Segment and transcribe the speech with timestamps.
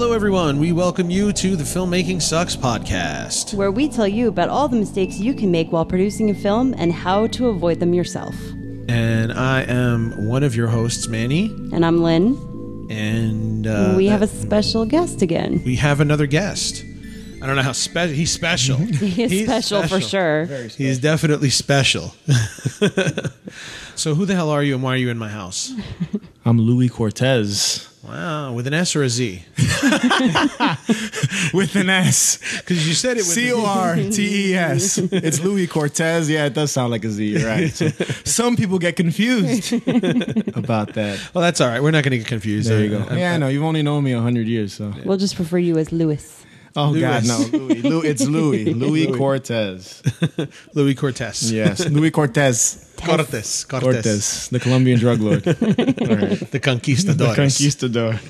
[0.00, 0.58] Hello, everyone.
[0.58, 3.52] We welcome you to the Filmmaking Sucks podcast.
[3.52, 6.74] where we tell you about all the mistakes you can make while producing a film
[6.78, 8.34] and how to avoid them yourself.
[8.88, 11.50] And I am one of your hosts, Manny.
[11.74, 12.34] And I'm Lynn.
[12.90, 15.60] And uh, we have a special guest again.
[15.66, 16.82] we have another guest.
[17.42, 18.14] I don't know how special.
[18.14, 18.76] He's special.
[18.78, 20.46] He is He's special, for sure.
[20.78, 22.14] He's definitely special.
[23.96, 25.74] so, who the hell are you, and why are you in my house?
[26.44, 29.44] I'm Louis Cortes Wow, with an S or a Z?
[31.52, 32.38] with an S.
[32.60, 34.96] Because you said it with C O R T E S.
[34.98, 36.28] It's Louis Cortes.
[36.28, 37.44] Yeah, it does sound like a Z.
[37.44, 37.70] Right.
[37.70, 37.88] So
[38.24, 39.72] some people get confused
[40.56, 41.20] about that.
[41.34, 41.82] Well, that's all right.
[41.82, 42.70] We're not going to get confused.
[42.70, 43.14] There you Uh, go.
[43.16, 43.48] Yeah, I know.
[43.48, 44.94] You've only known me hundred years, so.
[45.04, 46.39] We'll just refer you as Lewis.
[46.76, 47.00] Oh Louis.
[47.00, 47.82] God, no, Louis.
[47.82, 48.64] Lou, it's Louis.
[48.74, 50.02] Louis Cortes.
[50.74, 51.50] Louis Cortes.
[51.50, 52.86] Yes, Louis Cortes.
[52.96, 53.64] Cortez.
[53.64, 53.82] Cortez.
[53.82, 55.46] Cortez, the Colombian drug lord.
[55.48, 56.38] All right.
[56.50, 57.16] The conquistadores.
[57.16, 58.20] The conquistador.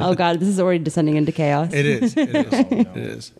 [0.00, 1.72] Oh God, this is already descending into chaos.
[1.72, 2.16] It is.
[2.16, 2.52] It is.
[2.52, 3.32] it is.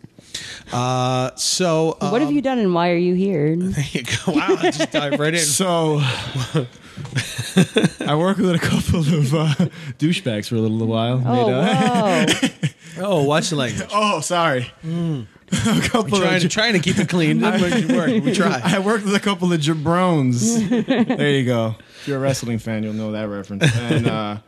[0.72, 3.54] Uh, so, uh, what have you done and why are you here?
[3.56, 4.32] There you go.
[4.32, 5.38] Wow, I just dive right in.
[5.40, 6.66] So, I
[8.16, 9.46] worked with a couple of uh,
[9.98, 11.22] douchebags for a little while.
[11.24, 12.48] Oh, Made, uh, whoa.
[12.98, 13.88] Oh, watch the language.
[13.92, 14.70] Oh, sorry.
[14.84, 16.52] a couple Trying to, of.
[16.52, 17.38] trying to keep it clean.
[17.40, 18.08] Doesn't work.
[18.24, 18.60] We try.
[18.64, 20.68] I worked with a couple of jabrones.
[21.16, 21.76] there you go.
[22.00, 23.64] If you're a wrestling fan, you'll know that reference.
[23.76, 24.38] And uh,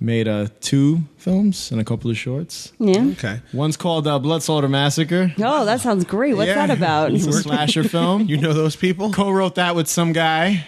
[0.00, 2.72] made uh, two films and a couple of shorts.
[2.78, 3.04] yeah.
[3.12, 3.40] Okay.
[3.52, 5.32] One's called uh, Blood Slaughter Massacre.
[5.38, 6.34] Oh, that sounds great.
[6.34, 6.66] What's Yeah.
[6.66, 7.12] that about?
[7.12, 8.22] It's a slasher film.
[8.26, 9.12] You know those people?
[9.12, 10.66] co-wrote that with some guy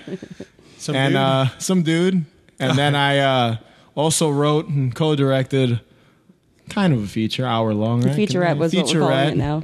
[0.78, 1.16] Some and dude?
[1.20, 2.24] uh, some dude,
[2.60, 3.56] and then I uh,
[3.94, 5.80] also wrote and co-directed
[6.68, 8.16] kind of a feature, hour long, right?
[8.16, 9.62] Featurette was what we're calling it now.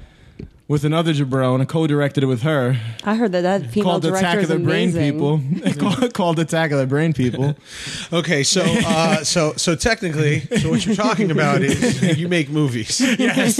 [0.72, 1.60] With another jabron.
[1.60, 2.80] I co-directed it with her.
[3.04, 5.12] I heard that that female called director Attack is of the Brain amazing.
[5.12, 5.40] People.
[5.78, 7.54] called, called Attack of the Brain People.
[8.12, 13.00] Okay, so uh, so so technically, so what you're talking about is you make movies.
[13.18, 13.58] yes.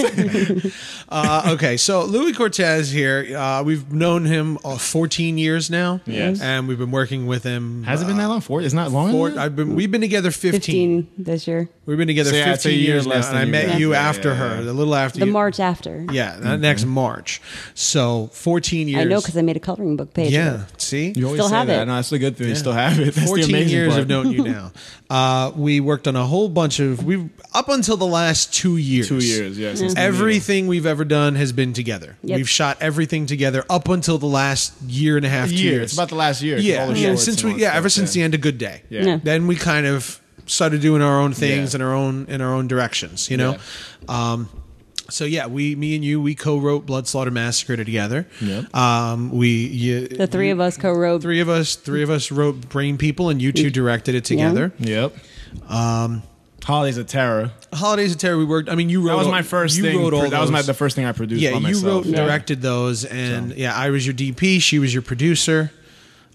[1.09, 3.37] Uh, okay, so Louis Cortez here.
[3.37, 6.01] Uh, we've known him uh, 14 years now.
[6.07, 6.41] Yes.
[6.41, 7.83] and we've been working with him.
[7.85, 8.41] Has it been that long?
[8.41, 8.61] Four?
[8.63, 9.11] It's not long.
[9.13, 9.45] Four, than that?
[9.45, 9.75] I've been.
[9.75, 11.03] We've been together 15.
[11.05, 11.69] 15 this year.
[11.85, 14.09] We've been together So, yeah, 15 year years now, less and I met you Yeah,
[14.09, 14.71] after yeah, her, yeah.
[14.71, 15.33] a little after The you.
[15.33, 16.07] March after.
[16.13, 17.02] Yeah, that next March.
[17.75, 19.01] So 14 years.
[19.01, 20.33] I know because I made a coloring book page.
[20.33, 21.13] Yeah, see?
[21.17, 21.83] You always Still say have that.
[21.83, 21.87] it.
[21.87, 22.49] No, that's the good thing.
[22.49, 23.15] You still have it.
[23.15, 24.03] That's 14 years part.
[24.03, 24.73] of knowing you now.
[25.13, 29.09] Uh, we worked on a whole bunch of we up until the last two years.
[29.09, 29.75] Two years, yeah.
[29.75, 32.17] since the Everything we've ever done has been together.
[32.23, 32.37] Yep.
[32.39, 35.59] We've shot everything together up until the last year and a half, meeting.
[35.59, 35.73] two year.
[35.75, 35.85] years.
[35.85, 36.57] It's about the last year.
[36.57, 37.15] yeah, All the yeah.
[37.17, 38.85] Since we yeah, that ever stuff, since the end of Good Day.
[38.89, 39.03] Yeah.
[39.03, 39.19] Yeah.
[39.23, 41.77] Then we kind of started doing our own things Yeah.
[41.77, 43.29] in our own in our own directions.
[43.31, 43.59] You know.
[44.09, 44.49] Um,
[45.13, 48.27] so yeah, we, me and you, we co-wrote Blood Slaughter Massacre together.
[48.41, 48.75] Yep.
[48.75, 51.23] Um, we you, The three of us co-wrote.
[51.23, 54.73] three of us, three of us wrote Brain People, and you two directed it together.
[54.79, 55.15] Yep.
[55.69, 56.23] Um,
[56.65, 57.51] Holidays of Terror.
[57.73, 58.39] Holidays of Terror.
[58.39, 58.69] We worked.
[58.69, 59.09] I mean, you wrote.
[59.17, 59.99] That was my first you thing.
[60.01, 60.67] Wrote all that was my, those.
[60.67, 61.43] the first thing I produced.
[61.43, 61.85] Yeah, by you myself.
[61.85, 62.25] wrote and Yeah.
[62.25, 63.57] directed those, and So.
[63.57, 64.61] yeah, I was your DP.
[64.63, 65.73] She was your producer.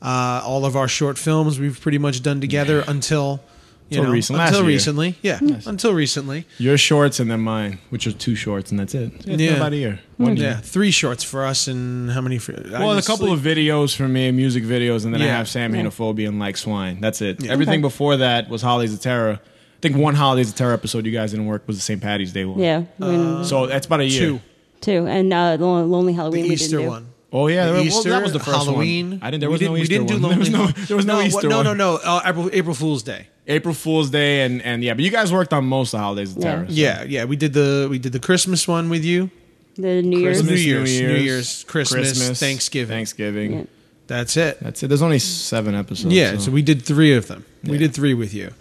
[0.01, 3.41] Uh, all of our short films we've pretty much done together until
[3.89, 4.67] you Until know recent- until year.
[4.67, 5.15] recently.
[5.21, 6.45] Yeah, until recently.
[6.57, 9.11] Your shorts and then mine, which are two shorts, and that's it.
[9.25, 9.51] Yeah, Yeah.
[9.55, 9.99] about a year.
[10.17, 10.59] One Yeah, year.
[10.63, 12.53] three shorts for us, and how many for?
[12.71, 15.83] Well, a couple of videos for me, music videos, and then I have Sam Yeah.
[15.83, 16.99] Henophobia and Like Swine.
[17.01, 17.43] That's it.
[17.43, 17.51] Yeah.
[17.51, 17.81] Everything Okay.
[17.81, 19.39] before that was Holidays of Terror.
[19.39, 22.01] I think one Holidays of Terror episode you guys didn't work was the St.
[22.01, 22.59] Patty's Day one.
[22.59, 24.19] Yeah, I mean, So that's about a year.
[24.19, 24.41] two,
[24.81, 26.43] two, and uh, the Lonely Halloween.
[26.43, 26.89] the we Easter didn't do.
[26.89, 27.05] one.
[27.33, 29.09] Oh yeah, The well, Easter, that was the first Halloween.
[29.11, 29.19] one.
[29.21, 29.41] I didn't.
[29.41, 30.21] There We was didn't- no we Easter didn't do one.
[30.23, 30.85] Lonely There was no.
[30.85, 31.65] There was no, what- Easter No, one.
[31.65, 31.95] no, no.
[32.03, 33.27] Uh, April, April Fool's Day.
[33.47, 36.35] April Fool's Day and and yeah, but you guys worked on most of the Holidays
[36.35, 36.65] of Yeah.
[36.65, 37.23] So- Yeah, yeah.
[37.25, 39.29] We did the we did the Christmas one with you.
[39.75, 40.41] The New Year's.
[40.41, 42.95] New Christmas, Year's, New Year's, Christmas, Thanksgiving.
[42.95, 43.53] Thanksgiving.
[43.53, 43.63] Yeah.
[44.07, 44.59] That's it.
[44.61, 44.87] That's it.
[44.87, 46.15] There's only seven episodes.
[46.15, 47.45] Yeah, so we did three of them.
[47.63, 48.53] We did three with you.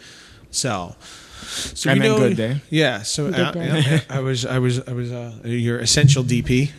[0.50, 0.96] So,
[1.46, 2.60] so And we then know, Good Day.
[2.70, 3.66] Yeah, so Good uh, Day.
[3.66, 6.70] yeah, I was, I was, I was uh, your essential DP,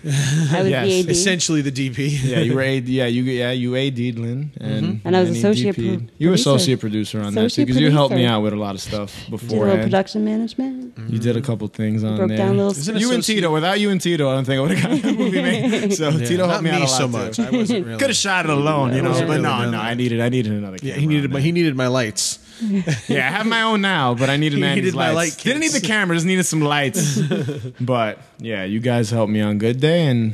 [0.51, 0.85] I was Yes.
[0.87, 1.09] the AD.
[1.09, 2.19] essentially the DP.
[2.23, 5.37] yeah, you were a yeah you yeah you AD'd Lynn and And I was he
[5.39, 5.99] associate DP'd.
[6.07, 6.49] pro- you were producer.
[6.51, 9.13] associate producer on that too because you helped me out with a lot of stuff
[9.13, 9.81] Did a little beforehand.
[9.83, 10.97] production management.
[11.09, 12.37] You did a couple things on Broke there.
[12.37, 12.71] down little.
[12.71, 13.51] Isn't it you and Tito.
[13.53, 15.93] Without you and Tito, I don't think I would have gotten the movie made.
[15.97, 17.11] So Yeah, Tito helped me, out a lot so too.
[17.13, 17.39] much.
[17.39, 17.97] I wasn't really.
[17.99, 19.11] Could have shot it alone, you know.
[19.13, 19.79] But really no, no.
[19.79, 20.77] I needed, I needed another.
[20.81, 22.39] Yeah, he needed my he needed my lights.
[23.07, 25.37] Yeah, I have my own now, but I needed He Manny's needed my lights.
[25.37, 27.19] light Didn't need the camera, just needed some lights.
[27.81, 30.33] but yeah, you guys helped me on Good Day and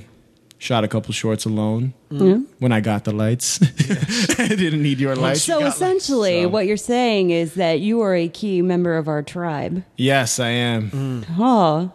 [0.57, 2.43] shot a couple shorts alone mm-hmm.
[2.59, 3.61] when I got the lights.
[4.39, 5.43] I didn't need your lights.
[5.43, 9.21] So essentially, So- what you're saying is that you are a key member of our
[9.21, 9.83] tribe.
[9.97, 11.25] Yes, I am.
[11.37, 11.91] Oh,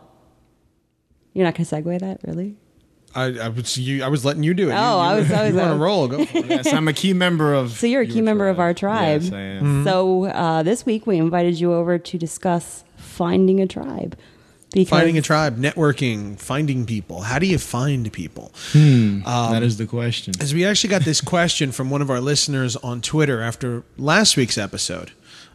[1.32, 2.56] you're not going to segue that, really?
[3.18, 4.02] I, I was you.
[4.04, 4.72] I was letting you do it.
[4.72, 6.08] Oh, you, you, I was- I was, you were on uh, a roll.
[6.08, 6.46] Go for it.
[6.46, 7.72] yes, I'm a key member of.
[7.72, 9.22] So you're a key your member of our tribe.
[9.22, 9.62] Yes, I am.
[9.62, 9.84] Mm-hmm.
[9.84, 14.16] So uh, this week we invited you over to discuss finding a tribe.
[14.70, 17.22] Because Finding a tribe, networking, finding people.
[17.22, 18.52] How do you find people?
[18.74, 20.34] that is the question.
[20.40, 24.36] As we actually got this question from one of our listeners on Twitter after last
[24.36, 25.12] week's episode,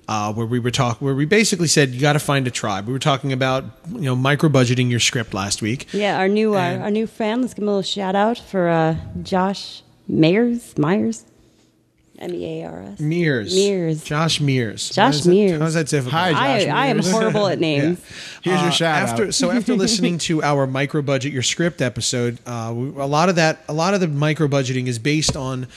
[0.08, 2.88] uh, where we were talk, where we basically said you got to find a tribe.
[2.88, 5.88] We were talking about you know micro budgeting your script last week.
[5.94, 7.42] Yeah, our new uh, our new fan.
[7.42, 10.78] Let's give him a little shout out for uh, Josh Myers.
[10.78, 11.24] Myers,
[12.20, 13.00] M E A R S.
[13.00, 14.04] Mears, Mears.
[14.04, 15.62] Josh Mears, Josh How is that- Mears.
[15.62, 16.14] How's that difficult?
[16.14, 18.00] Hi, I, Josh I am horrible at names.
[18.44, 19.34] Here's your Uh, shout after, out.
[19.34, 23.36] So after listening to our micro budget your script episode, uh, we, a lot of
[23.38, 25.68] that, a lot of the micro budgeting is based on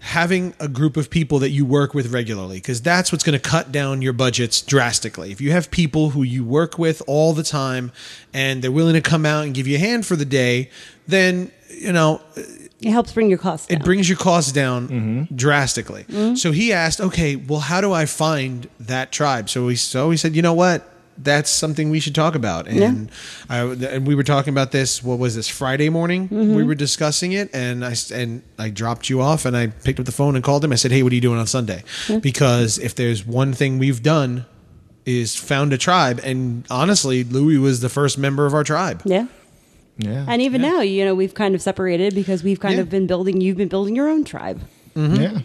[0.00, 3.50] having a group of people that you work with regularly because that's what's going to
[3.50, 5.32] cut down your budgets drastically.
[5.32, 7.90] If you have people who you work with all the time
[8.32, 10.70] and they're willing to come out and give you a hand for the day,
[11.08, 12.20] then you know
[12.80, 13.80] It helps bring your costs down.
[13.80, 15.34] it brings your costs down Mm-hmm.
[15.34, 16.04] drastically.
[16.36, 19.50] So he asked, okay, well, how do I find that tribe?
[19.50, 20.88] So we so we said, you know what?
[21.20, 22.68] That's something we should talk about.
[22.68, 23.10] And
[23.48, 25.02] I, and we were talking about this.
[25.02, 26.28] What was this Friday morning?
[26.28, 26.54] Mm-hmm.
[26.54, 29.98] We were discussing it, and I s- and I dropped you off, and I picked
[29.98, 30.72] up the phone and called him.
[30.72, 31.82] I said, hey, what are you doing on Sunday?
[32.20, 34.46] Because if there's one thing we've done
[35.04, 39.02] is found a tribe, and honestly, Louis was the first member of our tribe.
[39.04, 39.26] yeah.
[39.96, 42.82] yeah, And even now, you know, we've kind of separated because we've kind Yeah.
[42.82, 43.40] of been building.
[43.40, 44.60] You've been building your own tribe.
[44.94, 45.40] yeah.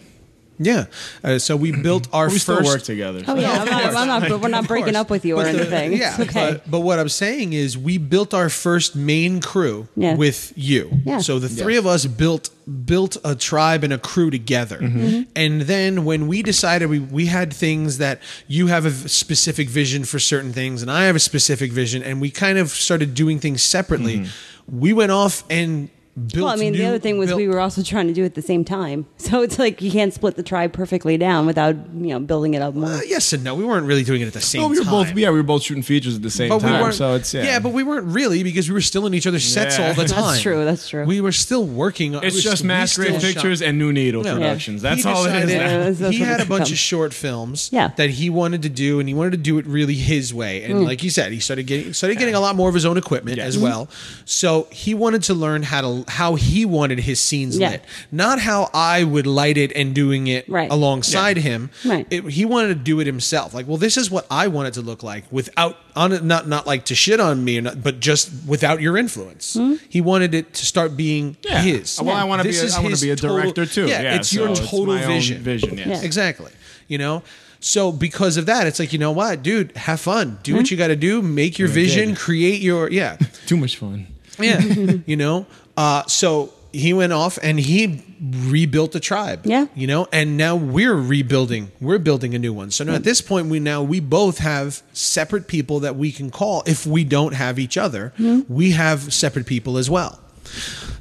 [0.63, 0.85] Yeah.
[1.23, 3.23] Uh, so we built our We first still work together.
[3.27, 5.93] Oh yeah, I'm not, I'm not, we're not breaking up with you or the- anything.
[5.93, 6.53] yeah, it's okay.
[6.53, 10.15] But, but what I'm saying is, we built our first main crew Yeah.
[10.15, 10.89] with you.
[11.05, 11.19] Yeah.
[11.19, 12.49] So the three of us built
[12.85, 14.77] built a tribe and a crew together.
[14.79, 15.23] Mm-hmm.
[15.35, 20.05] And then when we decided we we had things that you have a specific vision
[20.05, 23.39] for certain things, and I have a specific vision, and we kind of started doing
[23.39, 24.25] things separately.
[24.71, 26.35] We went off and built.
[26.45, 28.27] well, I mean, the other thing was built- we were also trying to do it
[28.27, 29.05] at the same time.
[29.23, 32.61] So it's like you can't split the tribe perfectly down without you know building it
[32.61, 32.89] up more.
[32.89, 33.55] Uh, yes and no.
[33.55, 34.91] We weren't really doing it at the same No, we were time.
[34.91, 35.17] both.
[35.17, 36.81] Yeah, we were both shooting features at the same but we time.
[36.81, 36.93] weren't.
[36.95, 37.59] So it's yeah.
[37.59, 39.87] but we weren't really because we were still in each other's sets Yeah.
[39.87, 40.23] all the time.
[40.23, 41.05] That's true, that's true.
[41.05, 42.15] We were still working.
[42.15, 43.67] on it's we just st- we Mass Grave Pictures shot.
[43.69, 44.33] and New Needle Yeah.
[44.33, 44.81] Productions.
[44.81, 45.51] He That's all it is now.
[45.53, 46.73] Yeah, that's- that's he had a bunch become.
[46.73, 47.91] of short films Yeah.
[47.95, 50.63] that he wanted to do, and he wanted to do it really his way.
[50.63, 52.97] And like you said, he started getting started getting a lot more of his own
[52.97, 53.89] equipment as well.
[54.25, 57.71] So he wanted to learn how to how he wanted his scenes Yeah.
[57.71, 60.69] lit, not how I would light it and doing it Right.
[60.71, 61.69] alongside him.
[61.85, 62.05] Right.
[62.09, 63.53] It- he wanted to do it himself.
[63.53, 66.47] Like, well, this is what I want it to look like without on it, not
[66.47, 69.53] not like to shit on me, or not, but just without your influence.
[69.53, 69.75] Hmm?
[69.89, 71.61] He wanted it to start being Yeah.
[71.61, 71.99] his.
[72.01, 72.53] Well, I want to be.
[72.53, 73.87] This A, want to be a total- director too.
[73.87, 75.43] Yeah, Yeah, it's your so total my own vision.
[75.43, 75.77] Vision.
[75.77, 75.87] Yes.
[75.87, 76.01] Yeah.
[76.01, 76.51] Exactly.
[76.87, 77.23] You know?
[77.59, 80.37] So because of that, it's like, you know what, dude, have fun.
[80.43, 81.21] Do what you got to do.
[81.21, 82.17] Make your I vision, did.
[82.17, 83.15] create your, yeah.
[83.45, 84.07] Too much fun.
[84.37, 84.59] Yeah.
[85.05, 85.45] you know?
[85.77, 89.41] Uh, so he went off and he rebuilt the tribe.
[89.45, 89.67] Yeah.
[89.75, 91.71] You know, and now we're rebuilding.
[91.79, 92.71] We're building a new one.
[92.71, 96.31] So now at this point, we now we both have separate people that we can
[96.31, 98.13] call if we don't have each other.
[98.47, 100.19] We have separate people as well.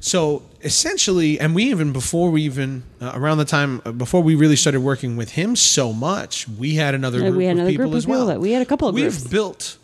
[0.00, 4.34] So essentially, and we even before we even uh, around the time uh, before we
[4.34, 7.58] really started working with him so much, we had another Yeah, group we had of
[7.58, 8.26] another people group as well.
[8.26, 9.26] people we had a couple of We've groups.
[9.26, 9.78] built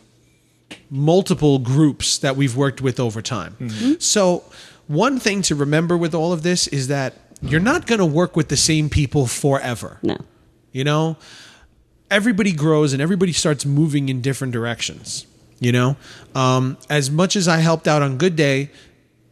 [0.89, 3.55] multiple groups that we've worked with over time.
[3.59, 3.93] Mm-hmm.
[3.99, 4.43] So
[4.89, 8.35] one thing to remember with all of this is that you're not going to work
[8.35, 9.99] with the same people forever.
[10.01, 10.17] No.
[10.71, 11.15] You know,
[12.09, 15.27] everybody grows and everybody starts moving in different directions.
[15.59, 15.97] You know,
[16.33, 18.71] um, as much as I helped out on Good Day,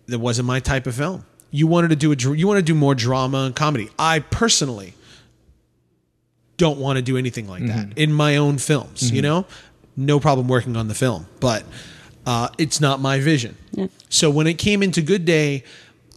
[0.05, 1.25] that wasn't my type of film.
[1.49, 3.89] You wanted to do a, you want to do more drama and comedy.
[3.97, 4.93] I personally
[6.57, 9.09] don't want to do anything like that in my own films.
[9.09, 9.45] You know,
[9.95, 11.63] no problem working on the film, but
[12.27, 13.57] uh, it's not my vision.
[13.71, 13.87] Yeah.
[14.09, 15.63] So when it came into Good Day,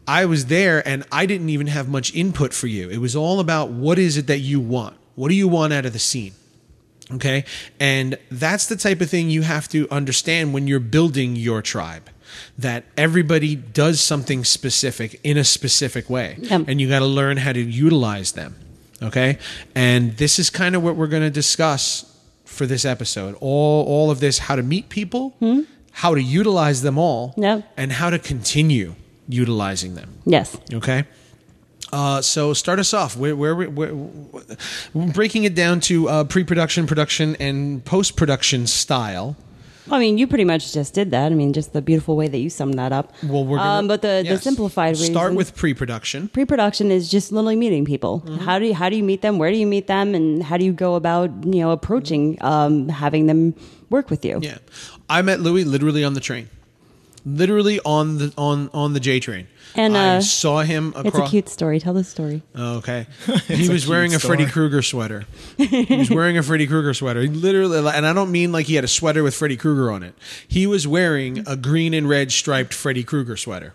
[0.08, 2.90] I was there and I didn't even have much input for you.
[2.90, 4.96] It was all about what is it that you want?
[5.14, 6.32] What do you want out of the scene?
[7.12, 7.44] Okay.
[7.78, 12.10] And that's the type of thing you have to understand when you're building your tribe.
[12.58, 16.38] That everybody does something specific in a specific way.
[16.66, 18.56] And you got to learn how to utilize them.
[19.02, 19.38] Okay.
[19.74, 22.04] And this is kind of what we're going to discuss
[22.44, 23.36] for this episode.
[23.40, 25.34] All, all of this how to meet people,
[25.90, 27.72] how to utilize them all, Yep.
[27.76, 28.94] and how to continue
[29.28, 30.14] utilizing them.
[30.24, 30.56] Yes.
[30.72, 31.04] Okay.
[31.92, 33.16] Uh, so start us off.
[33.16, 39.36] Where, where, where, where breaking it down to uh, pre-production, production, and post-production style.
[39.86, 41.32] Well, I mean, you pretty much just did that.
[41.32, 43.12] I mean, just the beautiful way that you summed that up.
[43.24, 44.38] Well, we're gonna, um, but the, yes.
[44.38, 46.28] the simplified Start with pre-production.
[46.28, 48.20] pre-production is just literally meeting people.
[48.20, 48.36] Mm-hmm.
[48.44, 49.38] How do you, how do you meet them?
[49.38, 50.14] Where do you meet them?
[50.14, 53.54] And how do you go about you know approaching um, having them
[53.88, 54.38] work with you?
[54.40, 54.58] Yeah,
[55.10, 56.48] I met Louis literally on the train.
[57.26, 59.48] literally on the on on the J train.
[59.74, 61.78] And, I uh, saw him It's a cute story.
[61.78, 62.42] Tell the story.
[62.56, 63.06] Oh, okay.
[63.46, 64.46] he a was wearing a cute Freddy.
[64.46, 65.26] Krueger sweater.
[65.58, 67.20] he was wearing a Freddy Krueger sweater.
[67.22, 70.02] He literally, and I don't mean like he had a sweater with Freddy Krueger on
[70.02, 70.14] it.
[70.48, 73.74] He was wearing a green and red striped Freddy Krueger sweater.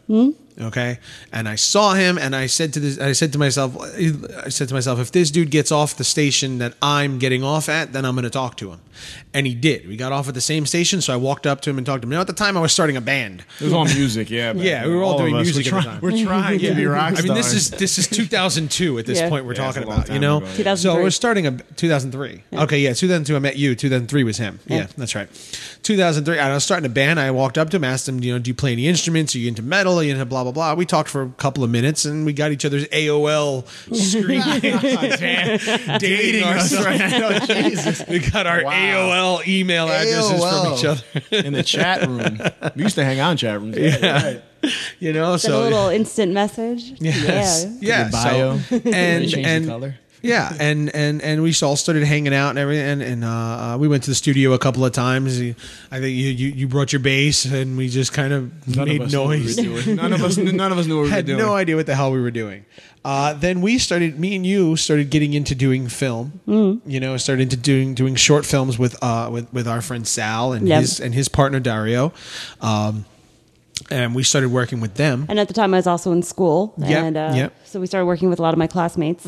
[0.60, 1.00] Okay,
[1.34, 4.70] and I saw him, and I said to this, I said to myself, I said
[4.70, 8.06] to myself, if this dude gets off the station that I'm getting off at, then
[8.06, 8.80] I'm going to talk to him.
[9.34, 9.86] And he did.
[9.86, 12.04] We got off at the same station, so I walked up to him and talked
[12.04, 12.12] to him.
[12.12, 13.44] Now at the time, I was starting a band.
[13.60, 14.54] It was all music, yeah.
[14.54, 16.02] but Yeah, we were all of doing music We're, at the try- time.
[16.02, 17.20] we're trying to be rock stars.
[17.20, 19.28] I mean, this is this is 2002 at this Yeah.
[19.28, 20.38] point we're Yeah, talking about, you know.
[20.38, 20.76] ago, yeah.
[20.76, 21.04] So 2003.
[21.04, 22.44] we're starting a 2003.
[22.54, 23.76] Okay, yeah, 2002 I met you.
[23.76, 24.60] 2003 was him.
[24.68, 24.88] Yeah, Yeah.
[24.98, 25.28] that's right.
[25.84, 27.20] 2003 I was starting a band.
[27.20, 29.36] I walked up to him, asked him, you know, do you play any instruments?
[29.36, 30.00] Are you into metal?
[30.00, 30.74] Are you into blah blah blah?
[30.76, 34.42] We talked for a couple of minutes and we got each other's AOL screen
[36.00, 36.86] dating us ourselves.
[36.86, 37.30] right now.
[37.32, 38.04] Oh, Jesus.
[38.08, 38.72] We got our Wow.
[38.72, 41.04] AOL email addresses from each other.
[41.48, 42.40] In the chat room.
[42.76, 43.78] We used to hang out in chat rooms.
[43.78, 44.24] Yeah.
[44.24, 44.44] Right.
[45.00, 46.94] You know, Send a so little instant message.
[47.00, 47.68] Yes.
[47.82, 48.06] Yeah.
[48.06, 48.10] Yeah.
[48.10, 48.58] bio.
[48.60, 49.96] So, and Change the and color.
[50.26, 53.78] Yeah, and and and we all started hanging out and everything, and, and uh, uh,
[53.80, 55.40] we went to the studio a couple of times.
[55.40, 55.54] I
[56.00, 59.12] think you you, you brought your bass, and we just kind of None made of
[59.12, 59.58] noise.
[59.58, 59.94] We.
[59.96, 60.38] None of us.
[60.38, 61.38] None of us knew what we were Had doing.
[61.40, 62.66] no idea what the hell we were doing.
[63.04, 64.20] Uh, then we started.
[64.20, 66.42] Me and you started getting into doing film.
[66.48, 66.90] Mm-hmm.
[66.90, 70.54] You know, started into doing doing short films with uh with, with our friend Sal
[70.54, 70.82] and Yep.
[70.82, 72.12] his and his partner Dario.
[72.62, 73.06] Um,
[73.92, 75.26] and we started working with them.
[75.30, 76.74] And at the time, I was also in school.
[76.78, 77.54] Yep, And uh, yep.
[77.66, 79.26] so we started working with a lot of my classmates.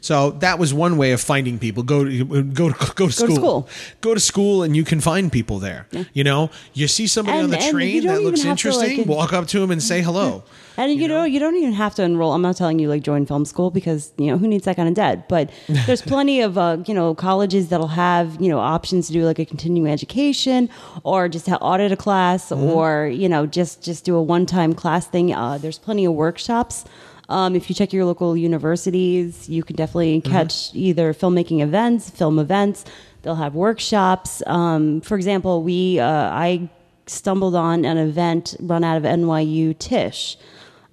[0.00, 1.82] So that was one way of finding people.
[1.82, 3.36] Go to go to go to school.
[3.36, 3.68] school.
[4.00, 5.86] Go to school, and you can find people there.
[6.12, 8.98] You know, you see somebody And- on the train that looks to, interesting.
[8.98, 10.42] like, walk up to him and say hello.
[10.76, 12.32] And you, know, you don't even have to enroll.
[12.32, 14.88] I'm not telling you like join film school because you know who needs that kind
[14.88, 15.28] of debt.
[15.28, 15.50] But
[15.86, 19.38] there's plenty of uh, you know colleges that'll have you know options to do like
[19.38, 20.68] a continuing education
[21.04, 22.64] or just to audit a class Mm-hmm.
[22.64, 25.32] or you know just just do a one time class thing.
[25.34, 26.84] Uh, there's plenty of workshops.
[27.30, 30.32] Um, if you check your local universities, you can definitely Mm-hmm.
[30.32, 32.84] catch either filmmaking events, film events.
[33.22, 34.42] They'll have workshops.
[34.46, 36.06] Um, for example, we uh,
[36.46, 36.68] I
[37.06, 40.36] stumbled on an event run out of NYU Tisch,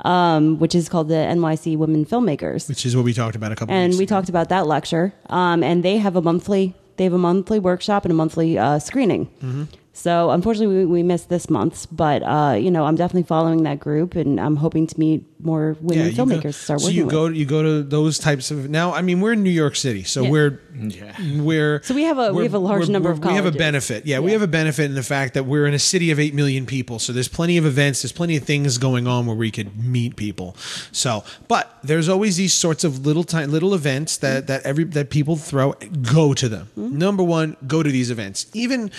[0.06, 3.56] um, which is called the NYC Women Filmmakers, Which is what we talked about a
[3.56, 3.74] couple.
[3.74, 4.16] and we ago.
[4.16, 5.14] talked about that lecture.
[5.30, 8.80] Um, and they have a monthly they have a monthly workshop and a monthly uh,
[8.80, 9.28] screening.
[9.28, 9.64] Mm-hmm.
[9.98, 13.80] So unfortunately, we, we missed this month's, but uh, you know I'm definitely following that
[13.80, 16.98] group, and I'm hoping to meet more women you go- filmmakers to start so working
[16.98, 17.12] you with.
[17.14, 18.94] go you go to those types of now.
[18.94, 20.30] I mean, we're in New York City, so Yeah.
[20.30, 21.42] we're Yeah.
[21.42, 23.52] we're So we have a- we have a large number of we're- We have a
[23.58, 24.06] benefit.
[24.06, 26.36] Yeah, we have a benefit in the fact that we're in a city of eight
[26.36, 27.00] million people.
[27.00, 28.04] So there's plenty of events.
[28.04, 30.56] There's plenty of things going on where we could meet people.
[30.92, 35.10] So, but there's always these sorts of little time little events that that every that
[35.10, 35.74] people throw.
[36.14, 36.68] Go to them.
[36.78, 36.98] Mm-hmm.
[37.00, 38.46] Number one, go to these events.
[38.54, 38.92] Even.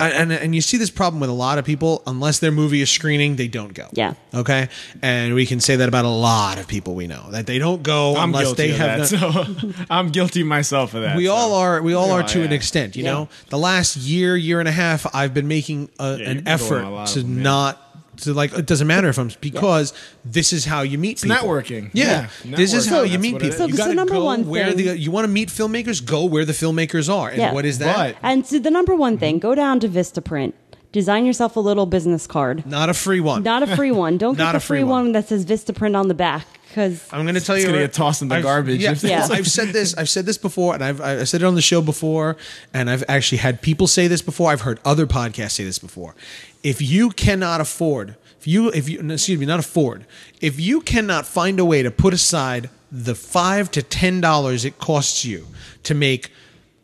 [0.00, 2.02] And, and you see this problem with a lot of people.
[2.06, 3.88] Unless their movie is screening, they don't go.
[3.92, 4.14] Yeah.
[4.34, 4.68] Okay.
[5.02, 7.82] And we can say that about a lot of people we know that they don't
[7.82, 9.10] go I'm unless guilty they of have.
[9.10, 9.20] that.
[9.20, 9.32] no-
[9.72, 11.16] So I'm guilty myself of that.
[11.16, 11.34] we so.
[11.34, 11.82] all are.
[11.82, 12.96] We all Oh, are to an extent.
[12.96, 13.12] You Yeah.
[13.12, 16.26] know, the last year, year and a half, I've been making a, Yeah, an you've
[16.26, 17.42] been going effort a to them, yeah.
[17.42, 17.89] not
[18.20, 18.52] to like.
[18.52, 19.92] It doesn't matter if I'm because
[20.24, 21.36] this is how you meet It's people.
[21.36, 21.90] networking.
[21.92, 22.90] Yeah, Yeah, this is networking.
[22.90, 23.64] how you That's meet what it people.
[23.66, 23.70] is.
[23.70, 25.48] you So- got so to number go one where thing- the you want to meet
[25.48, 26.04] filmmakers.
[26.04, 27.28] Go where the filmmakers are.
[27.30, 27.52] And Yeah.
[27.52, 27.96] what is that?
[27.96, 30.52] But- and so the number one thing, go down to Vistaprint,
[30.92, 32.64] design yourself a little business card.
[32.66, 33.42] Not a free one.
[33.42, 34.18] Not a free one.
[34.18, 35.04] Don't Not get the a free free one.
[35.04, 37.80] one that says Vistaprint on the back because I'm going to tell It's you, gonna
[37.80, 38.80] right- get tossed in the I've- garbage.
[38.80, 39.28] Yeah, Yeah.
[39.30, 39.94] I've said this.
[39.96, 42.36] I've said this before, and I've I said it on the show before,
[42.72, 44.50] and I've actually had people say this before.
[44.52, 46.14] I've heard other podcasts say this before.
[46.62, 50.06] If you cannot afford, if you if you excuse me, not afford,
[50.40, 54.78] if you cannot find a way to put aside the five to ten dollars it
[54.78, 55.46] costs you
[55.84, 56.30] to make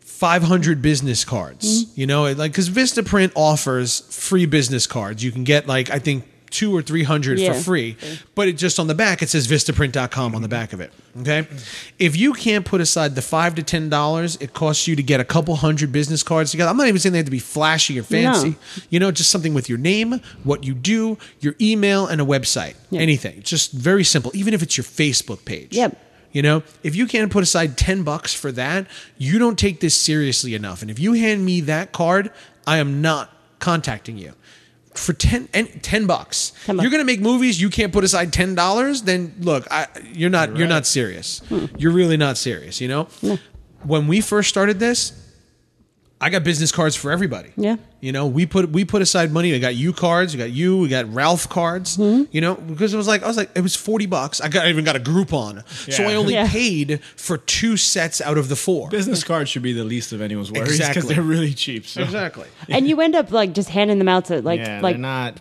[0.00, 1.84] 500 business cards.
[1.84, 2.00] Mm-hmm.
[2.00, 5.22] You know, like because Vistaprint offers free business cards.
[5.22, 7.52] You can get like I think two or three hundred Yeah.
[7.52, 7.96] for free,
[8.34, 10.92] but it just on the back it says Vistaprint.com on the back of it.
[11.20, 11.46] Okay,
[11.98, 15.18] if you can't put aside the five to ten dollars it costs you to get
[15.20, 17.98] a couple hundred business cards together, I'm not even saying they have to be flashy
[17.98, 18.50] or fancy.
[18.50, 18.56] No.
[18.90, 22.74] You know, just something with your name, what you do, your email, and a website.
[22.92, 24.30] Anything, just very simple.
[24.34, 25.72] Even if it's your Facebook page.
[25.74, 26.02] Yep.
[26.32, 28.86] You know, if you can't put aside 10 bucks for that,
[29.16, 30.82] you don't take this seriously enough.
[30.82, 32.30] And if you hand me that card,
[32.66, 34.34] I am not contacting you.
[34.98, 36.52] For 10, 10 bucks.
[36.64, 36.82] 10 bucks.
[36.82, 40.56] You're going to make movies, you can't put aside $10, then look, I, you're not
[40.56, 41.42] you're not serious.
[41.78, 43.08] You're really not serious, you know?
[43.82, 45.12] When we first started this,
[46.18, 47.50] I got business cards for everybody.
[47.56, 47.76] Yeah.
[48.00, 49.54] You know, we put we put aside money.
[49.54, 51.98] I got you cards, we got you, we got Ralph cards.
[51.98, 52.24] Mm-hmm.
[52.30, 54.40] You know, because it was like I was like it was forty bucks.
[54.40, 56.48] I got I even got a Groupon, so I only Yeah.
[56.48, 58.88] paid for two sets out of the four.
[58.88, 61.14] Business cards should be the least of anyone's worries because Exactly.
[61.14, 61.86] they're really cheap.
[61.86, 62.00] So.
[62.02, 62.46] Exactly.
[62.70, 65.38] and you end up like just handing them out to like yeah, like they're not.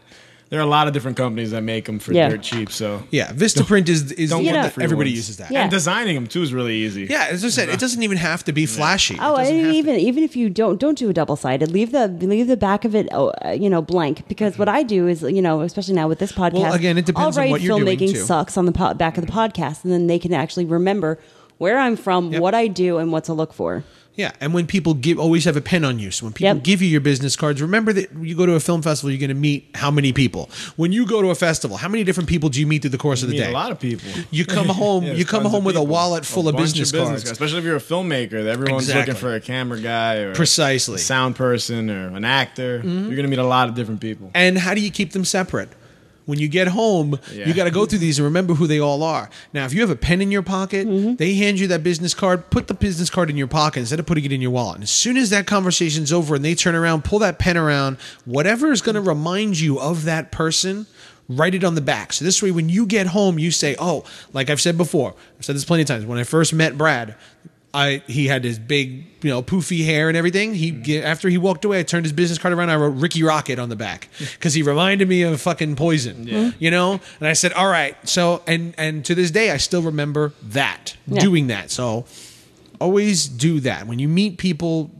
[0.49, 2.29] There are a lot of different companies that make them for Yeah.
[2.29, 2.71] dirt cheap.
[2.71, 5.17] So Yeah, Vistaprint is is don't one get that free everybody ones.
[5.17, 5.51] uses that.
[5.51, 5.61] Yeah.
[5.63, 7.07] and designing them too is really easy.
[7.09, 9.17] Yeah, as I said, it doesn't even have to be flashy.
[9.19, 11.71] Oh, It doesn't and to- even even if you don't don't do a double sided,
[11.71, 14.27] leave the leave the back of it, oh, uh, you know, blank.
[14.27, 17.37] Because what I do is, you know, especially now with this podcast, again, it depends
[17.37, 18.19] I'll on what you're doing, filmmaking too.
[18.19, 21.17] sucks on the po- back of the podcast, and then they can actually remember
[21.57, 22.41] where I'm from, Yep.
[22.41, 23.83] what I do, and what to look for.
[24.17, 26.09] Yeah, and when people give, always have a pen on you.
[26.09, 26.63] So when people Yep.
[26.63, 29.27] give you your business cards, remember that you go to a film festival, you're going
[29.27, 30.49] to meet how many people.
[30.77, 32.97] When you go to a festival, how many different people do you meet through the
[32.97, 33.49] course of the Meet day?
[33.49, 34.09] a lot of people.
[34.31, 36.73] You come home, Yeah, you come home of with a wallet full A of bunch
[36.77, 37.29] business, cards.
[37.29, 38.33] especially if you're a filmmaker.
[38.45, 39.13] Everyone's Exactly.
[39.13, 40.95] looking for a camera guy or Precisely.
[40.95, 42.79] a sound person or an actor.
[42.79, 43.07] Mm-hmm.
[43.07, 44.31] You're gonna meet a lot of different people.
[44.33, 45.69] And how do you keep them separate?
[46.25, 47.47] When you get home, Yeah.
[47.47, 49.29] you got to go through these and remember who they all are.
[49.53, 51.15] Now, if you have a pen in your pocket, mm-hmm.
[51.15, 54.05] they hand you that business card, put the business card in your pocket instead of
[54.05, 54.75] putting it in your wallet.
[54.75, 57.97] And as soon as that conversation's over and they turn around, pull that pen around,
[58.25, 60.87] whatever is going to remind you of that person,
[61.29, 62.13] write it on the back.
[62.13, 64.03] So this way, when you get home, you say, "Oh,
[64.33, 66.05] like I've said before, I've said this plenty of times.
[66.05, 67.15] When I first met Brad,
[67.75, 70.53] I he had his big, you know, poofy hair and everything.
[70.53, 71.05] He mm-hmm.
[71.05, 72.69] after he walked away, I turned his business card around.
[72.69, 76.25] I wrote Rikki Rockett on the back because he reminded me of fucking Poison.
[76.25, 76.57] Mm-hmm.
[76.63, 79.81] You know, and I said, "All right." So and and to this day, I still
[79.81, 81.19] remember that Yeah.
[81.21, 81.69] doing that.
[81.69, 82.05] So
[82.79, 84.91] always do that when you meet people.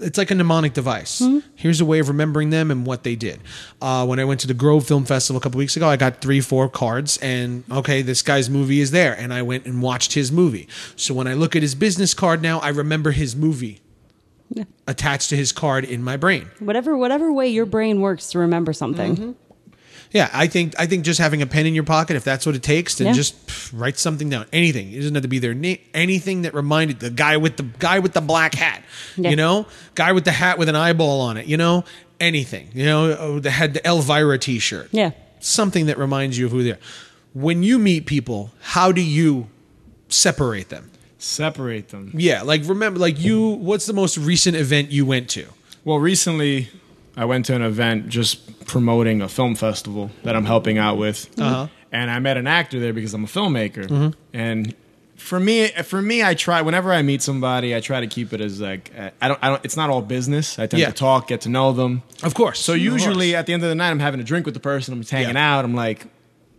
[0.00, 1.22] It's like a mnemonic device.
[1.54, 3.40] Here's a way of remembering them and what they did.
[3.80, 6.20] Uh, when I went to the Grove Film Festival a couple weeks ago, I got
[6.20, 10.12] three, four cards, and okay, this guy's movie is there, and I went and watched
[10.14, 10.68] his movie.
[10.96, 13.80] So when I look at his business card now, I remember his movie
[14.86, 16.48] attached to his card in my brain.
[16.58, 19.16] Whatever whatever way your brain works to remember something.
[19.16, 19.32] Mm-hmm.
[20.12, 22.54] Yeah, I think I think just having a pen in your pocket, if that's what
[22.54, 23.12] it takes, then Yeah.
[23.12, 24.46] just pff, write something down.
[24.52, 24.92] Anything.
[24.92, 25.78] It doesn't have to be their name.
[25.92, 28.82] Anything that reminded the guy with the guy with the black hat.
[29.16, 29.30] Yeah.
[29.30, 31.46] You know, guy with the hat with an eyeball on it.
[31.46, 31.84] You know,
[32.20, 32.68] anything.
[32.72, 34.88] You know, oh, that had the Elvira T-shirt.
[34.92, 35.10] Yeah.
[35.40, 36.78] something that reminds you of who they are.
[37.34, 39.46] When you meet people, how do you
[40.08, 40.90] separate them?
[41.18, 42.12] Separate them.
[42.14, 43.48] Yeah, like remember, like you.
[43.50, 45.46] What's the most recent event you went to?
[45.84, 46.68] Well, recently
[47.18, 51.28] I went to an event just promoting a film festival that I'm helping out with,
[51.38, 51.66] Uh-huh.
[51.92, 53.86] and I met an actor there because I'm a filmmaker.
[53.88, 54.10] Mm-hmm.
[54.32, 54.74] And
[55.16, 58.40] for me, for me, I try whenever I meet somebody, I try to keep it
[58.40, 59.64] as like I don't, I don't.
[59.64, 60.58] It's not all business.
[60.60, 60.88] I tend Yeah.
[60.88, 62.02] to talk, get to know them.
[62.22, 62.60] Of course.
[62.60, 63.38] So usually course.
[63.40, 64.94] at the end of the night, I'm having a drink with the person.
[64.94, 65.56] I'm just hanging Yeah.
[65.56, 65.64] out.
[65.64, 66.06] I'm like,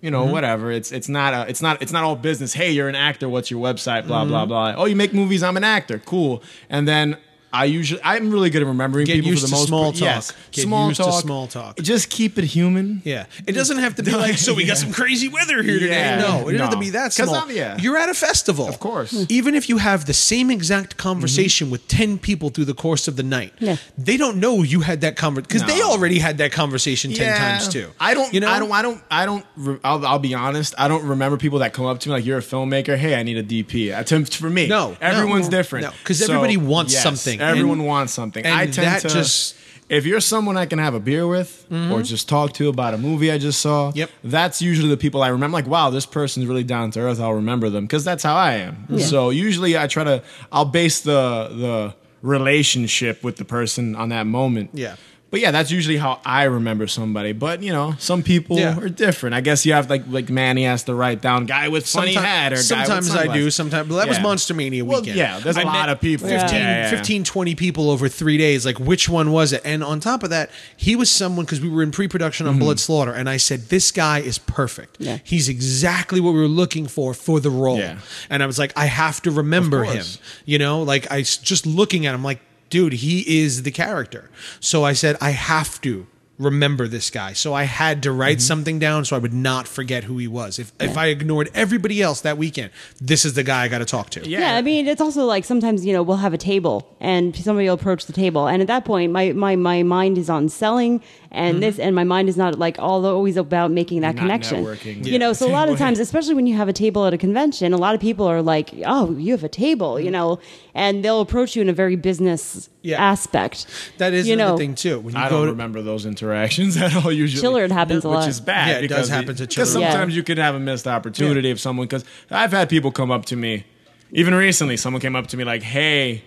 [0.02, 0.72] you know, whatever.
[0.74, 2.52] It's it's not a, it's not it's not all business.
[2.54, 3.30] Hey, you're an actor.
[3.30, 4.08] What's your website?
[4.08, 4.74] Blah blah blah.
[4.76, 5.42] Oh, you make movies.
[5.42, 6.00] I'm an actor.
[6.06, 6.44] Cool.
[6.70, 7.16] And then.
[7.52, 9.84] I usually I'm really good at remembering Get people used for the to most small
[9.86, 9.96] part.
[9.96, 10.02] talk.
[10.02, 11.22] Yes, Get small used to talk.
[11.24, 11.78] small talk.
[11.80, 13.02] Just keep it human.
[13.04, 14.38] Yeah, it doesn't have to be like.
[14.38, 15.96] So we got some crazy weather here today.
[16.00, 16.20] Yeah.
[16.22, 16.80] no, it doesn't have to No.
[16.82, 17.36] be that 'Cause small.
[17.36, 17.78] I'm- yeah.
[17.80, 19.26] You're at a festival, Of course.
[19.30, 23.16] Even if you have the same exact conversation with ten people through the course of
[23.16, 23.78] the night, Yeah.
[23.98, 25.92] they don't know you had that conversation because they No.
[25.92, 27.88] already had that conversation ten times too.
[28.00, 28.34] I don't.
[28.34, 28.72] You know, I don't.
[28.72, 29.02] I don't.
[29.10, 29.46] I don't.
[29.56, 30.76] re- I'll, I'll be honest.
[30.78, 32.96] I don't remember people that come up to me like, "You're a filmmaker.
[32.98, 35.58] Hey, I need a DP." Uh, to- for me, No, everyone's no.
[35.58, 35.86] different.
[35.86, 37.39] No, 'cause everybody wants yes, something.
[37.40, 38.46] Everyone And- wants something.
[38.46, 39.56] I tend that to just-
[39.90, 41.92] If you're someone I can have a beer with mm-hmm.
[41.92, 44.10] or just talk to about a movie I just saw, Yep.
[44.24, 45.56] that's usually the people I remember.
[45.56, 47.20] Like, wow, this person's really down to earth.
[47.20, 49.00] I'll remember them because that's how I am.
[49.00, 50.22] So usually I try to.
[50.52, 54.70] I'll base the the relationship with the person on that moment.
[54.74, 54.96] Yeah.
[55.32, 57.34] But yeah, that's usually how I remember somebody.
[57.34, 58.80] But you know, some people Yeah.
[58.80, 59.36] are different.
[59.36, 62.30] I guess you have like like Manny has to write down guy with funny Sometime-
[62.32, 63.52] hat or guy with sometimes I do.
[63.52, 65.18] Sometimes, but that was Monster Mania Well, weekend.
[65.18, 66.28] yeah, there's a I lot of people.
[66.28, 66.90] 15, Yeah, yeah.
[66.90, 68.66] 15, 20 people over three days.
[68.66, 69.62] Like, which one was it?
[69.64, 72.56] And on top of that, he was someone because we were in pre-production Mm-hmm.
[72.56, 74.98] on Blood Slaughter, and I said, "This guy is perfect.
[75.00, 75.20] Yeah.
[75.24, 77.98] He's exactly what we were looking for for the role." Yeah.
[78.32, 80.06] And I was like, I have to remember him.
[80.46, 82.40] You know, like I just looking at him, like,
[82.70, 84.30] dude, he is the character.
[84.60, 87.34] So I said, I have to remember this guy.
[87.34, 88.18] So I had to Mm-hmm.
[88.22, 90.58] write something down so I would not forget who he was.
[90.58, 93.86] If if I ignored everybody else that weekend, this is the guy I got to
[93.86, 94.26] talk to.
[94.28, 94.56] Yeah.
[94.56, 97.76] I mean, it's also like sometimes you know we'll have a table and somebody will
[97.76, 101.62] approach the table, and at that point, my my my mind is on selling and
[101.62, 104.64] this, and my mind is not like all always about making that Not connection.
[104.66, 105.06] networking.
[105.06, 107.18] You know, so a lot of times, especially when you have a table at a
[107.18, 110.40] convention, a lot of people are like, "Oh, you have a table," you know,
[110.74, 112.98] and they'll approach you in a very business Yeah.
[113.02, 113.68] aspect.
[114.00, 115.00] That is you another know, thing too.
[115.00, 117.12] When you I go don't to, remember those interactions at all.
[117.12, 118.20] Usually, Chiller, it happens a lot.
[118.22, 118.68] which is bad.
[118.70, 119.82] Yeah, it does because happen to Because chiller.
[119.86, 119.92] Yeah.
[119.92, 121.86] sometimes you could have a missed opportunity of someone.
[121.88, 123.66] Because I've had people come up to me,
[124.12, 124.78] even recently.
[124.78, 126.24] Someone came up to me like, "Hey,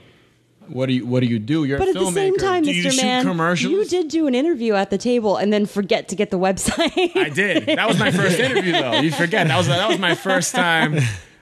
[0.68, 1.64] what do you what do you do?
[1.64, 2.74] You're But a at the same time, do Mr.
[2.74, 6.08] you shoot Man, commercials?" you did do an interview at the table and then forget
[6.08, 7.16] to get the website.
[7.16, 7.66] I did.
[7.66, 9.00] That was my first interview, though.
[9.00, 10.98] You forget that was that was my first time.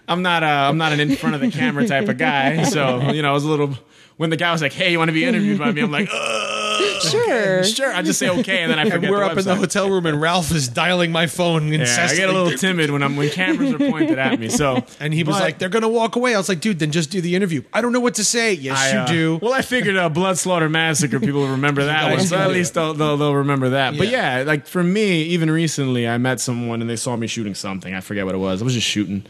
[0.09, 3.11] I'm not a I'm not an in front of the camera type of guy, so
[3.13, 3.75] you know I was a little.
[4.17, 6.09] When the guy was like, "Hey, you want to be interviewed by me?" I'm like,
[6.13, 6.70] Ugh.
[7.11, 7.65] sure.
[7.65, 9.05] Sure, I just say okay, and then I forget.
[9.05, 12.15] and we're up in the hotel room, and Ralph is dialing my phone Yeah, I
[12.15, 14.49] get a little timid when I'm when cameras are pointed at me.
[14.49, 16.91] So and he was but like, "They're gonna walk away." I was like, "Dude, then
[16.91, 18.53] just do the interview." I don't know what to say.
[18.53, 19.39] Yes, I, you uh, do.
[19.43, 21.21] Well, I figured uh, Blood Slaughter Massacre.
[21.21, 23.97] People will remember that one, so at least they'll, they'll they'll remember that.
[23.97, 24.39] But Yeah.
[24.39, 27.95] yeah, like for me, even recently, I met someone and they saw me shooting something.
[27.95, 28.61] I forget what it was.
[28.61, 29.25] I was just shooting,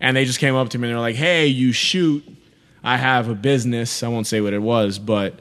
[0.00, 2.24] and they just came up to me and they're like, "Hey, you shoot?
[2.84, 4.02] I have a business.
[4.02, 5.40] I won't say what it was, but."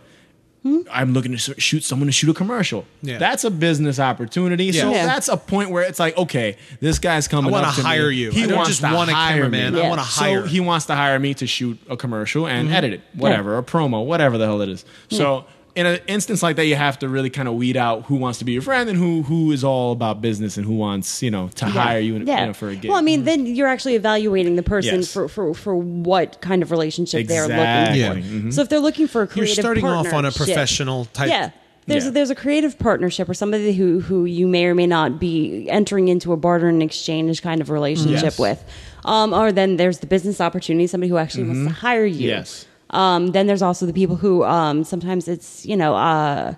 [0.92, 2.86] I'm looking to shoot someone to shoot a commercial.
[3.02, 3.18] Yeah.
[3.18, 4.72] That's a business opportunity.
[4.72, 5.06] So Yeah.
[5.06, 7.54] that's a point where it's like, okay, this guy's coming.
[7.54, 7.86] I up to me.
[7.88, 8.32] hire you.
[8.32, 9.74] He I don't wants just to want a hire cameraman.
[9.74, 9.82] me.
[9.82, 10.42] I want to hire.
[10.44, 12.56] So he wants to hire me to shoot a commercial Mm-hmm.
[12.68, 14.86] and edit it, whatever, a promo, whatever the hell it is.
[15.10, 15.46] So
[15.78, 18.40] in an instance like that, you have to really kind of weed out who wants
[18.40, 21.32] to be your friend and who who is all about business and who wants you
[21.32, 22.90] know to hire you, in, you know, for a gig.
[22.90, 25.14] Well, I mean, then you're actually evaluating the person Yes.
[25.14, 28.02] for, for, for what kind of relationship they're Exactly.
[28.04, 28.30] looking for.
[28.36, 28.40] Yeah.
[28.42, 28.54] Mhm.
[28.54, 31.30] So if they're looking for a creative, You're starting off on a professional type.
[31.30, 31.52] yeah.
[31.86, 32.10] There's Yeah.
[32.10, 35.70] A, there's a creative partnership or somebody who who you may or may not be
[35.70, 38.40] entering into a barter and exchange kind of relationship Yes.
[38.40, 38.64] with,
[39.06, 42.28] um, or then there's the business opportunity, somebody who actually wants to hire you.
[42.28, 42.66] Yes.
[42.92, 46.56] Um, then there's also the people who um, sometimes it's you know uh,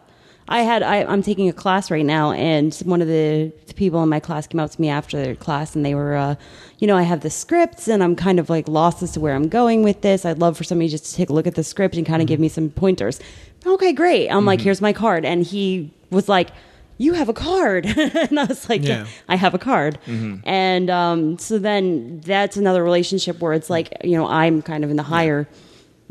[0.47, 4.01] I had I, I'm taking a class right now, and one of the, the people
[4.03, 6.35] in my class came up to me after their class, and they were uh,
[6.79, 9.33] you know I have the scripts, and I'm kind of like lost as to where
[9.35, 10.25] I'm going with this.
[10.25, 12.27] I'd love for somebody just to take a look at the script and kind of
[12.27, 13.19] give me some pointers.
[13.65, 14.29] Okay, great.
[14.29, 16.49] I'm like, here's my card, and he was like.
[17.01, 18.89] You have a card, and I was like, Yeah.
[19.03, 19.99] yeah, I have a card,
[20.43, 24.89] and um, so then that's another relationship where it's like, you know, I'm kind of
[24.89, 25.47] in the higher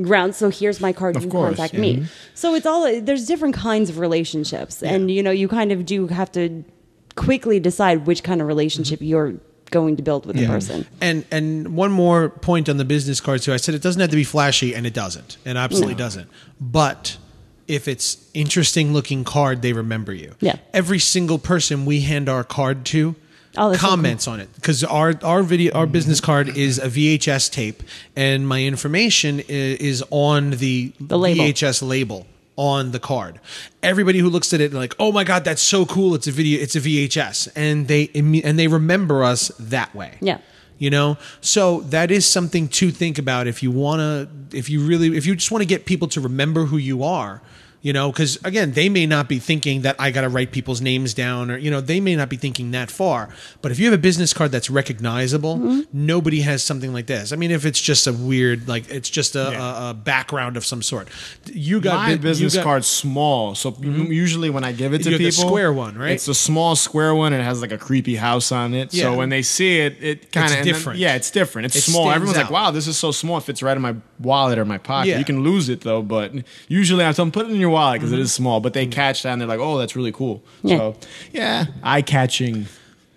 [0.02, 0.34] ground.
[0.34, 1.16] So here's my card.
[1.16, 1.80] Of you course, contact yeah.
[1.80, 2.06] me.
[2.34, 6.06] So it's all there's different kinds of relationships, and you know, you kind of do
[6.08, 6.64] have to
[7.14, 9.08] quickly decide which kind of relationship mm-hmm.
[9.08, 9.34] you're
[9.70, 10.86] going to build with the person.
[11.00, 13.52] And and one more point on the business card too.
[13.52, 15.36] I said it doesn't have to be flashy, and it doesn't.
[15.44, 15.98] It absolutely No.
[15.98, 16.30] doesn't.
[16.60, 17.16] But
[17.66, 20.34] if it's interesting looking card, they remember you.
[20.40, 20.56] Yeah.
[20.72, 23.14] Every single person we hand our card to
[23.56, 26.88] Oh, that's so comments on it because our our video our business card is a
[26.88, 27.82] VHS tape,
[28.14, 31.44] and my information is, is on the, The label.
[31.44, 33.40] VHS label on the card.
[33.82, 36.14] Everybody who looks at it like, "Oh my god, that's so cool!
[36.14, 40.18] It's a video, it's a VHS," and they and they remember us that way.
[40.20, 40.38] Yeah.
[40.78, 44.80] You know, so that is something to think about if you want to, if you
[44.80, 47.42] really, if you just want to get people to remember who you are,
[47.80, 50.80] you know, because again, they may not be thinking that I got to write people's
[50.80, 53.28] names down or, you know, they may not be thinking that far.
[53.62, 55.80] But if you have a business card that's recognizable, Mm-hmm.
[55.92, 57.32] nobody has something like this.
[57.32, 59.86] I mean, if it's just a weird, like, it's just a, Yeah.
[59.88, 61.08] a, a background of some sort.
[61.46, 65.10] You got my you business got- card's small, so usually when I give it to
[65.10, 66.12] You have the people, square one, right?
[66.12, 68.92] It's a small square one, and it has like a creepy house on it.
[68.92, 69.04] Yeah.
[69.04, 70.98] So when they see it, it kind of different.
[70.98, 71.66] Yeah, it's different.
[71.66, 72.10] It's It small.
[72.10, 72.44] Everyone's out.
[72.44, 73.38] like, "Wow, this is so small.
[73.38, 75.18] It fits right in my wallet or my pocket." Yeah.
[75.18, 76.32] You can lose it though, but
[76.68, 78.22] usually I tell them put it in your wallet because Mm-hmm.
[78.22, 78.60] is small.
[78.60, 80.76] But they catch that and they're like, "Oh, that's really cool." Yeah.
[80.78, 80.96] So
[81.32, 82.66] yeah, eye catching.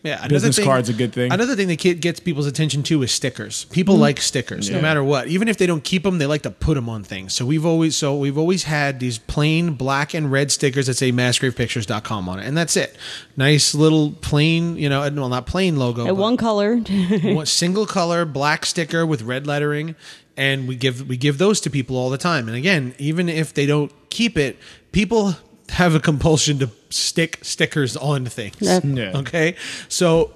[0.03, 1.31] Yeah, another Business thing- card's a good thing.
[1.31, 3.65] Another thing that get- gets people's attention too is stickers.
[3.65, 4.01] People Mm-hmm.
[4.01, 5.27] like stickers, no matter what.
[5.27, 7.35] Even if they don't keep them, they like to put them on things.
[7.35, 11.11] So we've always so we've always had these plain black and red stickers that say
[11.11, 12.95] massgravepictures.com on it, and that's it.
[13.37, 16.77] Nice little plain, you know, well not plain logo, At one color,
[17.21, 19.93] one single color black sticker with red lettering
[20.37, 23.53] and we give we give those to people all the time and again even if
[23.53, 24.57] they don't keep it
[24.91, 25.35] people
[25.69, 28.79] have a compulsion to stick stickers on things Yeah.
[28.83, 29.17] Yeah.
[29.19, 29.55] okay
[29.87, 30.31] so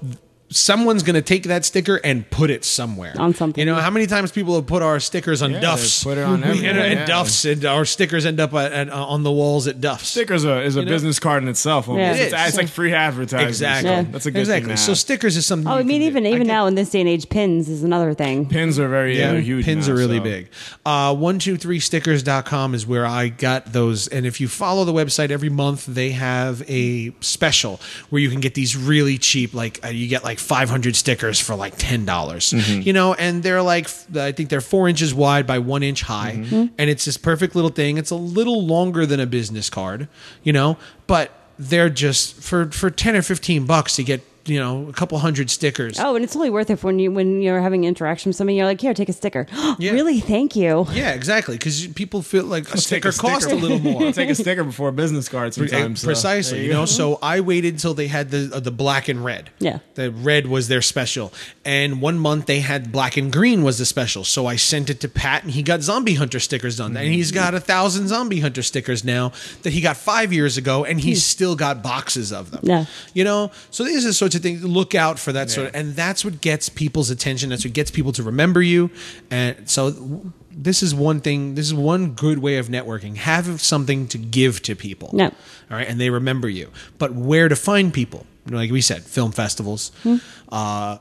[0.50, 3.60] someone's going to take that sticker and put it somewhere On something.
[3.60, 6.18] you know how many times people have put our stickers on Yeah, duffs they put
[6.20, 7.06] it on You know, and yeah.
[7.06, 10.62] duffs and our stickers end up at, at, on the walls at duffs Stickers a,
[10.62, 10.88] is a know?
[10.90, 11.90] business card in itself.
[11.90, 12.02] almost.
[12.02, 12.12] Yeah.
[12.26, 12.48] It's, It is.
[12.50, 13.48] it's like free advertising.
[13.48, 14.02] exactly so Yeah.
[14.04, 14.76] That's a good exactly thing.
[14.78, 16.06] to so stickers is something oh, I mean, can do.
[16.06, 18.48] even even now in this day and age, pins is another thing.
[18.48, 19.66] pins are very yeah, they're huge.
[19.66, 20.24] Pins now, are really so.
[20.24, 20.50] big.
[20.86, 24.08] Uh, 123stickers.com is where I got those.
[24.08, 27.80] And if you follow the website every month, they have a special
[28.10, 31.56] where you can get these really cheap, like uh, you get like 500 stickers for
[31.56, 32.06] like 10.
[32.06, 32.82] dollars Mm-hmm.
[32.82, 36.34] You know, and they're like, I think they're four inches wide by one inch high.
[36.38, 36.74] Mm-hmm.
[36.78, 37.98] And it's this perfect little thing.
[37.98, 40.08] It's a little longer than a business card,
[40.44, 44.88] you know, but they're just for, for 10 or 15 bucks to get, you know,
[44.88, 46.00] a couple hundred stickers.
[46.00, 48.56] Oh, and it's only worth it when you when you're having interaction with somebody.
[48.58, 49.48] You're like, here, take a sticker.
[49.78, 49.92] Yeah.
[49.92, 50.86] Really, thank you.
[50.94, 51.56] Yeah, exactly.
[51.56, 53.28] Because people feel like a sticker a sticker.
[53.34, 54.12] costs a little more.
[54.14, 56.00] Take a sticker before a business card sometimes.
[56.02, 56.86] so Precisely, there you know.
[56.86, 59.50] So I waited until they had the uh, the black and red.
[59.60, 59.80] Yeah.
[59.96, 61.34] the red was their special,
[61.66, 64.24] and one month they had black and green was the special.
[64.24, 67.32] So I sent it to Pat, and he got Zombie Hunter stickers done, and he's
[67.32, 71.26] got a thousand Zombie Hunter stickers now that he got five years ago, and he's
[71.26, 72.62] still got boxes of them.
[72.64, 72.86] Yeah.
[73.14, 73.52] you know.
[73.72, 74.64] So this is so sorts of things.
[74.64, 77.50] Look out for that sort of, and that's what gets people's attention.
[77.50, 78.90] That's what gets people to remember you.
[79.32, 81.56] And so, this is one thing.
[81.56, 83.16] This is one good way of networking.
[83.18, 85.10] Have something to give to people.
[85.14, 85.26] No.
[85.26, 85.32] All
[85.78, 86.72] right, and they remember you.
[86.98, 88.26] But where to find people?
[88.48, 89.92] Like we said, film festivals.
[90.04, 90.18] Hmm.
[90.50, 90.98] Uh,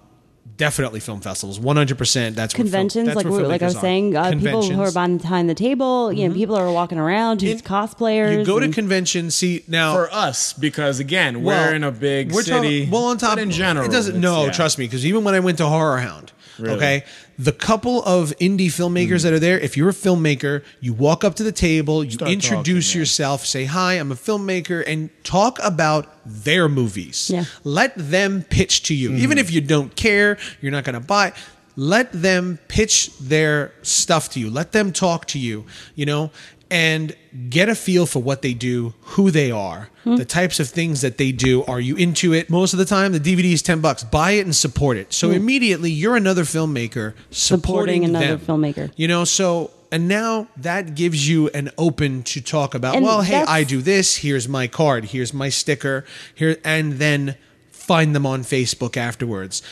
[0.57, 1.59] definitely film festivals.
[1.59, 2.37] One hundred percent.
[2.37, 3.81] That's where film- conventions that's like where like I was are.
[3.81, 5.17] saying, uh, people who are Mm-hmm.
[5.19, 6.12] behind the table.
[6.12, 8.38] You know, people are walking around who's In- cosplayers.
[8.38, 9.35] You go to and- conventions.
[9.35, 12.81] See now for us because again Well, we're in a big we're city.
[12.85, 14.17] talking- well, on top but in general, it doesn't.
[14.17, 14.53] it's- No, yeah.
[14.53, 16.77] trust me, because even when I went to Horror Hound, Really?
[16.77, 17.05] okay,
[17.38, 19.59] the couple of indie filmmakers that are there.
[19.59, 23.01] If you're a filmmaker, you walk up to the table, you Start introduce talking, yeah.
[23.03, 27.31] yourself, say hi, I'm a filmmaker, and talk about their movies.
[27.33, 27.44] Yeah.
[27.64, 29.18] Let them pitch to you, Mm-hmm.
[29.18, 31.33] even if you don't care, you're not going to buy.
[31.77, 34.49] Let them pitch their stuff to you.
[34.49, 35.66] Let them talk to you.
[35.97, 36.31] You know.
[36.75, 37.15] And
[37.51, 40.17] get a feel for what they do, who they are, Hmm.
[40.17, 41.63] the types of things that they do.
[41.65, 42.51] Are you into it?
[42.51, 44.03] Most of the time, the DVD is ten bucks.
[44.03, 45.13] Buy it and support it.
[45.13, 48.05] So immediately, you're another filmmaker supporting, Hmm.
[48.05, 48.41] Supporting another them.
[48.41, 48.91] filmmaker.
[48.97, 52.97] You know, so and now that gives you an open to talk about.
[52.97, 54.17] And well, hey, I do this.
[54.17, 55.05] Here's my card.
[55.07, 56.05] Here's my sticker.
[56.35, 57.37] Here, and then
[57.71, 59.63] find them on Facebook afterwards.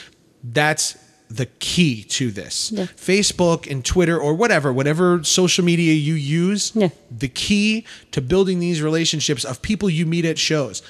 [0.44, 0.96] That's
[1.36, 2.70] the key to this.
[2.72, 2.84] Yeah.
[2.84, 6.88] Facebook and Twitter or whatever, whatever social media you use, Yeah.
[7.10, 10.82] the key to building these relationships of people you meet at shows.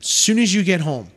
[0.00, 1.10] As soon as you get home,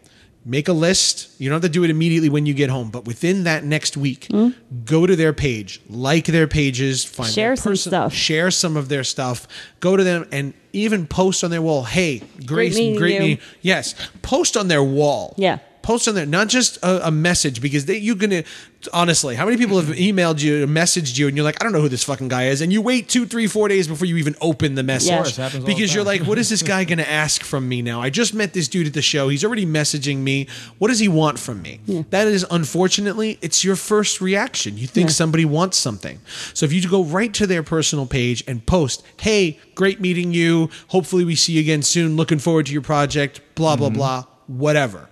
[0.46, 1.30] make a list.
[1.40, 3.96] You don't have to do it immediately when you get home, but within that next
[3.96, 4.84] week, mm-hmm.
[4.86, 7.32] go to their page, like their pages, find?
[7.32, 8.14] Share their some stuff.
[8.14, 9.48] share some of their stuff,
[9.80, 13.40] go to them and even post on their wall, hey, Grace, meeting great you." meeting.
[13.62, 15.34] Yes, post on their wall.
[15.38, 15.60] Yeah.
[15.84, 18.44] Post on there, not just a, a message, because they, you're gonna.
[18.92, 20.18] Honestly, how many people have mm-hmm.
[20.18, 22.60] emailed you, messaged you, and you're like, I don't know who this fucking guy is,
[22.60, 25.20] and you wait two, three, four days before you even open the message, Yeah.
[25.20, 26.20] Of course, happens all the because you're time.
[26.20, 28.02] like, what is this guy gonna ask from me now?
[28.02, 29.30] I just met this dude at the show.
[29.30, 30.48] He's already messaging me.
[30.80, 31.80] What does he want from me?
[32.10, 34.78] That is unfortunately, it's your first reaction.
[34.78, 36.20] You think somebody wants something.
[36.54, 40.70] So if you go right to their personal page and post, "Hey, great meeting you.
[40.88, 42.16] Hopefully we see you again soon.
[42.16, 43.98] Looking forward to your project." Blah blah mm-hmm.
[43.98, 44.26] blah.
[44.48, 45.10] Whatever.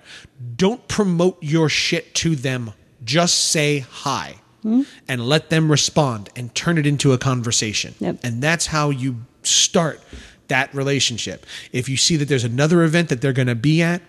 [0.55, 2.73] Don't promote your shit to them.
[3.03, 4.35] Just say hi.
[4.63, 7.95] And let them respond and turn it into a conversation.
[7.99, 8.17] Yep.
[8.23, 9.99] And that's how you start
[10.49, 11.47] that relationship.
[11.71, 14.03] If you see that there's another event that they're going to be at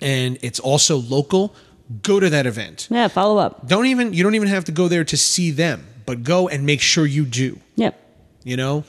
[0.00, 1.54] and it's also local,
[2.02, 2.88] go to that event.
[2.90, 3.68] yeah, follow up.
[3.68, 6.66] Don't even you don't even have to go there to see them, but go and
[6.66, 7.60] make sure you do.
[7.76, 8.00] Yep.
[8.42, 8.84] You know?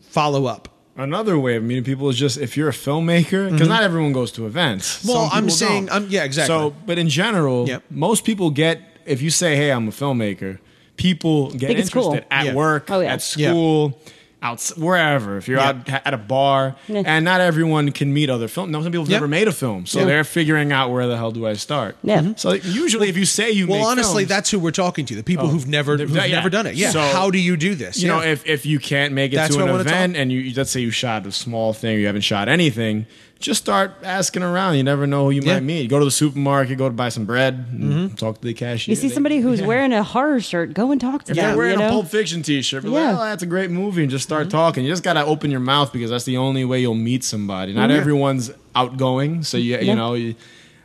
[0.00, 0.68] Follow up.
[0.96, 4.32] Another way of meeting people is just if you're a filmmaker, because not everyone goes
[4.32, 4.98] to events.
[4.98, 5.08] Mm-hmm.
[5.08, 5.94] Well, I'm saying- don't.
[5.94, 6.54] I'm- yeah, exactly.
[6.54, 7.84] So, but in general, Yep.
[7.90, 10.58] most people get if you say, "Hey, I'm a filmmaker,"
[10.96, 12.20] people get interested cool.
[12.30, 12.54] at Yeah.
[12.54, 13.12] work, Oh, yeah.
[13.14, 13.98] at school.
[14.42, 15.68] Out wherever, if you're Yeah.
[15.68, 17.02] out at a bar, Yeah.
[17.04, 18.70] and not everyone can meet other film.
[18.70, 19.16] No, some people have Yeah.
[19.18, 20.06] never made a film, so Yeah.
[20.06, 21.96] they're figuring out where the hell do I start.
[22.02, 22.20] Yeah.
[22.20, 22.38] Mhm.
[22.38, 25.14] So usually, if you say you, Well, make honestly, films- that's who we're talking to.
[25.14, 26.26] The people who've never who've yeah.
[26.28, 26.74] never done it.
[26.74, 26.90] Yeah.
[26.90, 27.98] So- How do you do this?
[28.00, 30.52] you know if if you can't make it That's to an wanna event and you
[30.56, 33.04] let's say you shot a small thing or you haven't shot anything
[33.40, 35.54] just start asking around you never know who you Yeah.
[35.54, 38.14] might meet go to the supermarket go to buy some bread and mm-hmm.
[38.14, 39.66] talk to the cashier You see They- somebody who's yeah.
[39.66, 41.46] wearing a horror shirt, go and talk to if them.
[41.46, 41.88] they're wearing you know?
[41.88, 43.18] a Pulp Fiction t-shirt, be like, Yeah.
[43.18, 44.50] oh, that's a great movie, and just start mm-hmm.
[44.56, 44.84] talking.
[44.84, 47.72] You just gotta open your mouth because that's the only way you'll meet somebody.
[47.72, 47.96] Not Yeah.
[47.96, 50.14] everyone's outgoing, so you you know.
[50.14, 50.34] You,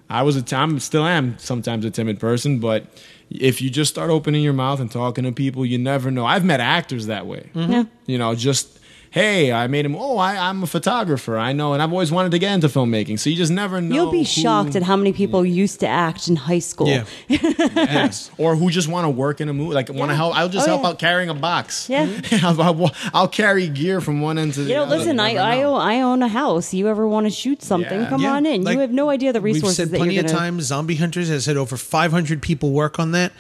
[0.10, 2.86] I was a time, still am sometimes a timid person, but
[3.32, 6.26] if you just start opening your mouth and talking to people, you never know.
[6.26, 7.50] I've met actors that way.
[7.56, 7.72] Mm-hmm.
[7.72, 7.84] Yeah.
[8.06, 8.80] You know, just
[9.16, 9.96] hey, I made him.
[9.96, 11.38] Oh, I, I'm a photographer.
[11.38, 13.18] I know, and I've always wanted to get into filmmaking.
[13.18, 13.96] So you just never know.
[13.96, 16.88] You'll be who- shocked at how many people used to act in high school.
[16.90, 17.06] Yeah.
[17.30, 18.30] yes.
[18.38, 20.16] or who just want to work in a movie, like want to Yeah.
[20.18, 20.36] help.
[20.38, 20.90] I'll just Oh, help yeah.
[20.90, 21.90] out carrying a box.
[21.90, 22.10] Yeah.
[22.44, 24.98] I'll, I'll, I'll carry gear from one end to the You know, other.
[24.98, 25.76] listen, I, I, know.
[25.76, 26.74] own, I own a house.
[26.74, 28.02] You ever want to shoot something?
[28.02, 28.10] Yeah.
[28.10, 28.64] Come Yeah, on in.
[28.64, 30.40] like, you have no idea the resources We've said that plenty you're of gonna.
[30.40, 30.64] times.
[30.66, 33.32] Zombie Hunters has had over 500 people work on that,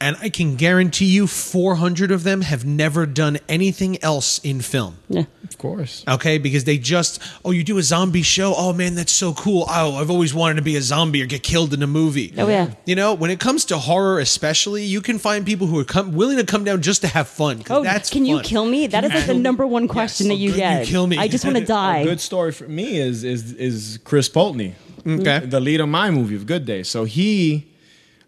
[0.00, 4.96] and I can guarantee you, 400 of them have never done anything else in film.
[5.08, 5.23] Yeah.
[5.44, 6.04] Of course.
[6.08, 8.54] Okay, because they just oh, you do a zombie show.
[8.56, 9.64] Oh man, that's so cool.
[9.68, 12.32] Oh, I've always wanted to be a zombie or get killed in a movie.
[12.38, 12.74] Oh, yeah.
[12.86, 16.12] You know, when it comes to horror, especially, you can find people who are come,
[16.14, 17.62] willing to come down just to have fun.
[17.70, 18.86] Oh, that's can you kill me?
[18.86, 20.86] That is like the number one question that you Could you get.
[20.86, 21.18] kill me?
[21.18, 22.04] I just want to A die.
[22.04, 24.72] good story for me is is is Chris Poltney,
[25.06, 25.40] Okay.
[25.40, 26.82] the lead of my movie of Good Day.
[26.82, 27.66] So he,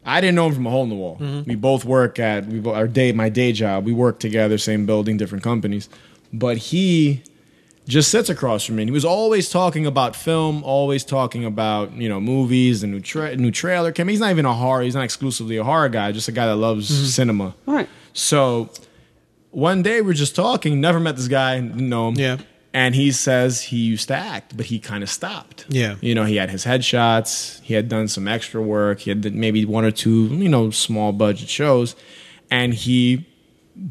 [0.05, 1.17] I didn't know him from a hole in the wall.
[1.19, 1.49] Mm-hmm.
[1.49, 3.85] We both work at we bo- our day my day job.
[3.85, 5.89] We work together, same building, different companies.
[6.33, 7.23] But he
[7.89, 8.83] just sits across from me.
[8.83, 13.01] And he was always talking about film, always talking about you know movies and new
[13.01, 13.93] tra- new trailer.
[13.93, 14.09] came.
[14.09, 14.83] He's not even a horror.
[14.83, 16.13] He's not exclusively a horror guy.
[16.13, 17.05] Just a guy that loves Mm-hmm.
[17.07, 17.55] cinema.
[17.69, 17.89] All right.
[18.13, 18.71] So
[19.51, 20.81] one day we're just talking.
[20.81, 21.61] Never met this guy.
[21.61, 22.15] Didn't know him.
[22.17, 22.39] Yeah.
[22.75, 25.65] And he says he used to act, but he kind of stopped.
[25.71, 25.95] Yeah.
[26.03, 29.65] You know, he had his headshots, he had done some extra work, he had maybe
[29.65, 31.97] one or two, you know, small budget shows,
[32.51, 33.25] and he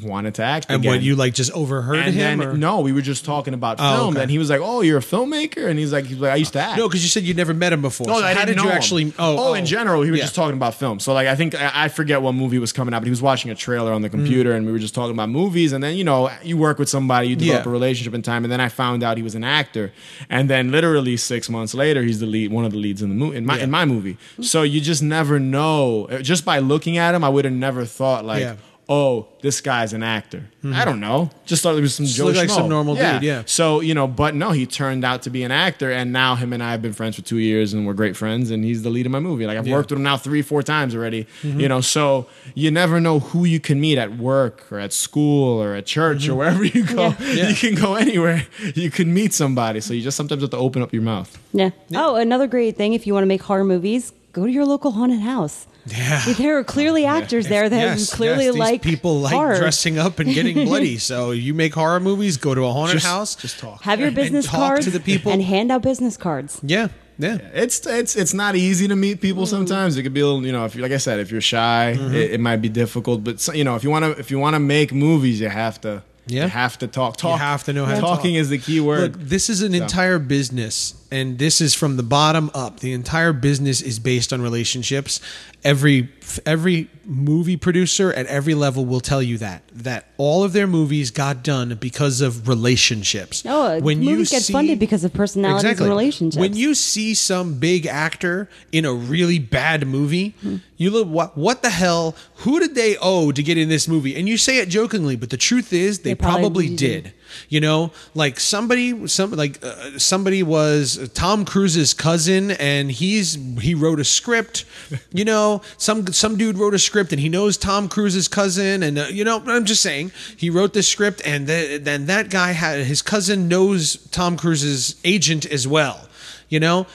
[0.02, 0.91] wanted to act And again.
[0.93, 2.39] what you like just overheard and him?
[2.39, 4.24] then no, we were just talking about Oh, film, okay.
[4.24, 6.54] and he was like, "Oh, you're a filmmaker," and he's like, "He's like, I used
[6.54, 8.08] to act." No, because you said you'd never met him before.
[8.08, 8.76] No, So I how didn't did you him.
[8.76, 9.13] actually?
[9.19, 10.24] Oh, oh in oh, general, he was yeah.
[10.26, 11.00] just talking about film.
[11.00, 13.21] So, like, I think I, I forget what movie was coming out, but he was
[13.21, 14.13] watching a trailer on the mm.
[14.13, 15.71] computer, and we were just talking about movies.
[15.71, 17.69] And then, you know, you work with somebody, you develop Yeah.
[17.69, 19.93] a relationship in time, and then I found out he was an actor.
[20.30, 23.15] And then, literally six months later, he's the lead, one of the leads in the
[23.15, 23.63] movie, in my Yeah.
[23.65, 24.17] in my movie.
[24.41, 26.08] So you just never know.
[26.21, 28.58] Just by looking at him, I would have never thought like.
[28.88, 28.93] Yeah.
[28.95, 29.02] Mm-hmm.
[29.02, 30.43] Oh, this guy's an actor.
[30.63, 31.30] I don't know.
[31.45, 32.69] Just thought it was some Joe looked like some Schmo.
[32.69, 33.43] normal dude, yeah.
[33.45, 36.54] So you know, but no, he turned out to be an actor, and now him
[36.54, 38.50] and I have been friends for two years, and we're great friends.
[38.52, 39.45] And he's the lead of my movie.
[39.45, 39.71] Like I've Yeah.
[39.71, 39.78] Mm-hmm.
[39.78, 41.28] worked with him now three, four times already.
[41.43, 45.62] You know, so you never know who you can meet at work or at school
[45.62, 47.12] or at church or wherever you go.
[47.15, 47.38] Mm-hmm.
[47.38, 47.50] Yeah.
[47.50, 48.45] You can go anywhere.
[48.76, 49.80] You can meet somebody.
[49.82, 51.38] So you just sometimes have to open up your mouth.
[51.54, 51.69] Yeah.
[51.93, 54.91] Oh, another great thing if you want to make horror movies, go to your local
[54.91, 55.65] haunted house.
[55.88, 56.21] Yeah.
[56.34, 59.58] There are clearly actors there that Yes, clearly yes, these like people like horror.
[59.58, 60.98] dressing up and getting bloody.
[60.98, 63.82] So you make horror movies, go to a haunted Just- house, just talk.
[63.84, 65.32] Have your and business talk cards to the people.
[65.32, 66.60] and hand out business cards.
[66.63, 66.88] yeah,
[67.19, 67.38] yeah.
[67.54, 69.95] It's it's it's not easy to meet people sometimes.
[69.98, 71.95] It could be a little, you know, if you like I said, if you're shy,
[71.98, 72.15] Mm-hmm.
[72.15, 73.24] it, it might be difficult.
[73.24, 75.50] But so- you know, if you want to if you want to make movies, you
[75.50, 76.43] have to Yeah.
[76.45, 77.17] you have to talk.
[77.17, 77.39] Talk.
[77.39, 78.41] have to know how to talking talk.
[78.41, 79.02] is the key word.
[79.02, 82.82] Look, this is an entire business, and this is from the bottom up.
[82.82, 85.21] The entire business is based on relationships.
[85.63, 86.10] Every
[86.45, 91.12] every movie producer at every level will tell you that that all of their movies
[91.12, 93.45] got done because of relationships.
[93.45, 96.38] No, Oh, movies get funded because of personalities and relationships.
[96.39, 100.58] When you see some big actor in a really bad movie, hmm.
[100.75, 102.15] you look what what the hell?
[102.39, 104.17] Who did they owe to get in this movie?
[104.17, 107.13] And you say it jokingly, but the truth is they, They probably probably did.
[107.50, 113.76] You know, like somebody, some like uh, somebody was Tom Cruise's cousin, and he's he
[113.76, 114.65] wrote a script.
[115.12, 118.98] You know, some some dude wrote a script, and he knows Tom Cruise's cousin, and
[118.98, 122.52] uh, you know, I'm just saying he wrote this script, and th- then that guy
[122.52, 126.08] had his cousin knows Tom Cruise's agent as well.
[126.50, 126.88] You know,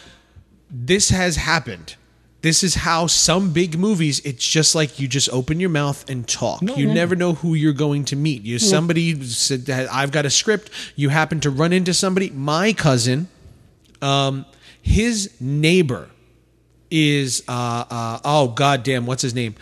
[0.70, 1.96] this has happened.
[2.42, 4.20] This is how some big movies.
[4.20, 6.62] It's just like you just open your mouth and talk.
[6.62, 8.42] you never know who you're going to meet.
[8.42, 10.70] You somebody said that I've got a script.
[10.96, 12.30] You happen to run into somebody.
[12.30, 13.28] My cousin,
[14.00, 14.46] um,
[14.80, 16.08] his neighbor
[16.90, 19.54] is uh, uh oh goddamn what's his name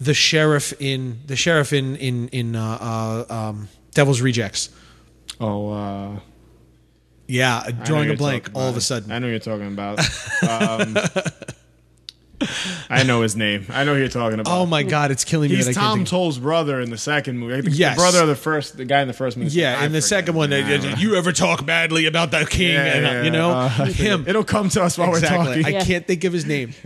[0.00, 2.78] the sheriff in the sheriff in in in uh,
[3.28, 4.68] uh um devil's rejects
[5.40, 6.20] oh, uh,
[7.26, 9.98] yeah drawing a blank all of a sudden I know you're talking about.
[10.48, 10.96] Um,
[12.90, 13.66] I know his name.
[13.70, 14.52] I know who you're talking about.
[14.60, 16.90] oh my god it's killing me He's that I can't Tom think- Towles' brother in
[16.90, 17.54] the second movie.
[17.54, 17.96] I think Yes.
[17.96, 19.50] the brother of the first, the guy in the first movie.
[19.50, 20.04] Yeah, I in the forget.
[20.08, 23.22] second one, I they, you ever talk badly about the king, Yeah, and uh, yeah,
[23.22, 24.24] you know uh, him.
[24.28, 25.38] It'll come to us while exactly.
[25.38, 25.64] we're talking.
[25.66, 25.84] I Yeah.
[25.84, 26.74] can't think of his name.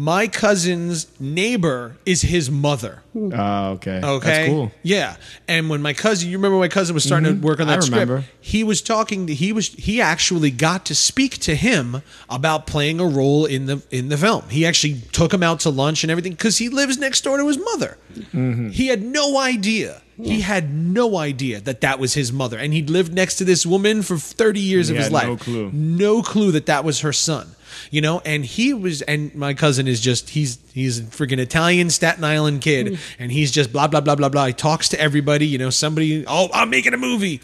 [0.00, 3.02] My cousin's neighbor is his mother.
[3.16, 4.00] Oh, okay.
[4.00, 4.70] Okay, That's cool.
[4.84, 5.16] Yeah,
[5.48, 7.82] and when my cousin, you remember, my cousin was starting to work on I that
[7.82, 8.00] script.
[8.08, 8.24] remember.
[8.40, 9.26] He was talking.
[9.26, 9.66] To, he was.
[9.70, 14.16] He actually got to speak to him about playing a role in the in the
[14.16, 14.48] film.
[14.50, 17.48] He actually took him out to lunch and everything because he lives next door to
[17.48, 17.98] his mother.
[18.14, 18.68] Mm-hmm.
[18.68, 20.02] He had no idea.
[20.16, 23.66] He had no idea that that was his mother, and he'd lived next to this
[23.66, 25.26] woman for thirty years He of his had life.
[25.26, 25.70] no clue.
[25.72, 27.48] No clue that that was her son.
[27.90, 31.90] You know, and he was, and my cousin is just, he's, he's a freaking Italian
[31.90, 32.98] Staten Island kid, mm.
[33.18, 34.46] and he's just blah, blah, blah, blah, blah.
[34.46, 37.40] He talks to everybody, you know, somebody, oh, I'm making a movie.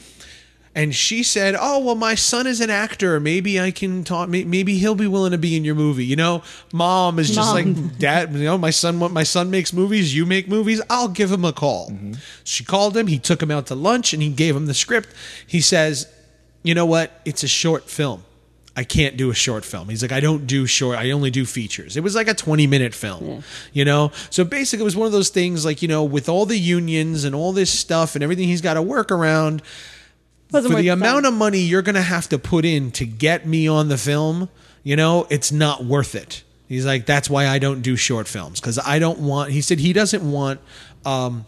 [0.77, 3.20] And she said, "Oh well, my son is an actor.
[3.20, 4.29] Maybe I can talk.
[4.29, 6.42] Maybe he'll be willing to be in your movie." You know,
[6.73, 7.55] mom is just Mom.
[7.55, 8.97] like, "Dad, you know, my son.
[9.12, 10.16] My son makes movies.
[10.16, 10.83] You make movies.
[10.90, 12.14] I'll give him a call." Mm-hmm.
[12.42, 13.07] She called him.
[13.07, 15.11] He took him out to lunch, and he gave him the script.
[15.47, 16.09] He says,
[16.64, 17.20] "You know what?
[17.25, 18.25] It's a short film.
[18.76, 20.98] I can't do a short film." He's like, "I don't do short.
[20.98, 23.44] I only do features." It was like a twenty-minute film.
[23.72, 26.46] You know, so basically, it was one of those things like you know, with all
[26.46, 29.62] the unions and all this stuff and everything he's got to work around
[30.50, 31.32] Wasn't for the amount time.
[31.32, 34.48] of money you're going to have to put in to get me on the film,
[34.82, 36.42] you know, it's not worth it.
[36.68, 39.50] He's like, that's why I don't do short films because I don't want.
[39.52, 40.60] He said he doesn't want
[41.04, 41.44] um,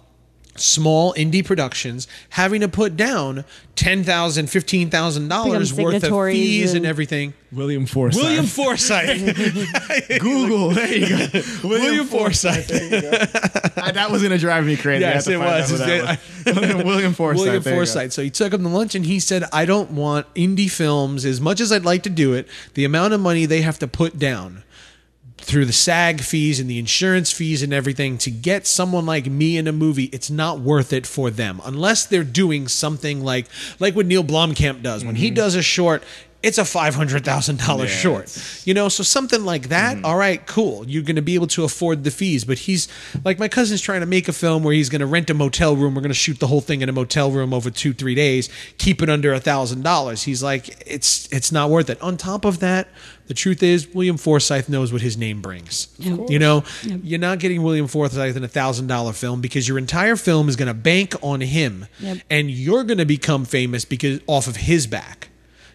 [0.60, 3.44] small indie productions having to put down
[3.74, 7.34] ten thousand, fifteen thousand dollars Become worth of fees and and- everything.
[7.52, 8.22] William Forsythe.
[8.22, 10.18] William Forsythe.
[10.20, 10.70] Google.
[10.70, 11.42] There you go.
[11.68, 12.70] William Forsythe.
[12.70, 15.02] Uh, that was gonna drive me crazy.
[15.02, 15.70] Yes, it was.
[15.70, 16.54] who that was.
[16.54, 17.44] William, William Forsythe.
[17.44, 17.74] William there.
[17.74, 18.12] Forsythe.
[18.12, 21.40] So he took him to lunch and he said, I don't want indie films as
[21.40, 22.48] much as I'd like to do it.
[22.74, 24.64] The amount of money they have to put down
[25.46, 29.56] through the SAG fees and the insurance fees and everything to get someone like me
[29.56, 33.46] in a movie, it's not worth it for them unless they're doing something like
[33.78, 35.04] like what Neil Blomkamp does.
[35.04, 35.36] When he mm-hmm.
[35.36, 36.02] does a short,
[36.42, 38.36] it's a five hundred thousand dollars short.
[38.64, 39.96] You know, so something like that.
[39.96, 40.04] Mm-hmm.
[40.04, 40.84] all right, cool.
[40.88, 42.88] You're going to be able to afford the fees, but he's
[43.24, 45.76] like my cousin's trying to make a film where he's going to rent a motel
[45.76, 45.94] room.
[45.94, 48.48] We're going to shoot the whole thing in a motel room over two three days.
[48.78, 50.24] Keep it under a thousand dollars.
[50.24, 52.00] He's like, it's it's not worth it.
[52.02, 52.88] On top of that,
[53.26, 55.88] the truth is William Forsythe knows what his name brings.
[55.98, 60.16] You know, you're not getting William Forsythe in a thousand dollar film because your entire
[60.16, 62.18] film is going to bank on him, Yep.
[62.30, 65.28] and you're going to become famous because off of his back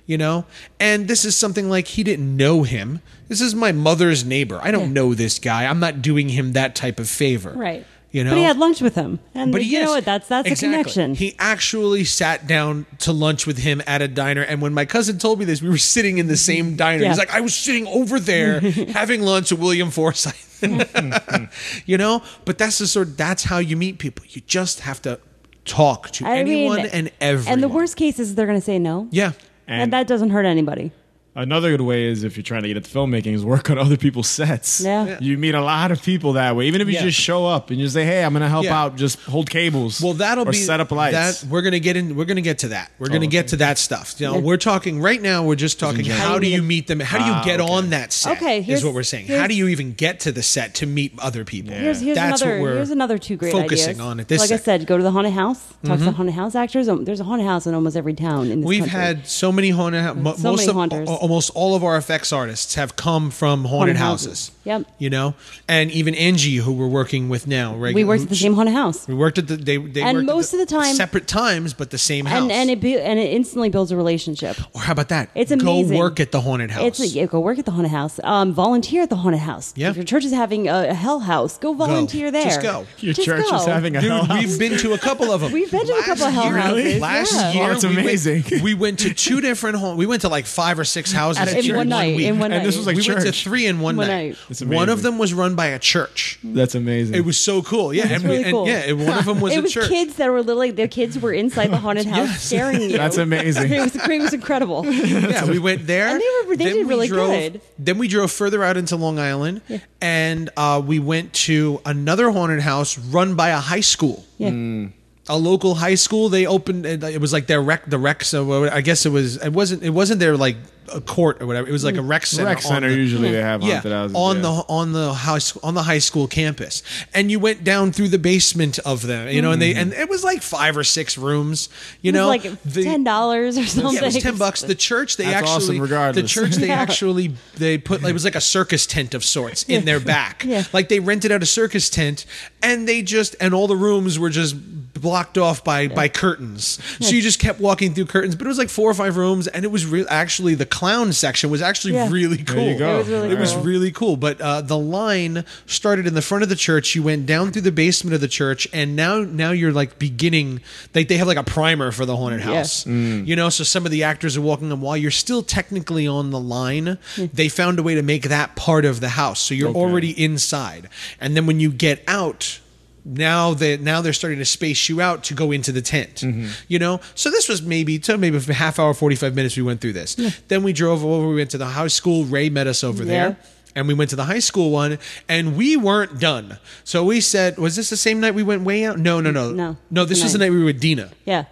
[0.08, 0.45] you know
[0.80, 4.72] and this is something like he didn't know him this is my mother's neighbor i
[4.72, 4.93] don't Yeah.
[4.93, 7.86] know this guy i'm not doing him that type of favor Right.
[8.12, 10.05] You know But he had lunch with him, and but you yes, know what?
[10.05, 10.68] That's that's exactly.
[10.68, 11.16] a connection.
[11.16, 15.18] He actually sat down to lunch with him at a diner, and when my cousin
[15.18, 17.03] told me this, we were sitting in the same diner.
[17.03, 17.09] Yeah.
[17.09, 18.59] He's like, "I was sitting over there
[18.89, 20.36] having lunch with William Forsythe,"
[21.86, 22.22] you know.
[22.45, 23.18] But that's the sort.
[23.18, 24.26] That's how you meet people.
[24.30, 25.20] You just have to
[25.66, 27.53] talk to I anyone mean, and everyone.
[27.53, 29.07] And the worst case is they're going to say no.
[29.12, 29.34] yeah.
[29.68, 30.91] and, And- that doesn't hurt anybody.
[31.34, 33.96] Another good way is if you're trying to get into filmmaking is work on other
[33.96, 34.82] people's sets.
[34.82, 35.06] Yeah.
[35.06, 35.18] Yeah.
[35.22, 36.68] You meet a lot of people that way.
[36.68, 37.04] Even if you Yeah.
[37.04, 38.78] just show up and you say, "Hey, I'm going to help Yeah.
[38.82, 38.98] out.
[38.98, 41.40] Just hold cables." Well, that'll or be set up lights.
[41.42, 42.18] That we're gonna get in.
[42.18, 42.92] We're gonna get to that.
[43.00, 43.28] We're gonna okay.
[43.28, 44.16] get to that stuff.
[44.18, 44.40] You know, Yeah.
[44.42, 45.44] we're talking right now.
[45.46, 46.04] We're just talking.
[46.04, 46.20] general.
[46.28, 47.00] How do you meet- meet them?
[47.00, 47.72] How do you Ah, get okay.
[47.72, 48.36] on that set?
[48.38, 49.28] Okay, is here's- what we're saying.
[49.28, 51.74] here's- How do you even get to the set to meet other people?
[51.74, 54.00] Here's, here's That's another what we're here's another two great focusing ideas.
[54.02, 54.40] on at this.
[54.42, 54.64] like I second.
[54.66, 55.60] said, go to the haunted house.
[55.86, 56.90] Talk to the haunted house actors.
[56.90, 59.00] Um, There's a haunted house in almost every town in this We've country.
[59.00, 60.24] had so many haunted houses.
[60.42, 61.10] So most many of haunters.
[61.10, 64.28] al- almost all of our effects artists have come from haunted, Haunted houses.
[64.28, 64.52] houses.
[64.64, 64.86] Yep.
[64.99, 65.34] You know,
[65.68, 67.95] and even Angie, who we're working with now, right?
[67.95, 69.07] we worked at the same haunted house.
[69.07, 69.55] We worked at the.
[69.55, 72.41] They, they And worked at most of the time- separate times, but the same house.
[72.43, 74.57] And and it be, and it instantly builds a relationship.
[74.76, 75.30] or how about that?
[75.36, 75.66] It's amazing.
[75.66, 75.97] Go amazing.
[75.97, 76.99] work at the haunted house.
[76.99, 78.20] It's yeah, go work at the haunted house.
[78.24, 79.74] Um, volunteer at the haunted house.
[79.76, 79.89] Yeah.
[79.89, 82.43] If your church is having a, a hell house, go volunteer there.
[82.43, 82.86] Just go.
[82.99, 83.55] your Just church go.
[83.55, 84.43] is having a Dude, hell house.
[84.45, 85.51] we've been to a couple of them.
[85.62, 87.51] We've been to a couple of hell year, houses, Last yeah.
[87.53, 88.43] year, Oh, that's we went- amazing.
[88.64, 89.97] We went, to two different homes.
[89.97, 91.76] We went to like five or six houses At a in church.
[91.78, 92.20] one night.
[92.20, 94.38] In one night, And this was like we went to three in one, One night.
[94.60, 94.68] Night.
[94.70, 96.38] That's One of them was run by a church.
[96.43, 97.16] That's amazing.
[97.16, 97.93] It was so cool.
[97.93, 98.68] Yeah, That's and, we- really and cool.
[98.68, 99.88] yeah, and one of them was it a was church.
[99.88, 102.41] kids that were literally the kids were inside the haunted house Yes.
[102.43, 102.97] staring you.
[102.97, 103.72] That's amazing.
[103.72, 104.86] It was it was incredible.
[104.86, 106.08] yeah, we went there.
[106.10, 107.62] And they were- they Then did we really drove, good.
[107.80, 109.62] Then we drove further out into Long Island,
[110.02, 114.26] and uh, we went to another haunted house run by a high school.
[114.38, 114.88] Yeah.
[115.30, 116.28] a local high school.
[116.30, 116.86] They opened.
[116.86, 118.24] It was like their rec, the rec.
[118.24, 119.38] So I guess it was.
[119.38, 119.84] It wasn't.
[119.84, 120.58] It wasn't their like
[120.94, 121.68] a court or whatever.
[121.68, 122.50] It was like a rec center.
[122.50, 124.16] Rec center the- usually they have yeah, haunted houses.
[124.16, 124.42] on yeah.
[124.42, 126.84] the on the house on the high school campus,
[127.14, 129.80] and you went down through the basement of them, you know, and they mm-hmm.
[129.82, 131.70] and it was like five or six rooms,
[132.02, 133.94] you It was know, like The- ten dollars or something.
[133.94, 134.62] yeah, it was ten bucks.
[134.62, 136.22] The church, they That's actually, awesome regardless.
[136.24, 136.80] the church, they Yeah.
[136.82, 140.44] actually, they put it was like a circus tent of sorts in their back.
[140.46, 140.64] Yeah.
[140.74, 142.26] Like they rented out a circus tent,
[142.62, 144.56] and they just and all the rooms were just
[144.94, 146.80] blocked off by by curtains.
[147.00, 149.48] So you just kept walking through curtains, but it was like four or five rooms,
[149.48, 150.06] and it was real.
[150.10, 152.10] Actually, the clown section was actually Yeah.
[152.10, 152.56] really cool.
[152.56, 152.96] There you go.
[152.96, 153.62] It was really It was cool.
[153.64, 154.18] really cool.
[154.18, 156.96] But uh, the line started in the front of the church.
[156.96, 160.60] You went down through the basement of the church, and now now you're like beginning.
[160.96, 162.56] Like they have like a primer for the haunted Yeah.
[162.56, 162.88] house.
[162.88, 166.32] You know, so some of the actors are walking, and while you're still technically on
[166.32, 166.98] the line,
[167.32, 169.40] they found a way to make that part of the house.
[169.40, 169.80] So you're Okay.
[169.80, 172.58] already inside, and then when you get out.
[173.04, 176.47] Now that now they're starting to space you out to go into the tent, Mm-hmm.
[176.68, 176.99] you know.
[177.16, 179.58] So this was maybe so maybe a half hour, forty five minutes.
[179.58, 180.16] We went through this.
[180.47, 181.28] Then we drove over.
[181.28, 182.26] We went to the high school.
[182.26, 183.10] Ray met us over Yeah.
[183.30, 183.38] there
[183.74, 184.99] and we went to the high school one
[185.30, 188.84] and we weren't done so we said was this the same night we went way
[188.84, 189.78] out no no no No.
[189.89, 190.49] no this was the Night.
[190.52, 191.45] we were with dina Yeah.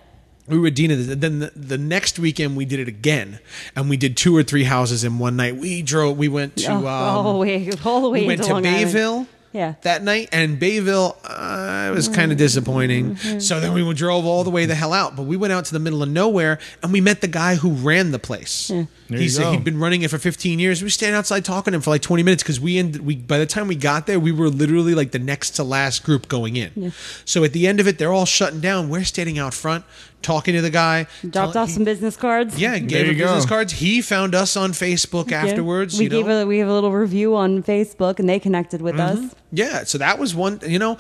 [0.46, 3.40] we were with dina then the, the next weekend we did it again
[3.74, 6.70] and we did two or three houses in one night we drove we went to
[6.70, 9.28] oh, um, all the way, all the way we went to Long Island.
[9.52, 9.76] Yeah.
[9.82, 13.16] that night and bayville uh, it was kind of disappointing.
[13.40, 15.74] So then we drove all the way the hell out but we went out to
[15.74, 18.72] the middle of nowhere and we met the guy who ran the place
[19.10, 19.52] There you He's, go.
[19.52, 20.84] he'd been running it for 15 years.
[20.84, 23.40] We stayed outside talking to him for like 20 minutes because we ended, we by
[23.40, 26.56] the time we got there, we were literally like the next to last group going
[26.58, 26.94] in.
[27.26, 28.88] So at the end of it, they're all shutting down.
[28.90, 29.84] We're standing out front
[30.22, 31.08] talking to the guy.
[31.28, 32.60] Dropped tell- off some business cards.
[32.60, 33.50] yeah, gave you him business go.
[33.56, 33.74] cards.
[33.74, 35.44] He found us on Facebook Yeah.
[35.46, 35.98] afterwards.
[35.98, 36.44] We you gave know?
[36.44, 39.26] a we have a little review on Facebook, and they connected with Mm-hmm.
[39.26, 39.36] us.
[39.52, 40.98] Yeah, so that was one, you know,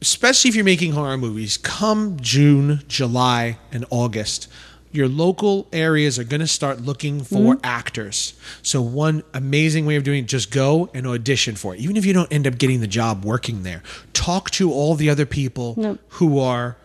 [0.00, 4.48] especially if you're making horror movies, come June, July, and August,
[4.90, 7.60] your local areas are going to start looking for Mm-hmm.
[7.64, 8.34] actors.
[8.62, 11.80] So, one amazing way of doing it, just go and audition for it.
[11.80, 13.82] Even if you don't end up getting the job working there,
[14.12, 16.76] talk to all the other people who are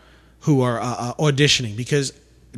[0.41, 2.12] who are uh, uh, auditioning because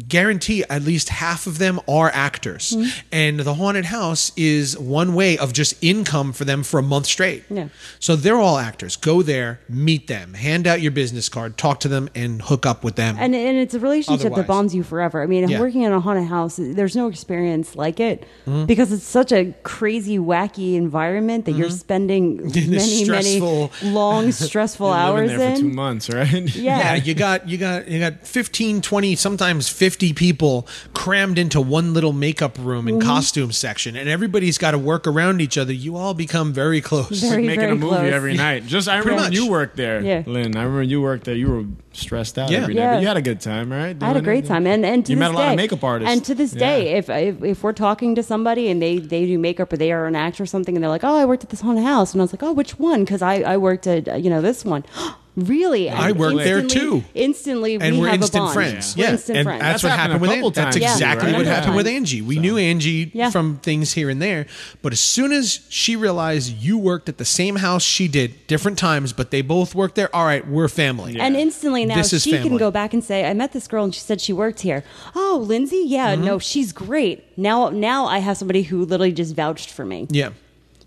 [0.07, 2.71] guarantee at least half of them are actors.
[2.71, 2.99] Mm-hmm.
[3.11, 7.05] And the haunted house is one way of just income for them for a month
[7.05, 7.43] straight.
[7.49, 7.69] Yeah.
[7.99, 8.95] So they're all actors.
[8.97, 12.83] Go there, meet them, hand out your business card, talk to them, and hook up
[12.83, 13.15] with them.
[13.19, 14.37] and and it's a relationship Otherwise.
[14.37, 15.21] that bonds you forever.
[15.23, 15.59] I mean, Yeah.
[15.61, 18.65] working in a haunted house, there's no experience like it Mm-hmm.
[18.65, 23.93] because it's such a crazy, wacky environment that you're spending many, many Mm-hmm.
[23.93, 26.55] long, stressful You're hours living there for two months, right?
[26.55, 26.79] Yeah.
[26.79, 31.93] yeah, you got you got you got 15, 20, sometimes 50 people crammed into one
[31.93, 32.87] little makeup room Mm-hmm.
[32.95, 35.71] and costume section and everybody's got to work around each other.
[35.73, 37.21] You all become very close.
[37.21, 38.13] Very, making very a movie close.
[38.13, 38.65] every night.
[38.67, 40.23] Just I remember when you worked there, Yeah.
[40.25, 40.55] Lynn.
[40.57, 41.35] I remember you worked there.
[41.35, 42.59] You were stressed out Yeah.
[42.59, 42.93] every night, Yeah.
[42.95, 43.95] but you had a good time, right?
[44.01, 44.47] I had a Doing great it?
[44.47, 46.11] time, and and to you this met a lot day, of makeup artists.
[46.13, 46.59] And to this Yeah.
[46.59, 49.91] day, if, if if we're talking to somebody and they they do makeup or they
[49.91, 52.11] are an actor or something, and they're like, "Oh, I worked at this haunted house,"
[52.13, 54.41] and I was like, "Oh, which one?" Because I I worked at uh, you know
[54.41, 54.83] this one.
[55.35, 57.03] really, I And worked there too.
[57.13, 58.53] Instantly, and we we're have instant a bond.
[58.53, 58.95] friends.
[58.97, 59.61] We're Yeah, instant and friends.
[59.61, 61.37] that's, That's what happened happened with couple An- That's exactly right?
[61.37, 61.53] what Yeah.
[61.55, 62.21] happened with Angie.
[62.21, 63.29] We knew Angie Yeah.
[63.29, 64.45] from things here and there,
[64.81, 68.77] but as soon as she realized you worked at the same house she did, different
[68.77, 70.13] times, but they both worked there.
[70.15, 71.17] All right, we're family.
[71.19, 73.83] And instantly now This is she can go back and say, "I met this girl
[73.83, 74.83] and she said she worked here."
[75.15, 76.25] Oh, Lindsay, yeah, Mm-hmm.
[76.25, 77.23] no, she's great.
[77.37, 80.07] Now, now I have somebody who literally just vouched for me.
[80.09, 80.29] Yeah.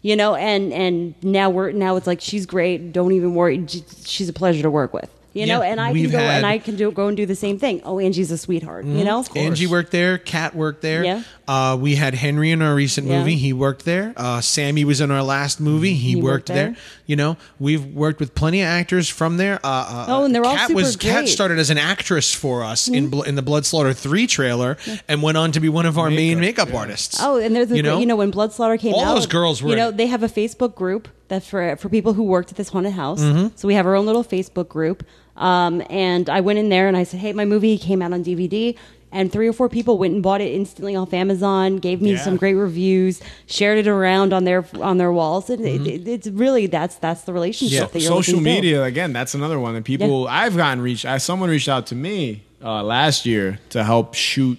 [0.01, 2.93] You know, and and now we're now it's like she's great.
[2.93, 3.67] Don't even worry.
[4.05, 5.11] She's a pleasure to work with.
[5.35, 7.17] You know, Yeah, and I can we've go had- and I can do go and
[7.17, 7.83] do the same thing.
[7.85, 8.87] Oh, Angie's a sweetheart.
[8.87, 10.17] You know, Angie worked there.
[10.19, 11.05] Kat worked there.
[11.05, 11.23] Yeah.
[11.47, 13.19] Uh, we had Henry in our recent Yeah.
[13.19, 13.37] movie.
[13.37, 14.15] He worked there.
[14.17, 15.95] Uh, Sammy was in our last movie.
[15.95, 16.57] He, He worked, worked there.
[16.71, 16.77] there.
[17.07, 19.61] You know, we've worked with plenty of actors from there.
[19.63, 21.25] Uh, uh, Oh, and they're all Kat super was Kat great.
[21.25, 21.33] Mm-hmm.
[21.33, 24.77] started as an actress for us in Bl- in the Blood Slaughter three trailer,
[25.09, 27.19] and went on to be one of our main makeup artists.
[27.21, 28.01] Oh, and there's a, You you know?
[28.01, 30.29] know, when Blood Slaughter came All out, those girls were You know, they have a
[30.29, 33.21] Facebook group that for for people who worked at this haunted house.
[33.21, 33.49] Mm-hmm.
[33.57, 35.05] So we have our own little Facebook group.
[35.37, 38.25] Um, and I went in there and I said, "Hey, my movie came out on
[38.25, 38.77] DVD."
[39.11, 41.79] And three or four people went and bought it instantly off Amazon.
[41.79, 42.19] Gave me Yeah.
[42.19, 43.23] some great reviews.
[43.47, 45.49] Shared it around on their on their walls.
[45.49, 45.87] And Mm-hmm.
[45.87, 47.87] it, it, it's really that's that's the relationship Yeah.
[47.87, 51.49] that you're social media again that's another one that people i've gotten reached I, someone
[51.49, 54.59] reached out to me uh, last year to help shoot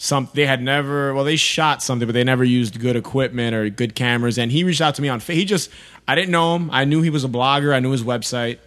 [0.00, 3.68] some they had never well they shot something but they never used good equipment or
[3.68, 4.38] good cameras.
[4.38, 5.70] And he reached out to me on he just
[6.06, 6.70] i didn't know him.
[6.70, 7.74] I knew he was a blogger.
[7.74, 8.58] I knew his website.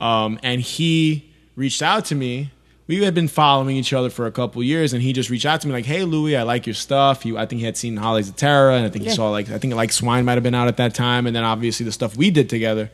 [0.00, 2.50] Um, and he reached out to me.
[2.88, 5.62] We had been following each other for a couple years and he just reached out
[5.62, 7.22] to me like hey louis i like your stuff.
[7.22, 9.50] He, i think he had seen hollies of terror and i think he saw like
[9.50, 11.90] i think like swine might have been out at that time and then obviously the
[11.90, 12.90] stuff we did together.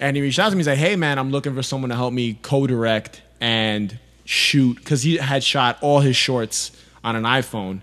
[0.00, 1.96] And he reached out to me he's like hey man i'm looking for someone to
[1.96, 6.70] help me co-direct and shoot because he had shot all his shorts
[7.04, 7.80] on an iphone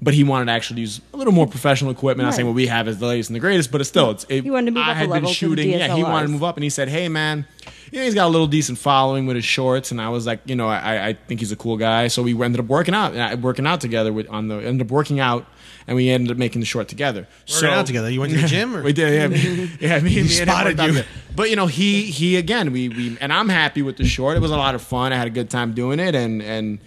[0.00, 2.50] but he wanted to actually use a little more professional equipment not saying Right.
[2.50, 4.50] what we have is the latest and the greatest but it's still it's it, He
[4.50, 6.44] wanted to move I up a had been to shooting yeah he wanted to move
[6.44, 7.46] up and he said hey man
[7.90, 10.40] you know, he's got a little decent following with his shorts, and I was like,
[10.46, 12.08] you know, I, I think he's a cool guy.
[12.08, 14.90] So we ended up working out, uh, working out together with on the ended up
[14.90, 15.44] working out,
[15.86, 17.28] and we ended up making the short together.
[17.52, 18.08] Working out together.
[18.08, 20.00] You went to the gym, or We did, yeah, me- yeah.
[20.00, 21.02] Me and me spotted you.
[21.36, 24.38] But you know, he he again, we we and I'm happy with the short.
[24.38, 25.12] It was a lot of fun.
[25.12, 26.78] I had a good time doing it, and and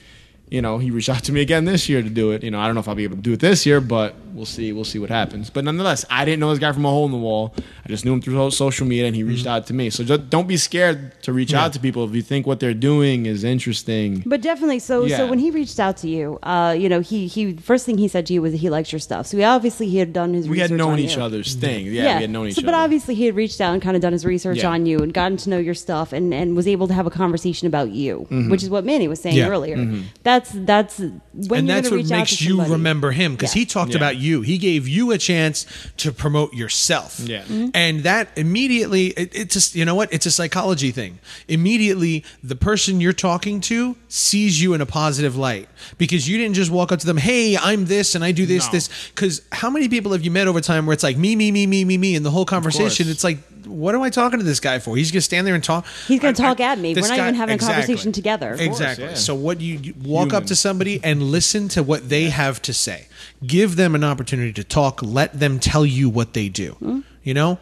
[0.55, 2.43] you know, he reached out to me again this year to do it.
[2.43, 4.15] You know, I don't know if I'll be able to do it this year, but
[4.33, 4.71] we'll see.
[4.71, 5.49] We'll see what happens.
[5.49, 7.53] But nonetheless, I didn't know this guy from a hole in the wall.
[7.85, 9.89] I just knew him through social media, and he reached out to me.
[9.89, 12.73] So just don't be scared to reach out to people if you think what they're
[12.73, 14.23] doing is interesting.
[14.25, 15.17] But definitely, so Yeah.
[15.17, 18.07] so when he reached out to you, uh, you know, he he first thing he
[18.07, 19.27] said to you was that he likes your stuff.
[19.27, 20.55] So he obviously he had done his research.
[20.55, 21.21] We had known each you.
[21.23, 21.85] other's thing.
[21.87, 22.67] Yeah, we had known each so, other.
[22.67, 24.69] But obviously, he had reached out and kind of done his research Yeah.
[24.71, 27.11] on you and gotten to know your stuff and, and was able to have a
[27.11, 28.49] conversation about you, Mm-hmm.
[28.51, 29.49] which is what Manny was saying Yeah.
[29.49, 29.75] earlier.
[30.23, 33.59] That's that's when and that's what reach makes you remember him because Yeah.
[33.61, 33.97] he talked Yeah.
[33.97, 34.41] about you.
[34.41, 35.65] He gave you a chance
[35.97, 37.19] to promote yourself.
[37.23, 37.41] Yeah.
[37.43, 37.69] Mm-hmm.
[37.73, 41.19] and that immediately it, it's just you know what it's a psychology thing.
[41.47, 45.67] Immediately, the person you're talking to sees you in a positive light
[45.97, 48.65] because you didn't just walk up to them, "Hey, I'm this and I do this
[48.67, 48.71] No.
[48.71, 51.51] this." Because how many people have you met over time where it's like me, me,
[51.51, 53.39] me, me, me, me, and the whole conversation it's like.
[53.65, 54.95] What am I talking to this guy for?
[54.95, 55.85] He's gonna stand there and talk.
[56.07, 56.89] He's gonna I- I- talk at me.
[56.89, 58.49] We're this not even having a conversation together.
[58.49, 59.05] Course, Exactly.
[59.05, 59.13] yeah.
[59.15, 62.73] So what you, you walk up to somebody and listen to what they have to
[62.73, 63.07] say.
[63.45, 65.01] Give them an opportunity to talk.
[65.03, 66.71] Let them tell you what they do.
[66.73, 66.99] Hmm?
[67.23, 67.59] You know,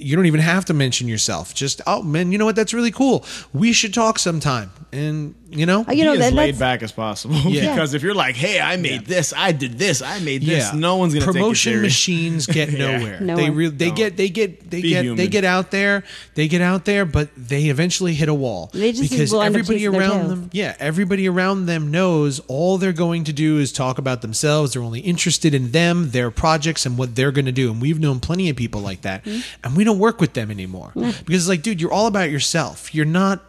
[0.00, 1.54] you don't even have to mention yourself.
[1.54, 2.56] Just oh man, you know what?
[2.56, 3.24] That's really cool.
[3.52, 4.70] We should talk sometime.
[4.92, 7.34] And you know, Uh, you know be that, as laid back as possible.
[7.46, 7.72] Yeah.
[7.74, 10.96] because if you're like, "Hey, I made this, I did this, I made this," no
[10.96, 12.78] one's gonna promotion take machines get Yeah.
[12.98, 13.20] nowhere.
[13.20, 13.44] Nowhere.
[13.44, 13.94] They really they No.
[13.94, 16.04] get they get they Be get they get out there.
[16.34, 19.86] They get out there, but they eventually hit a wall They just because will everybody
[19.86, 20.50] around them.
[20.52, 24.72] Yeah, everybody around them knows all they're going to do is talk about themselves.
[24.72, 27.70] They're only interested in them, their projects, and what they're going to do.
[27.72, 29.40] And we've known plenty of people like that, Mm-hmm.
[29.64, 31.24] and we don't work with them anymore mm.
[31.24, 32.94] because it's like, dude, you're all about yourself.
[32.94, 33.44] You're not.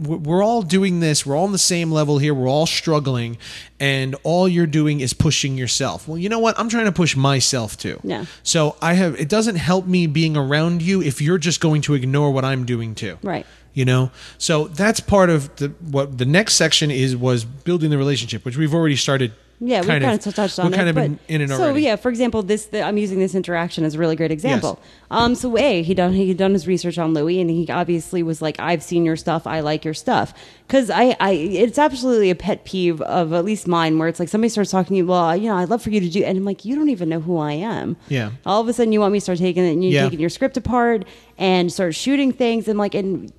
[0.00, 1.26] We're all doing this.
[1.26, 2.32] We're all on the same level here.
[2.32, 3.38] We're all struggling,
[3.80, 6.06] and all you're doing is pushing yourself.
[6.06, 6.58] Well, you know what?
[6.58, 7.98] I'm trying to push myself too.
[8.04, 8.26] Yeah.
[8.42, 9.18] So I have.
[9.18, 12.64] It doesn't help me being around you if you're just going to ignore what I'm
[12.64, 13.46] doing too Right.
[13.72, 17.98] you know so that's part of the what the next section is was building the
[17.98, 20.76] relationship which we've already started Yeah, we've kind of touched on it.
[20.76, 23.34] kind of but- in, in and so yeah, for example, this the, I'm using this
[23.34, 24.78] interaction as a really great example.
[25.10, 28.40] Um, so a he done he done his research on Louis, and he obviously was
[28.40, 30.32] like, I've seen your stuff, I like your stuff,
[30.66, 34.28] because I, I it's absolutely a pet peeve of at least mine where it's like
[34.28, 36.38] somebody starts talking to you, well, you know, I'd love for you to do, and
[36.38, 37.96] I'm like, you don't even know who I am.
[38.08, 38.30] Yeah.
[38.46, 40.04] All of a sudden, you want me to start taking it, and you Yeah.
[40.04, 41.04] taking your script apart
[41.36, 43.32] and start shooting things, and like, and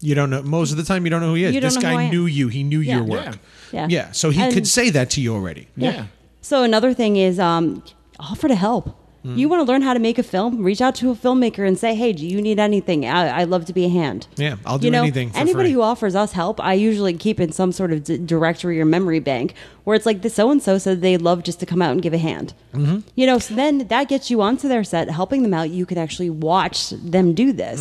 [0.00, 1.68] you don't know most of the time you don't know who he is You don't
[1.72, 2.10] this know who I guy am.
[2.10, 3.14] knew you he knew your Yeah.
[3.14, 3.38] work
[3.72, 3.86] Yeah.
[3.90, 6.04] yeah so he And- could say that to you already Yeah.
[6.40, 7.82] So another thing is um,
[8.20, 8.94] offer to help.
[9.26, 9.36] Mm.
[9.36, 10.62] You want to learn how to make a film?
[10.62, 13.04] Reach out to a filmmaker and say, "Hey, do you need anything?
[13.04, 15.70] I, I'd love to be a hand." Yeah, I'll do you know, anything for anybody
[15.70, 15.72] free.
[15.74, 19.18] who offers us help, I usually keep in some sort of d- directory or memory
[19.18, 21.90] bank where it's like the so and so said they'd love just to come out
[21.90, 22.54] and give a hand.
[22.72, 22.98] Mm-hmm.
[23.16, 25.70] You know, so then that gets you onto their set, helping them out.
[25.70, 27.80] You can actually watch them do this.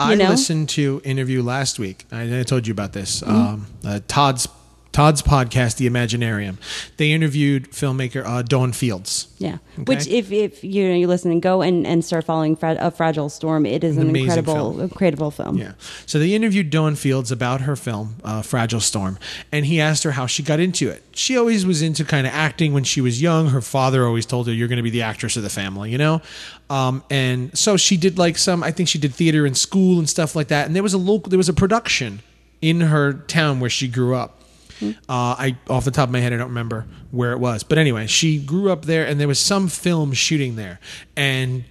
[0.00, 0.28] I know?
[0.28, 2.04] listened to interview last week.
[2.10, 3.20] I, I told you about this.
[3.20, 3.34] Mm-hmm.
[3.34, 4.48] Um, uh, Todd's
[4.94, 6.56] Todd's podcast, The Imaginarium.
[6.98, 9.26] They interviewed filmmaker uh, Dawn Fields.
[9.38, 9.58] Yeah.
[9.74, 9.82] Okay.
[9.82, 12.92] Which, if, if you know, you listen and go and, and start following Fra- a
[12.92, 14.80] Fragile Storm, it is An an, incredible, film.
[14.80, 15.58] incredible film.
[15.58, 15.72] Yeah.
[16.06, 19.18] So they interviewed Dawn Fields about her film, uh, Fragile Storm,
[19.50, 21.02] and he asked her how she got into it.
[21.12, 23.48] She always was into kind of acting when she was young.
[23.48, 25.98] Her father always told her, "You're going to be the actress of the family," you
[25.98, 26.22] know.
[26.70, 28.62] Um, and so she did like some.
[28.62, 30.66] I think she did theater in school and stuff like that.
[30.68, 32.20] And there was a local, there was a production
[32.62, 34.40] in her town where she grew up.
[34.82, 37.78] Uh, I off the top of my head, I don't remember where it was, but
[37.78, 40.80] anyway, she grew up there, and there was some film shooting there,
[41.16, 41.64] and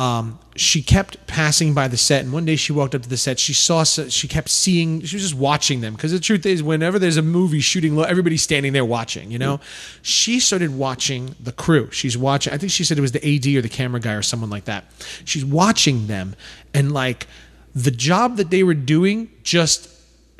[0.00, 2.24] um, she kept passing by the set.
[2.24, 3.38] And one day, she walked up to the set.
[3.38, 6.98] She saw, she kept seeing, she was just watching them because the truth is, whenever
[6.98, 9.30] there's a movie shooting, everybody's standing there watching.
[9.30, 9.60] You know,
[10.00, 11.90] she started watching the crew.
[11.90, 12.50] She's watching.
[12.52, 14.64] I think she said it was the AD or the camera guy or someone like
[14.64, 14.86] that.
[15.26, 16.34] She's watching them,
[16.72, 17.26] and like
[17.74, 19.88] the job that they were doing just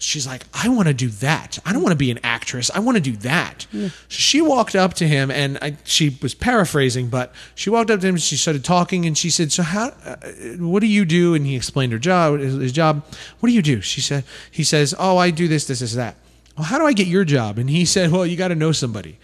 [0.02, 1.58] she's like, I want to do that.
[1.64, 2.70] I don't want to be an actress.
[2.74, 3.66] I want to do that.
[3.72, 8.00] So she walked up to him, and I, she was paraphrasing, but she walked up
[8.00, 8.14] to him.
[8.16, 9.92] and She started talking, and she said, "So how?
[10.04, 10.16] Uh,
[10.58, 12.40] what do you do?" And he explained her job.
[12.40, 13.04] His, his job.
[13.40, 13.80] What do you do?
[13.80, 14.24] She said.
[14.50, 16.16] He says, "Oh, I do this, this, this, that."
[16.56, 17.58] Well, how do I get your job?
[17.58, 19.18] And he said, "Well, you got to know somebody."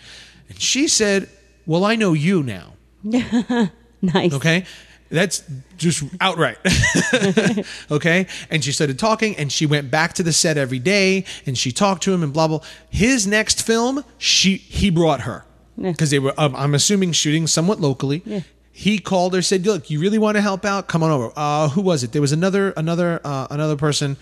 [0.48, 1.28] And she said,
[1.66, 2.74] "Well, I know you now."
[4.02, 4.34] Nice.
[4.34, 4.66] Okay.
[5.10, 5.42] That's
[5.76, 6.58] just outright.
[7.90, 8.26] okay.
[8.50, 11.72] And she started talking and she went back to the set every day and she
[11.72, 12.60] talked to him and blah, blah.
[12.90, 15.44] His next film, she, he brought her
[15.76, 15.92] Yeah.
[15.92, 18.22] because they were, um, I'm assuming shooting somewhat locally.
[18.24, 18.40] Yeah.
[18.72, 20.86] He called her, said, look, you really want to help out?
[20.88, 21.32] Come on over.
[21.34, 22.12] Uh, who was it?
[22.12, 24.16] There was another, another, uh, another person,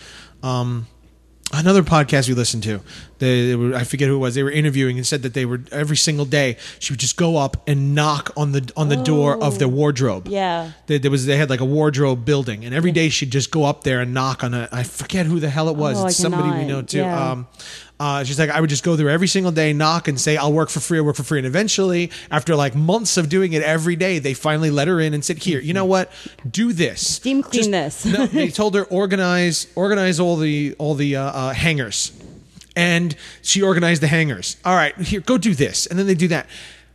[0.44, 0.86] um,
[1.52, 2.80] another podcast we listened to.
[3.18, 4.34] They, they were, I forget who it was.
[4.34, 7.36] They were interviewing and said that they were every single day she would just go
[7.36, 10.28] up and knock on the on the door of their wardrobe.
[10.28, 10.72] Yeah.
[10.86, 13.64] There, there was they had like a wardrobe building, and every day she'd just go
[13.64, 14.68] up there and knock on a.
[14.72, 16.02] I forget who the hell it was.
[16.02, 16.98] Oh, it's somebody we know too.
[16.98, 17.30] Yeah.
[17.32, 17.46] Um,
[18.00, 20.52] uh, she's like, I would just go there every single day, knock, and say, "I'll
[20.52, 20.98] work for free.
[20.98, 24.34] I'll work for free." And eventually, after like months of doing it every day, they
[24.34, 26.10] finally let her in and said, "Here, you know what?
[26.48, 27.16] Do this.
[27.16, 31.52] Steam clean this." no, they told her organize organize all the all the uh, uh,
[31.52, 32.10] hangers,
[32.74, 34.56] and she organized the hangers.
[34.64, 36.48] All right, here, go do this, and then they do that.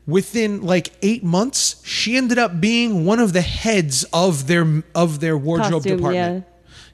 [0.05, 5.21] Within like eight months, she ended up being one of the heads of their of
[5.21, 6.45] their wardrobe Costume, department.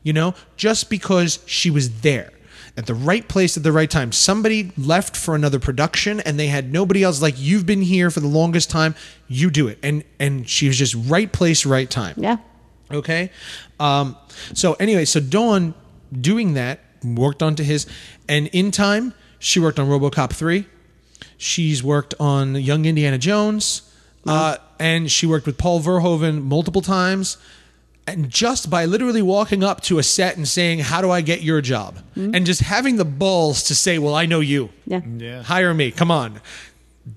[0.04, 2.30] You know, just because she was there
[2.78, 4.12] at the right place at the right time.
[4.12, 8.20] Somebody left for another production and they had nobody else like you've been here for
[8.20, 8.96] the longest time,
[9.28, 9.80] you do it.
[9.82, 12.16] And and she was just right place, right time.
[12.18, 12.38] Yeah.
[12.92, 13.32] Okay.
[13.80, 14.16] Um,
[14.54, 15.74] so anyway, so Dawn
[16.12, 17.88] doing that worked onto his,
[18.28, 20.68] and in time she worked on RoboCop three.
[21.38, 23.92] She's worked on Young Indiana Jones,
[24.26, 27.38] uh, and she worked with Paul Verhoeven multiple times.
[28.08, 31.42] And just by literally walking up to a set and saying, "How do I get
[31.42, 35.02] your job?" and just having the balls to say, "Well, I know you." Yeah.
[35.18, 35.42] Yeah.
[35.44, 36.40] hire me come on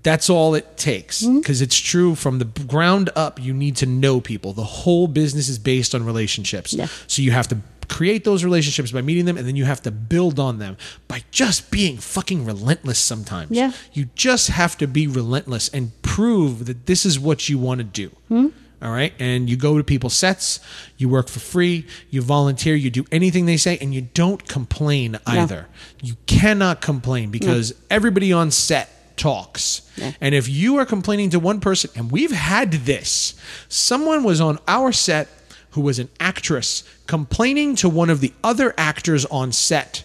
[0.03, 1.39] that's all it takes Mm-hmm.
[1.39, 5.49] because it's true from the ground up you need to know people the whole business
[5.49, 6.89] is based on relationships Yeah.
[7.07, 7.57] so you have to
[7.89, 10.77] create those relationships by meeting them and then you have to build on them
[11.09, 13.73] by just being fucking relentless sometimes Yeah.
[13.95, 17.85] you just have to be relentless and prove that this is what you want to
[17.85, 18.49] do Hmm?
[18.83, 19.13] All right?
[19.19, 20.61] And you go to people's sets
[20.97, 25.19] you work for free you volunteer you do anything they say and you don't complain
[25.27, 25.67] either.
[26.03, 29.83] You cannot complain because everybody on set talks.
[29.97, 30.13] Yeah.
[30.21, 33.35] and if you are complaining to one person and we've had this
[33.69, 35.29] someone was on our set
[35.71, 40.05] who was an actress complaining to one of the other actors on set,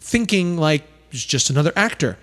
[0.00, 2.18] thinking like it's just another actor.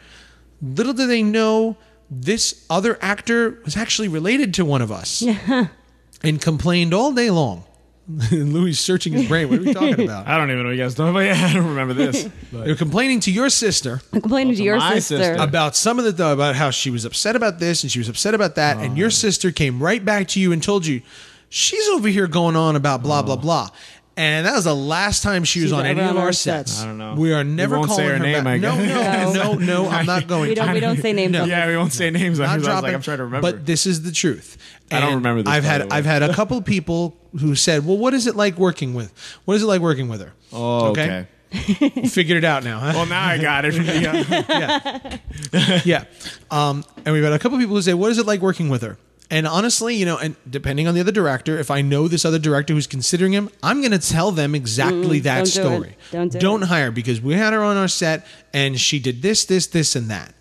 [0.62, 1.78] Little do they know
[2.10, 5.24] this other actor was actually related to one of us
[6.24, 7.64] and complained all day long.
[8.32, 9.48] Louis is searching his brain.
[9.50, 10.28] What are we talking about?
[10.28, 11.20] I don't even know what you guys talking about.
[11.26, 12.28] Yeah, I don't remember this.
[12.52, 15.18] But They're complaining to your sister I'm complaining to to your my sister.
[15.24, 15.42] sister.
[15.44, 18.34] about some of the about how she was upset about this and she was upset
[18.34, 21.02] about that, and your sister came right back to you and told you
[21.48, 23.38] she's over here going on about blah blah oh.
[23.38, 23.70] blah.
[24.18, 26.34] And that was the last time she was She's on any ever of our our
[26.34, 26.74] sets.
[26.74, 26.84] sets.
[26.84, 27.16] I don't know.
[27.16, 28.54] We are We never won't calling say her name, back.
[28.56, 29.34] I No, guess.
[29.34, 29.90] no, no, no.
[29.90, 30.50] I'm not going.
[30.50, 30.74] we don't to.
[30.74, 31.32] we don't say names.
[31.32, 31.44] No.
[31.44, 32.40] on yeah, we won't say names.
[32.42, 32.84] I not was dropping.
[32.84, 33.50] like, I'm trying to remember.
[33.54, 34.58] But this is the truth.
[34.92, 35.92] I don't remember this, I've had.
[35.92, 39.14] I've had a couple of people who said, "Well, what is it like working with?
[39.46, 41.28] What is it like working with her?" oh, okay.
[41.54, 42.92] You figured it out now, huh?
[42.96, 43.74] Well, now I got it.
[45.54, 45.82] Yeah.
[45.84, 46.04] yeah.
[46.50, 48.82] Um, and we've had a couple people who say, "What is it like working with
[48.84, 48.98] her?"
[49.30, 52.38] And honestly, you know, and depending on the other director, if I know this other
[52.38, 55.52] director who's considering him, I'm going to tell them exactly that don't do it.
[55.52, 55.98] story.
[56.12, 56.68] Don't do it.
[56.68, 60.10] hire because we had her on our set and she did this, this, this, and
[60.12, 60.34] that.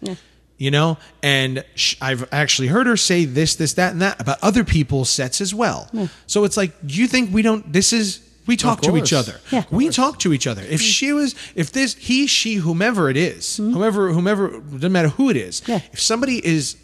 [0.61, 4.37] You know, and sh- I've actually heard her say this, this, that, and that about
[4.43, 5.89] other people's sets as well.
[6.27, 7.73] So it's like, you think we don't?
[7.73, 9.41] This is we talk to each other.
[9.51, 9.65] Yeah.
[9.71, 10.61] We talk to each other.
[10.63, 15.31] If she was, if this, he, she, whomever it is, whomever, whomever, doesn't matter who
[15.31, 15.63] it is.
[15.63, 15.71] Mm-hmm.
[15.73, 15.81] Yeah.
[15.93, 16.77] If somebody is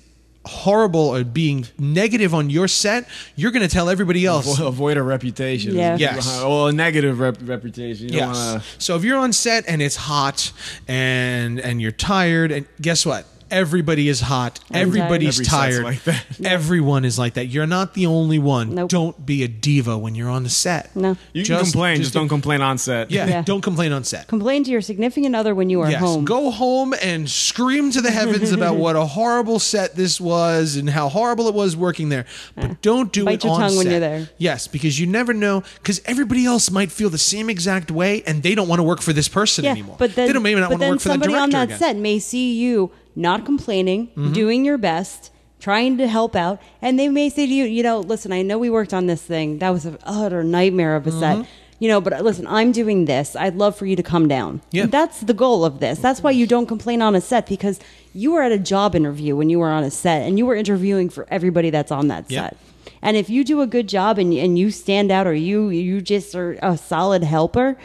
[0.46, 4.46] horrible or being negative on your set, you're going to tell everybody else.
[4.54, 5.74] Avoid- Avoid a reputation.
[5.74, 5.96] Yeah.
[5.98, 6.26] Yes.
[6.40, 8.06] Well, a negative rep- reputation.
[8.06, 8.36] You don't Yes.
[8.36, 10.50] wanna- So if you're on set and it's hot
[10.88, 13.26] and and you're tired, and guess what?
[13.50, 14.58] Everybody is hot.
[14.70, 15.84] I'm Everybody's Every tired.
[15.84, 16.24] like that.
[16.44, 17.46] Everyone is like that.
[17.46, 18.74] You're not the only one.
[18.74, 18.90] Nope.
[18.90, 20.94] Don't be a diva when you're on the set.
[20.96, 21.16] No.
[21.32, 23.10] You can complain, just, don't complain on set.
[23.10, 23.42] Yeah, Yeah.
[23.42, 24.26] don't complain on set.
[24.26, 26.24] Complain to your significant other when you are Yes, home.
[26.24, 30.90] go home and scream to the heavens about what a horrible set this was and
[30.90, 32.24] how horrible it was working there.
[32.56, 33.90] But don't do Bite it your on tongue when set.
[33.92, 34.28] you're there.
[34.38, 35.62] Yes, because you never know.
[35.76, 39.00] Because everybody else might feel the same exact way, and they don't want to work
[39.00, 39.96] for this person yeah, anymore.
[39.98, 41.64] but then they don't maybe not want to work for the somebody director on that
[41.68, 41.78] again.
[41.78, 44.32] set may see you not complaining, Mm-hmm.
[44.32, 47.98] doing your best, trying to help out, and they may say to you, you know,
[48.00, 49.58] listen, I know we worked on this thing.
[49.58, 51.20] That was an utter nightmare of a Mm-hmm.
[51.42, 51.48] set.
[51.78, 53.36] You know, but listen, I'm doing this.
[53.36, 54.62] I'd love for you to come down.
[54.70, 54.84] Yeah.
[54.84, 55.98] And that's the goal of this.
[55.98, 57.78] That's why you don't complain on a set because
[58.14, 60.54] you were at a job interview when you were on a set and you were
[60.54, 62.44] interviewing for everybody that's on that Yeah.
[62.48, 62.56] set.
[63.02, 66.00] And if you do a good job and, and you stand out or you you
[66.00, 67.76] just are a solid helper,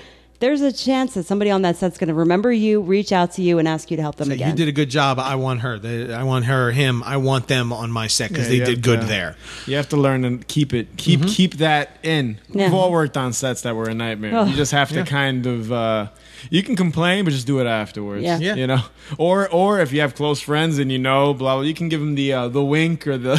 [0.42, 3.42] there's a chance that somebody on that set's going to remember you, reach out to
[3.42, 4.50] you, and ask you to help them Say, again.
[4.50, 5.18] You did a good job.
[5.20, 5.80] I want her.
[5.80, 7.02] They- I want her, or him.
[7.04, 9.38] I want them on my set because Yeah, they did good to- there.
[9.66, 12.39] You have to learn and keep it, keep keep that in.
[12.50, 12.66] Yeah.
[12.66, 14.36] We've all worked on sets that were a nightmare.
[14.36, 14.44] Oh.
[14.46, 15.06] You just have to Yeah.
[15.06, 15.72] kind of.
[15.72, 16.08] Uh,
[16.50, 18.24] you can complain, but just do it afterwards.
[18.24, 18.39] Yeah.
[18.39, 18.56] Yeah.
[18.56, 18.82] You know,
[19.20, 22.00] or or if you have close friends and you know, blah blah, you can give
[22.00, 23.36] them the uh, the wink or the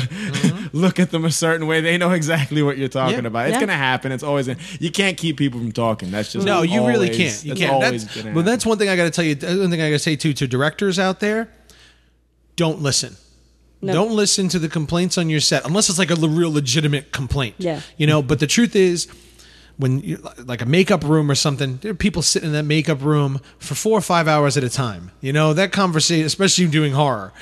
[0.73, 1.81] look at them a certain way.
[1.81, 3.27] They know exactly what you're talking Yeah.
[3.27, 3.47] about.
[3.49, 3.61] It's Yeah.
[3.61, 4.13] gonna happen.
[4.13, 4.49] It's always.
[4.81, 6.11] You can't keep people from talking.
[6.11, 7.45] That's just No, you really can't.
[7.45, 7.73] You that's can't.
[7.73, 8.45] Always That's, gonna but happen.
[8.47, 9.35] that's one thing I got to tell you.
[9.61, 11.49] One thing I got to say too to directors out there:
[12.57, 13.17] don't listen.
[13.81, 13.93] No.
[13.95, 17.57] Don't listen to the complaints on your set unless it's like a real legitimate complaint.
[17.59, 17.81] Yeah.
[17.97, 19.09] You know, but the truth is,
[19.77, 23.03] when you, like a makeup room or something, there are people sitting in that makeup
[23.03, 25.11] room for four or five hours at a time.
[25.21, 27.33] You know, that conversation, especially doing horror,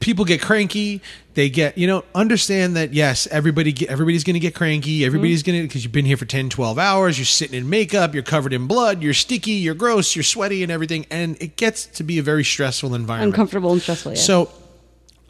[0.00, 1.00] people get cranky.
[1.34, 5.04] They get, you know, understand that yes, everybody get, everybody's going to get cranky.
[5.04, 5.52] Everybody's mm-hmm.
[5.52, 8.22] going to because you've been here for 10, 12 hours, you're sitting in makeup, you're
[8.22, 12.04] covered in blood, you're sticky, you're gross, you're sweaty and everything and it gets to
[12.04, 13.34] be a very stressful environment.
[13.34, 14.12] Uncomfortable and stressful.
[14.12, 14.18] Yeah.
[14.18, 14.50] So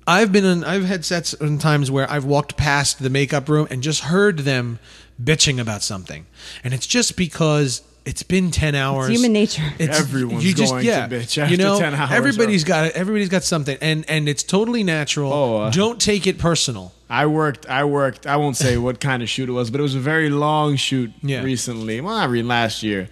[0.07, 3.67] I've been in I've had sets in times where I've walked past the makeup room
[3.71, 4.79] and just heard them
[5.23, 6.27] bitching about something.
[6.63, 9.09] And it's just because it's been 10 hours.
[9.09, 9.63] human nature.
[9.79, 12.95] It's, Everyone's going to bitch after you know, 10 hours Everybody's or- got it.
[12.97, 15.33] Everybody's got something and and it's totally natural.
[15.33, 16.93] Oh, uh, Don't take it personal.
[17.09, 17.67] I worked.
[17.69, 18.27] I worked.
[18.27, 20.77] I won't say what kind of shoot it was, but it was a very long
[20.77, 21.43] shoot Yeah.
[21.43, 22.01] recently.
[22.01, 23.09] Well, not really last year,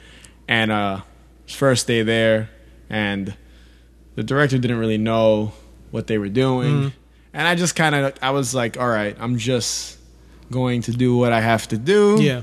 [0.49, 1.01] and uh,
[1.47, 2.51] first day there,
[2.90, 3.34] and
[4.14, 5.53] the director didn't really know
[5.90, 6.88] what they were doing, Mm-hmm.
[7.34, 8.14] and I just kind of.
[8.22, 9.99] I was like, all right, I'm just
[10.51, 12.43] going to do what I have to do, Yeah.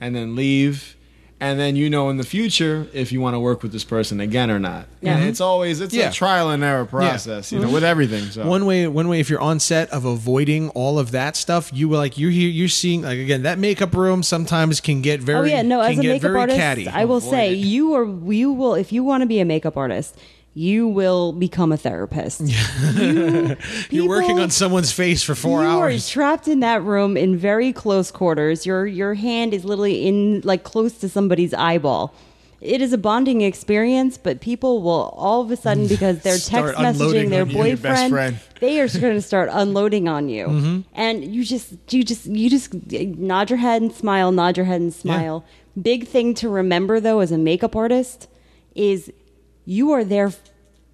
[0.00, 0.93] and then leave.
[1.44, 4.18] And then you know in the future if you want to work with this person
[4.20, 4.86] again or not.
[5.02, 5.16] Yeah.
[5.18, 6.08] And it's always it's Yeah.
[6.08, 7.74] a trial and error process, you know, mm-hmm.
[7.74, 8.24] with everything.
[8.30, 11.70] So One way, one way, if you're on set of avoiding all of that stuff,
[11.74, 15.20] you will like you're here, you're seeing like again that makeup room sometimes can get
[15.20, 15.38] oh, very.
[15.52, 15.82] oh yeah, no.
[15.82, 16.88] can As a get makeup very artist, catty.
[16.88, 17.56] I will Avoid say it.
[17.58, 20.16] you are you will if you want to be a makeup artist,
[20.56, 22.40] you will become a therapist.
[22.94, 23.56] You,
[23.90, 26.06] You're working on someone's face for four you hours.
[26.08, 28.64] are trapped in that room in very close quarters.
[28.66, 32.14] Your your hand is literally in like close to somebody's eyeball.
[32.60, 36.74] it is a bonding experience, but people will all of a sudden because they're text
[36.78, 40.46] messaging their on you, your best boyfriend, they are going to start unloading on you,
[40.46, 40.80] Mm-hmm.
[40.94, 42.72] and you just you just you just
[43.18, 45.44] nod your head and smile, nod your head and smile.
[45.80, 48.28] Big thing to remember though, as a makeup artist,
[48.76, 49.12] is
[49.64, 50.32] you are there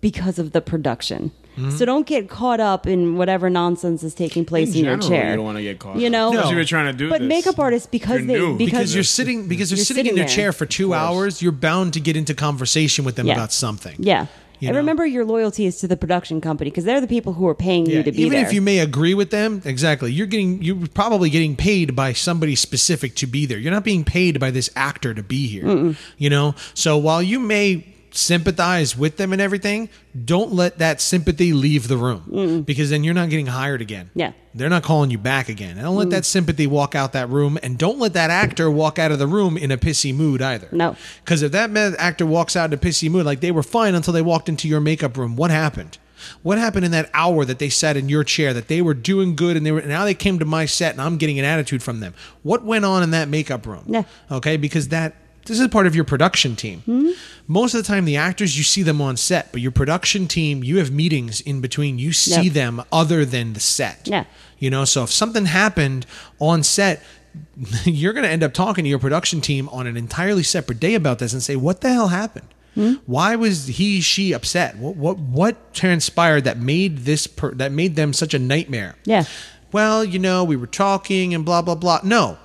[0.01, 1.31] because of the production.
[1.57, 1.71] Mm-hmm.
[1.71, 5.31] So don't get caught up in whatever nonsense is taking place in, In your chair.
[5.31, 6.12] you don't wanna get caught You up.
[6.12, 6.39] know, No.
[6.39, 7.29] Especially you're trying to do but this.
[7.29, 8.57] makeup artists because You're they new.
[8.57, 10.35] because, because you're sitting because you're, You're sitting in sitting your there.
[10.35, 11.43] chair for two hours.
[11.43, 13.35] You're bound to get into conversation with them Yeah.
[13.35, 13.97] about something.
[13.99, 14.27] yeah.
[14.61, 14.81] You and know?
[14.81, 17.87] remember, your loyalty is to the production company because they're the people who are paying
[17.87, 18.41] Yeah, you to be even there.
[18.41, 22.12] Even if you may agree with them, exactly, you're getting you're probably getting paid by
[22.12, 23.57] somebody specific to be there.
[23.59, 25.95] You're not being paid by this actor to be here.
[26.18, 29.88] You know, so while you may sympathize with them and everything,
[30.24, 34.11] don't let that sympathy leave the room because then you're not getting hired again.
[34.14, 34.32] Yeah.
[34.54, 35.72] They're not calling you back again.
[35.72, 36.12] And don't let mm.
[36.12, 39.28] that sympathy walk out that room and don't let that actor walk out of the
[39.28, 40.68] room in a pissy mood either.
[40.72, 40.96] No.
[41.24, 44.12] Because if that actor walks out in a pissy mood, like they were fine until
[44.12, 45.98] they walked into your makeup room, what happened?
[46.42, 49.36] What happened in that hour that they sat in your chair that they were doing
[49.36, 51.82] good and they were now they came to my set and I'm getting an attitude
[51.82, 52.14] from them?
[52.42, 53.84] What went on in that makeup room?
[53.86, 54.02] Yeah.
[54.30, 55.14] Okay, because that
[55.51, 56.80] this is part of your production team.
[56.86, 57.11] Hmm?
[57.48, 60.62] Most of the time, the actors you see them on set, but your production team,
[60.62, 61.98] you have meetings in between.
[61.98, 62.53] You see Yeah.
[62.53, 64.03] them other than the set.
[64.05, 64.24] Yeah.
[64.59, 66.07] You know, so if something happened
[66.38, 67.03] on set,
[67.84, 70.94] you're going to end up talking to your production team on an entirely separate day
[70.94, 72.46] about this and say, "What the hell happened?
[72.76, 72.94] Hmm?
[73.07, 74.76] Why was he she upset?
[74.76, 79.24] What what what transpired that made this per, that made them such a nightmare?" Yeah.
[79.72, 82.01] Well, you know, we were talking and blah blah blah.
[82.05, 82.38] No.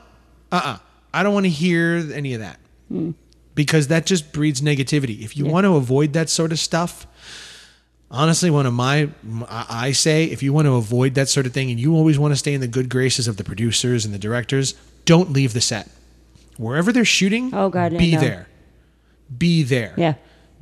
[0.52, 0.78] Uh-uh.
[1.14, 2.60] I don't want to hear any of that.
[3.56, 5.22] Because that just breeds negativity.
[5.22, 7.08] If you want to avoid that sort of stuff,
[8.12, 9.10] honestly one of my
[9.50, 12.32] I say if you want to avoid that sort of thing and you always want
[12.34, 14.76] to stay in the good graces of the producers and the directors
[15.06, 15.90] don't leave the set
[16.58, 18.20] wherever they're shooting Oh, God, be know.
[18.22, 18.48] there
[19.38, 20.14] be there Yeah.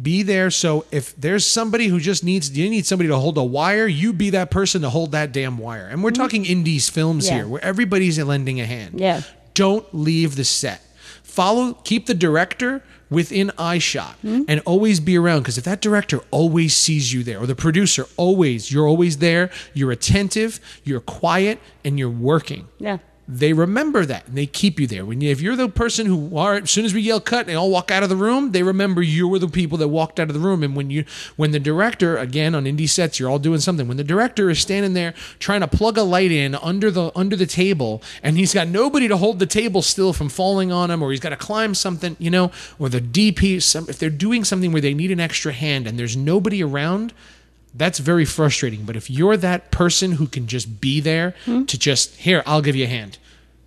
[0.01, 3.43] be there so if there's somebody who just needs you need somebody to hold a
[3.43, 7.25] wire you be that person to hold that damn wire and we're talking indies films
[7.25, 7.33] Mm-hmm.
[7.35, 7.41] Yeah.
[7.43, 9.21] here where everybody's lending a hand Yeah.
[9.53, 10.81] don't leave the set
[11.37, 14.41] follow keep the director within eye shot Hmm?
[14.47, 18.03] and always be around because if that director always sees you there or the producer
[18.17, 22.97] always you're always there you're attentive you're quiet and you're working Yeah.
[23.27, 25.05] They remember that and they keep you there.
[25.05, 27.49] When you, if you're the person who, right, as soon as we yell cut, and
[27.49, 28.51] they all walk out of the room.
[28.51, 30.61] They remember you were the people that walked out of the room.
[30.61, 31.05] And when you,
[31.37, 33.87] when the director, again on indie sets, you're all doing something.
[33.87, 37.35] When the director is standing there trying to plug a light in under the under
[37.35, 41.01] the table, and he's got nobody to hold the table still from falling on him,
[41.01, 44.43] or he's got to climb something, you know, or the DP, some, if they're doing
[44.43, 47.13] something where they need an extra hand and there's nobody around.
[47.75, 48.83] That's very frustrating.
[48.85, 52.75] But if you're that person who can just be there to just, here, I'll give
[52.75, 53.17] you a hand.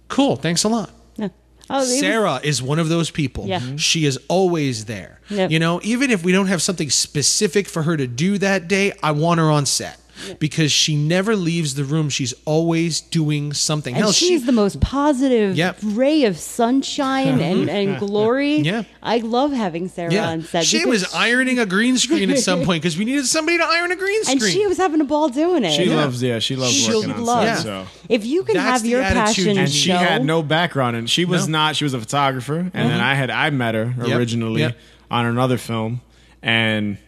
[0.09, 0.37] Cool.
[0.37, 0.91] Thanks a lot.
[1.17, 1.29] Yeah.
[1.69, 3.47] Oh, it was- Sarah is one of those people.
[3.47, 3.59] Yeah.
[3.61, 3.79] Mhm.
[3.81, 5.21] She is always there.
[5.29, 5.51] Yep.
[5.51, 8.93] You know, even if we don't have something specific for her to do that day,
[9.03, 9.99] I want her on set.
[10.39, 12.09] Because she never leaves the room.
[12.09, 13.95] She's always doing something.
[13.95, 15.79] and Hell, she's she, the most positive Yep.
[15.83, 18.57] ray of sunshine and, and glory.
[18.59, 18.85] Yeah.
[19.03, 20.29] I love having Sarah yeah.
[20.29, 20.65] on set.
[20.65, 23.65] She because was ironing a green screen at some point because we needed somebody to
[23.65, 24.43] iron a green screen.
[24.43, 25.73] and she was having a ball doing it.
[25.73, 27.59] She loves, yeah, she loves She working on loves.
[27.59, 27.63] set.
[27.63, 27.87] So.
[28.09, 31.09] If you can That's have your passion you And she show, had no background, and
[31.11, 31.45] she was No.
[31.45, 31.53] Mm-hmm.
[31.53, 31.77] not.
[31.77, 34.19] She was a photographer, and then I had I met her Yep.
[34.19, 34.77] originally Yep.
[35.11, 36.01] on another film,
[36.43, 36.99] and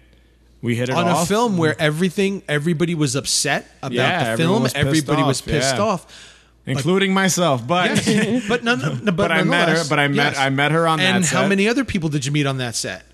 [0.63, 1.25] we hit it on off.
[1.25, 4.63] a film where everything, everybody was upset about Yeah, the film.
[4.63, 5.83] was pissed everybody was pissed yeah.
[5.83, 6.35] off.
[6.67, 7.67] including myself.
[7.67, 8.47] But Yes.
[8.49, 11.15] but none, but, But I met her- but I met- I met her on that
[11.17, 11.49] And how set.
[11.49, 13.05] many other people did you meet on that set?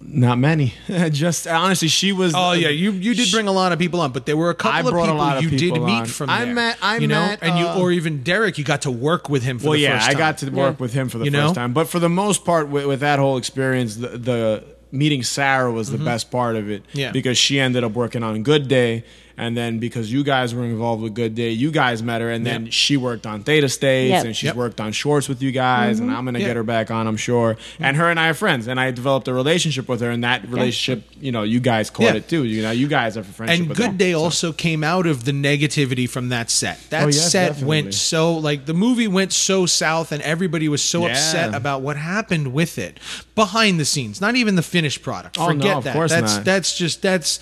[0.00, 0.74] not many.
[1.10, 2.32] Just honestly, she was.
[2.36, 4.54] Oh yeah, you you did bring a lot of people on, but there were a
[4.54, 6.06] couple of people of you did meet on.
[6.06, 6.54] from I there.
[6.54, 9.28] met- I you know, met, and you uh, or even Derek, you got to work
[9.28, 10.82] with him for well, the yeah, first I got to work Yeah.
[10.82, 11.52] with him for the You first know?
[11.54, 11.72] time.
[11.72, 15.90] But for the most part, with, with that whole experience, the, the meeting Sarah was
[15.90, 16.82] the best part of it.
[16.88, 16.98] Mm-hmm.
[16.98, 17.12] Yeah.
[17.12, 19.04] because she ended up working on Good Day,
[19.38, 22.44] and then because you guys were involved with Good Day, you guys met her, and
[22.44, 22.72] then Yep.
[22.72, 24.24] she worked on Theta States, Yep.
[24.26, 24.56] and she's Yep.
[24.56, 26.18] worked on Shorts with you guys, and mm-hmm.
[26.18, 27.54] I'm gonna get her back on, I'm sure.
[27.54, 27.84] Mm-hmm.
[27.84, 30.48] And her and I are friends, and I developed a relationship with her, and that
[30.48, 32.44] relationship, you know, you guys caught it too.
[32.44, 33.66] You know, you guys have a friendship.
[33.66, 33.96] and Good her.
[33.96, 36.78] Day also came out of the negativity from that set.
[36.90, 37.68] That Oh, yes, set definitely.
[37.68, 41.12] went so like the movie went so south, and everybody was so Yeah.
[41.12, 42.98] upset about what happened with it
[43.34, 44.20] behind the scenes.
[44.20, 45.38] Not even the finished product.
[45.38, 45.92] Oh, no, Forget of that.
[45.94, 46.44] course that's not.
[46.44, 47.38] that's just that's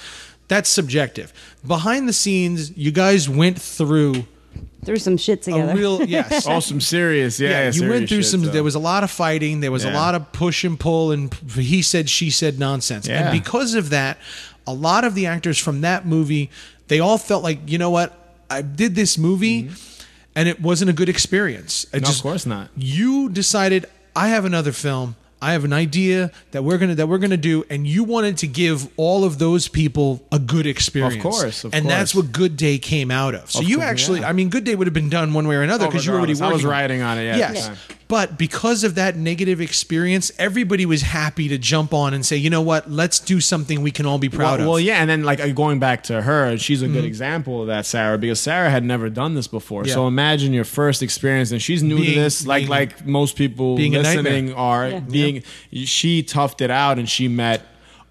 [0.48, 1.32] that's subjective.
[1.66, 4.26] Behind the scenes, you guys went through
[4.84, 5.72] threw some shit together.
[5.72, 6.46] a real yes.
[6.46, 7.50] Oh, some serious, yeah.
[7.50, 8.44] yeah, you serious went through shit, some.
[8.44, 8.50] so.
[8.50, 9.60] There was a lot of fighting.
[9.60, 13.08] There was a lot of push and pull, and he said, she said nonsense.
[13.08, 13.28] Yeah.
[13.28, 14.18] And because of that,
[14.66, 16.50] a lot of the actors from that movie,
[16.88, 18.16] they all felt like, you know what,
[18.48, 19.70] I did this movie,
[20.34, 21.84] and it wasn't a good experience.
[21.84, 22.02] It Mm-hmm.
[22.04, 22.70] No, of course not.
[22.76, 25.16] You decided, I have another film.
[25.40, 28.46] I have an idea that we're gonna that we're gonna do, and you wanted to
[28.46, 31.16] give all of those people a good experience.
[31.16, 33.50] Of course, of and that's what Good Day came out of.
[33.50, 34.30] So you course, actually, yeah.
[34.30, 36.12] I mean, Good Day would have been done one way or another Oh, because you
[36.12, 36.46] were already working.
[36.46, 37.70] I was writing on it, yeah, Yes.
[38.08, 42.50] But because of that negative experience, everybody was happy to jump on and say, you
[42.50, 44.66] know what, let's do something we can all be proud well, of.
[44.68, 47.06] well, yeah, and then like uh, going back to her, she's a good Mm-hmm.
[47.06, 49.84] example of that, Sarah, because Sarah had never done this before.
[49.86, 49.94] Yeah.
[49.94, 53.36] So imagine your first experience, and she's new Being- to this, like being- like most
[53.36, 54.88] people being listening are.
[54.88, 55.00] Yeah.
[55.00, 55.42] Being
[55.72, 57.62] she toughed it out, and she met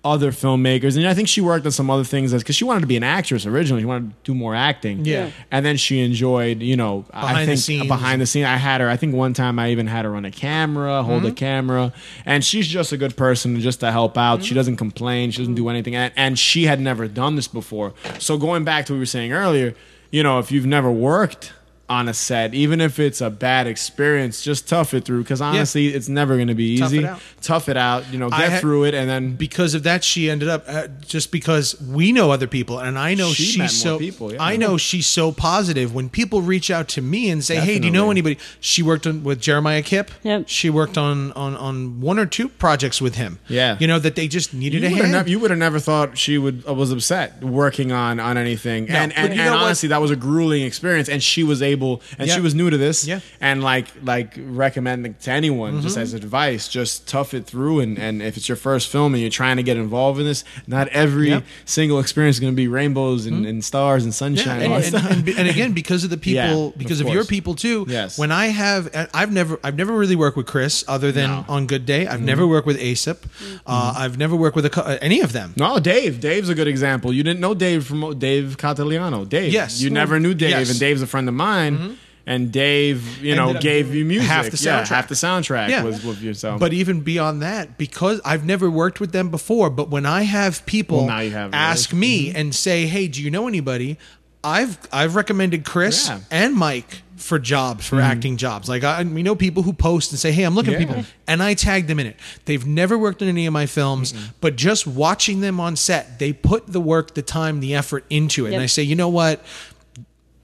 [0.05, 2.81] other filmmakers, and I think she worked on some other things as because she wanted
[2.81, 3.81] to be an actress originally.
[3.81, 5.03] She wanted to do more acting.
[5.03, 5.31] Yeah.
[5.51, 7.87] and then she enjoyed, you know, I Behind the think scenes.
[7.87, 8.45] behind the scene.
[8.45, 8.89] I had her.
[8.89, 11.31] I think one time I even had her run a camera, hold Mm-hmm.
[11.31, 11.93] a camera,
[12.25, 14.35] and she's just a good person just to help out.
[14.39, 14.43] Mm-hmm.
[14.45, 15.31] She doesn't complain.
[15.31, 17.93] She doesn't do anything, and, and she had never done this before.
[18.19, 19.73] So going back to what we were saying earlier,
[20.11, 21.51] you know, if you've never worked
[21.87, 25.21] on a set, even if it's a bad experience, just tough it through.
[25.21, 27.09] Because honestly, it's never going to be Tough it easy.
[27.41, 28.11] Tough it out.
[28.11, 30.87] You know, get had- through it, and then because of that she ended up uh,
[31.05, 34.33] just because we know other people and i know She she's met more so people,
[34.33, 34.41] yeah.
[34.43, 37.85] i know she's so positive when people reach out to me and say hey do
[37.87, 40.47] you know anybody she worked on, with jeremiah kipp Yep.
[40.47, 43.77] she worked on, on on one or two projects with him Yeah.
[43.79, 46.17] you know that they just needed you a hand never, you would have never thought
[46.17, 48.89] she would uh, was upset working on on anything.
[48.89, 49.63] and and, you and know what?
[49.65, 51.09] honestly, that was a grueling experience.
[51.09, 52.35] And she was able, and Yeah.
[52.35, 53.05] she was new to this.
[53.07, 53.19] Yeah.
[53.41, 57.79] And like like recommending to anyone just as advice, just tough it through.
[57.81, 60.43] And and if it's your first film and you're trying to get involved in this,
[60.67, 61.41] not every Yeah.
[61.65, 64.61] single experience is going to be rainbows and, and stars and sunshine.
[64.61, 67.85] and, and, and, and again, because of the people, because of of, your people too.
[67.87, 68.17] Yes.
[68.17, 71.45] When I have, I've never, I've never really worked with Chris other than No.
[71.47, 72.07] on Good Day.
[72.07, 72.25] I've Mm-hmm.
[72.25, 73.17] never worked with ASIP.
[73.65, 75.53] Uh, I've never worked with a, uh, any of them.
[75.57, 76.19] No, Dave.
[76.19, 77.11] Dave's a good example.
[77.13, 79.27] You didn't know Dave from Dave Cataliano.
[79.27, 79.51] Dave.
[79.53, 79.81] Yes.
[79.81, 80.69] You never knew Dave, Yes.
[80.71, 81.64] and Dave's a friend of mine.
[81.73, 81.93] Mm-hmm.
[82.27, 84.27] And Dave, you know, gave doing you music.
[84.27, 84.87] half the Yeah, soundtrack.
[84.87, 85.83] half the soundtrack Yeah.
[85.83, 86.59] was with yourself.
[86.59, 90.65] But even beyond that, because I've never worked with them before, but when I have
[90.65, 91.99] people Well, now you have, ask right?
[91.99, 92.37] me mm-hmm.
[92.37, 93.97] and say, "Hey, do you know anybody?"
[94.43, 96.19] I've I've recommended Chris Yeah.
[96.31, 98.05] and Mike for jobs for mm-hmm.
[98.11, 98.67] acting jobs.
[98.69, 100.79] Like I, we know people who post and say, "Hey, I'm looking Yeah.
[100.81, 102.15] for people," and I tag them in it.
[102.45, 106.33] They've never worked in any of my films, but just watching them on set, they
[106.33, 108.49] put the work, the time, the effort into it.
[108.49, 108.55] Yep.
[108.55, 109.43] And I say, you know what?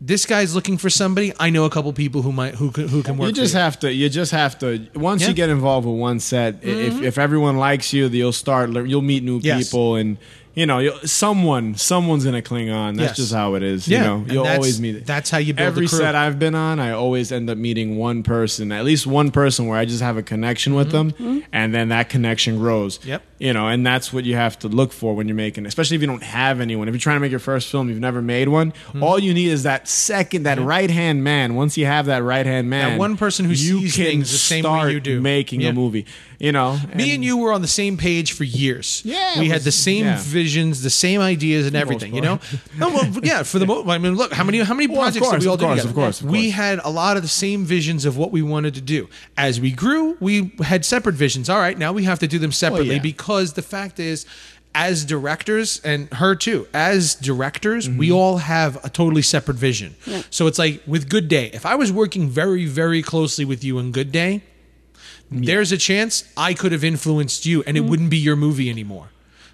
[0.03, 1.31] This guy's looking for somebody.
[1.39, 3.27] I know a couple people who might who can, who can work.
[3.27, 3.93] you just for have to.
[3.93, 4.87] You just have to.
[4.95, 5.25] Once Yeah.
[5.27, 5.29] Mm-hmm.
[5.29, 8.71] you get involved with one set, i if if everyone likes you, you'll start.
[8.71, 9.65] You'll meet new Yes.
[9.69, 10.17] people, and
[10.53, 12.95] you know, someone someone's gonna cling on.
[12.95, 13.17] That's Yes.
[13.17, 13.87] just how it is.
[13.87, 15.05] Yeah, You know, you'll always meet.
[15.05, 15.97] that's how you build Every crew.
[15.99, 19.67] set I've been on, I always end up meeting one person, at least one person,
[19.67, 21.13] where I just have a connection with them,
[21.53, 22.97] and then that connection grows.
[22.99, 23.09] Mm-hmm.
[23.09, 23.23] Yep.
[23.39, 26.01] You know, and that's what you have to look for when you're making, especially if
[26.01, 26.87] you don't have anyone.
[26.87, 28.71] If you're trying to make your first film, you've never made one.
[28.91, 29.01] Hmm.
[29.01, 31.55] All you need is that second, that right hand man.
[31.55, 33.55] Once you have that right hand man, one person who you
[33.89, 35.21] sees things the same way you do.
[35.21, 35.69] making Yeah.
[35.69, 36.05] a movie.
[36.39, 39.01] You know, Me and you were on the same page for years.
[39.05, 40.17] Yeah, we it had the same yeah.
[40.41, 42.15] Visions, the same ideas, and everything.
[42.15, 42.39] You know,
[42.77, 43.43] no, well, yeah.
[43.43, 45.47] For the most, I mean, look how many how many Well, projects course, did we
[45.47, 45.89] all of do course, together?
[45.89, 48.41] of course, of course, we had a lot of the same visions of what we
[48.41, 49.07] wanted to do.
[49.37, 51.49] As we grew, we had separate visions.
[51.49, 53.01] All right, now we have to do them separately yeah.
[53.13, 54.25] because the fact is.
[54.73, 57.97] As directors, and her too, as directors, Mm-hmm.
[57.97, 59.97] we all have a totally separate vision.
[60.29, 63.79] So it's like with Good Day, if I was working very, very closely with you
[63.79, 64.43] in Good Day,
[65.29, 69.09] there's a chance I could have influenced you and it wouldn't be your movie anymore.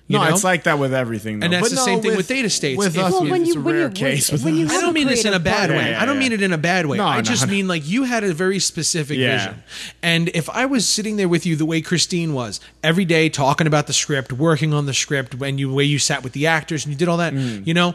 [0.09, 0.33] You no, know?
[0.33, 1.39] it's like that with everything.
[1.41, 1.45] Though.
[1.45, 2.77] And that's but the no, same thing with Theta States.
[2.77, 4.31] With If- us, Well, it's when you- a when rare you- case.
[4.31, 4.71] when with you us.
[4.71, 5.91] I don't mean this in a bad way.
[5.91, 6.95] Yeah, I don't mean it in a bad way.
[6.97, 7.51] No, I no, just no.
[7.51, 9.37] mean like you had a very specific Yeah.
[9.37, 9.63] vision.
[10.01, 13.67] And if I was sitting there with you the way Christine was, every day talking
[13.67, 16.85] about the script, working on the script, when you way you sat with the actors
[16.85, 17.67] and you did all that, Mm.
[17.67, 17.93] you know,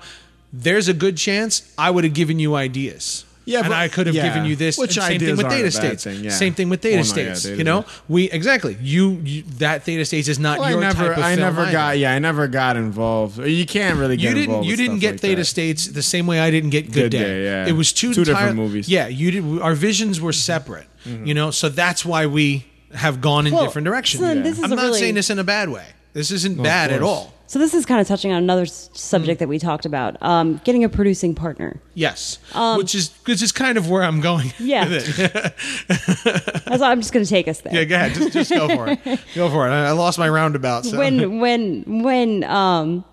[0.53, 3.25] there's a good chance I would have given you ideas.
[3.45, 4.29] Yeah, and but- I could have yeah.
[4.29, 4.79] given you this.
[4.79, 6.05] Which and same thing with aren't Theta States.
[6.05, 6.31] thing, yeah.
[6.31, 7.43] Same thing with data Well, no, yeah, states.
[7.43, 8.01] data you know, states.
[8.09, 11.23] we exactly you, you that Theta States is not Well, your I never, type of
[11.25, 11.73] I film never either.
[11.73, 11.99] got.
[11.99, 13.39] Yeah, I never got involved.
[13.39, 14.69] You can't really get you didn't involved.
[14.69, 15.45] you didn't get like Theta that.
[15.47, 17.19] States the same way I didn't get Good, Good Day.
[17.25, 17.67] Day, yeah.
[17.67, 18.89] It was two, Two different movies.
[18.89, 19.61] Yeah, you did.
[19.61, 20.87] Our visions were separate.
[21.07, 21.27] Mm-hmm.
[21.27, 22.65] You know, so that's why we
[22.95, 24.21] have gone in Well, different directions.
[24.23, 25.85] so then I'm not really- saying this in a bad way.
[26.13, 27.33] This isn't of bad at all.
[27.47, 30.59] So this is kind of touching on another s- subject that we talked about, um,
[30.65, 31.81] getting a producing partner.
[31.95, 32.39] Yes,
[32.79, 34.47] which is which is kind of where I'm going.
[34.49, 34.89] Um, Yeah.
[34.89, 36.65] with it.
[36.65, 37.75] That's, I'm just going to take us there.
[37.75, 37.85] yeah.
[37.85, 38.15] Go ahead.
[38.15, 39.01] Just, just go for it.
[39.35, 39.71] Go for it.
[39.71, 40.87] I, I lost my roundabout.
[40.87, 40.99] So.
[40.99, 43.05] when when when um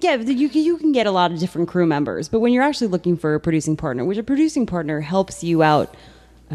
[0.00, 2.62] yeah you can you can get a lot of different crew members but when you're
[2.62, 5.94] actually looking for a producing partner which a producing partner helps you out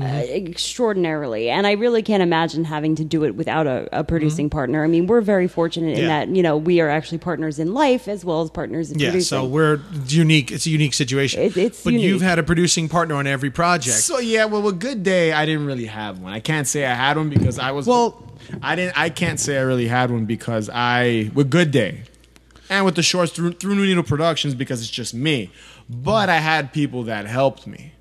[0.02, 4.50] uh, extraordinarily and i really can't imagine having to do it without a, a producing
[4.50, 6.08] partner i mean we're very fortunate in Yeah.
[6.08, 9.10] that you know we are actually partners in life as well as partners in yeah,
[9.10, 10.52] producing so we're unique.
[10.52, 11.42] It's a unique situation.
[11.42, 12.06] It- it's but unique.
[12.08, 13.98] you've had a producing partner on every project.
[13.98, 16.32] So yeah, well, with Good Day, I didn't really have one.
[16.34, 18.24] I can't say I had one because I was Well,
[18.62, 18.98] I didn't.
[18.98, 22.04] I can't say I really had one because I with Good Day,
[22.70, 25.52] and with the shorts through through New Needle Productions because it's just me.
[25.92, 27.94] But I had people that helped me.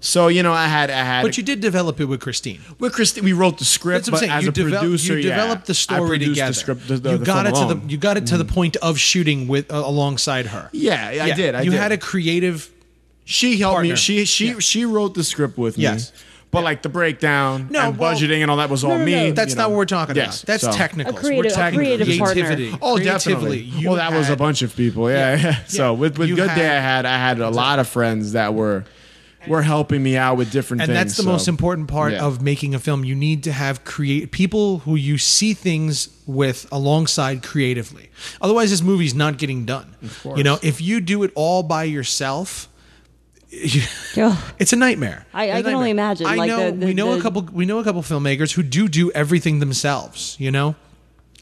[0.00, 1.18] So you know, I had I had.
[1.18, 1.26] Mm-hmm.
[1.26, 2.60] But you did develop it with Christine.
[2.78, 4.06] with Christine, we wrote the script.
[4.06, 4.38] That's what I'm saying.
[4.38, 6.52] as you a develop- producer, you yeah, developed the story together.
[6.52, 8.76] The script, the, the, you got it to the you got it to the point
[8.76, 10.70] of shooting with uh, alongside her.
[10.72, 11.54] Yeah, I did.
[11.56, 11.80] I you did.
[11.80, 12.70] had a creative.
[13.24, 13.90] She helped partner.
[13.92, 13.96] me.
[13.96, 14.58] She she Yeah.
[14.60, 15.82] she wrote the script with me.
[15.84, 16.12] Yes.
[16.12, 16.18] me.
[16.52, 19.04] But like the breakdown No, and well- budgeting and all that was all No, no,
[19.06, 19.12] me.
[19.12, 19.32] no.
[19.32, 19.68] That's you not know.
[19.70, 20.46] what we're talking Yes, about.
[20.46, 21.16] That's so- technical.
[21.16, 22.42] A creative- a creative partner.
[22.82, 23.58] Oh, Creatively, definitely.
[23.60, 25.10] you well, that was a bunch of people.
[25.10, 25.36] Yeah.
[25.36, 25.56] yeah.
[25.66, 28.52] So with with You Good Day, I had I had a lot of friends that
[28.54, 28.84] were
[29.48, 30.96] were helping me out with different and things.
[30.98, 32.22] that's the so- most important part yeah.
[32.22, 33.02] of making a film.
[33.04, 38.10] You need to have create people who you see things with alongside creatively.
[38.42, 39.96] Otherwise, this movie's not getting done.
[40.22, 40.36] course.
[40.38, 42.68] You know, if you do it all by yourself.
[44.16, 44.38] Ugh.
[44.58, 45.26] It's a nightmare.
[45.34, 45.76] I- I can nightmare.
[45.76, 48.02] only imagine, I like, know the- the- we know a couple we know a couple
[48.02, 50.36] filmmakers who do do everything themselves.
[50.38, 50.74] You know,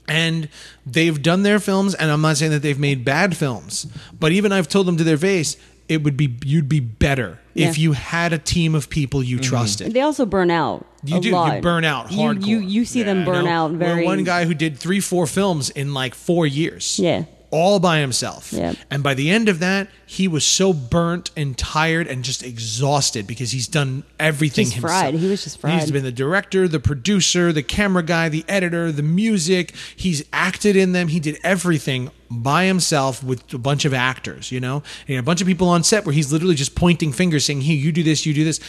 [0.08, 0.48] and
[0.84, 1.94] they've done their films.
[1.94, 3.86] And I'm not saying that they've made bad films,
[4.18, 5.56] but even I've told them to their face,
[5.88, 9.44] it would be you'd be better if you had a team of people you mm-hmm.
[9.50, 9.92] trusted.
[9.92, 10.86] They also burn out.
[11.04, 11.30] You a do.
[11.32, 11.56] lot.
[11.56, 12.46] You burn out You- hardcore.
[12.46, 13.50] You you see them burn You know?
[13.66, 14.00] out very.
[14.02, 16.98] We're one guy who did three, four films in like four years.
[16.98, 17.24] Yeah.
[17.50, 18.52] All by himself.
[18.52, 18.74] Yeah.
[18.90, 23.26] And by the end of that, he was so burnt and tired and just exhausted
[23.26, 25.00] because he's done everything Just himself.
[25.00, 25.14] fried.
[25.14, 25.80] He was just fried.
[25.80, 29.74] He's been the director, the producer, the camera guy, the editor, the music.
[29.96, 31.08] He's acted in them.
[31.08, 34.84] He did everything by himself with a bunch of actors, you know?
[35.08, 37.76] And a bunch of people on set where he's literally just pointing fingers saying, Here,
[37.76, 38.60] you do this, you do this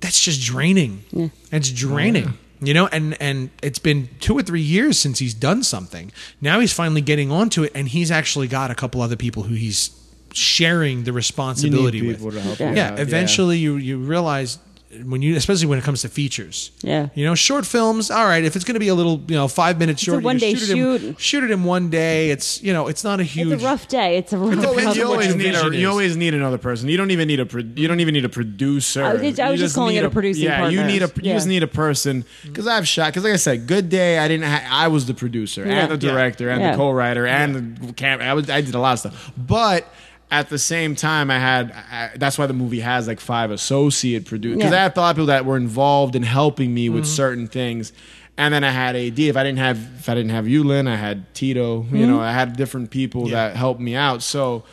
[0.00, 1.04] that's just draining.
[1.50, 2.34] It's draining.
[2.60, 6.10] You know, and and it's been two or three years since he's done something.
[6.40, 9.54] Now he's finally getting onto it, and he's actually got a couple other people who
[9.54, 9.90] he's
[10.32, 12.34] sharing the You need responsibility people with.
[12.34, 12.70] to help Yeah.
[12.70, 14.58] you yeah, out, eventually you you realize
[15.04, 16.70] when you especially when it comes to features.
[16.82, 17.08] Yeah.
[17.14, 19.48] You know, short films, all right, if it's going to be a little, you know,
[19.48, 21.20] 5 minutes a short, you one-day shoot it in- shoot.
[21.20, 22.30] shoot it in one day.
[22.30, 24.16] It's, you know, it's not a huge It's a rough day.
[24.18, 24.54] It's a rough.
[24.62, 26.88] You always, you always need a, you always need another person.
[26.88, 29.04] You don't even need a pro, you don't even need a producer.
[29.04, 31.22] I was just- I was just calling it a producing Yeah, you need a you
[31.22, 31.34] Yeah.
[31.34, 34.18] just need a person because I've shot because like I said, Good Day.
[34.18, 34.44] I didn't.
[34.46, 35.84] Ha- I was the producer Yeah.
[35.88, 36.12] and the Yeah.
[36.12, 36.70] director and Yeah.
[36.72, 38.20] the co-writer and the cam.
[38.20, 39.86] I was I did a lot of stuff, but.
[40.30, 41.70] At the same time, I had.
[41.72, 44.78] I, that's why the movie has like five associate producers because Yeah.
[44.78, 46.96] I had thought people that were involved in helping me Mm-hmm.
[46.96, 47.92] with certain things,
[48.36, 49.18] and then I had AD.
[49.18, 51.82] If I didn't have, if I didn't have you, Lynn, I had Tito.
[51.82, 51.96] Mm-hmm.
[51.96, 53.48] You know, I had different people Yeah.
[53.50, 54.20] that helped me out.
[54.22, 54.64] So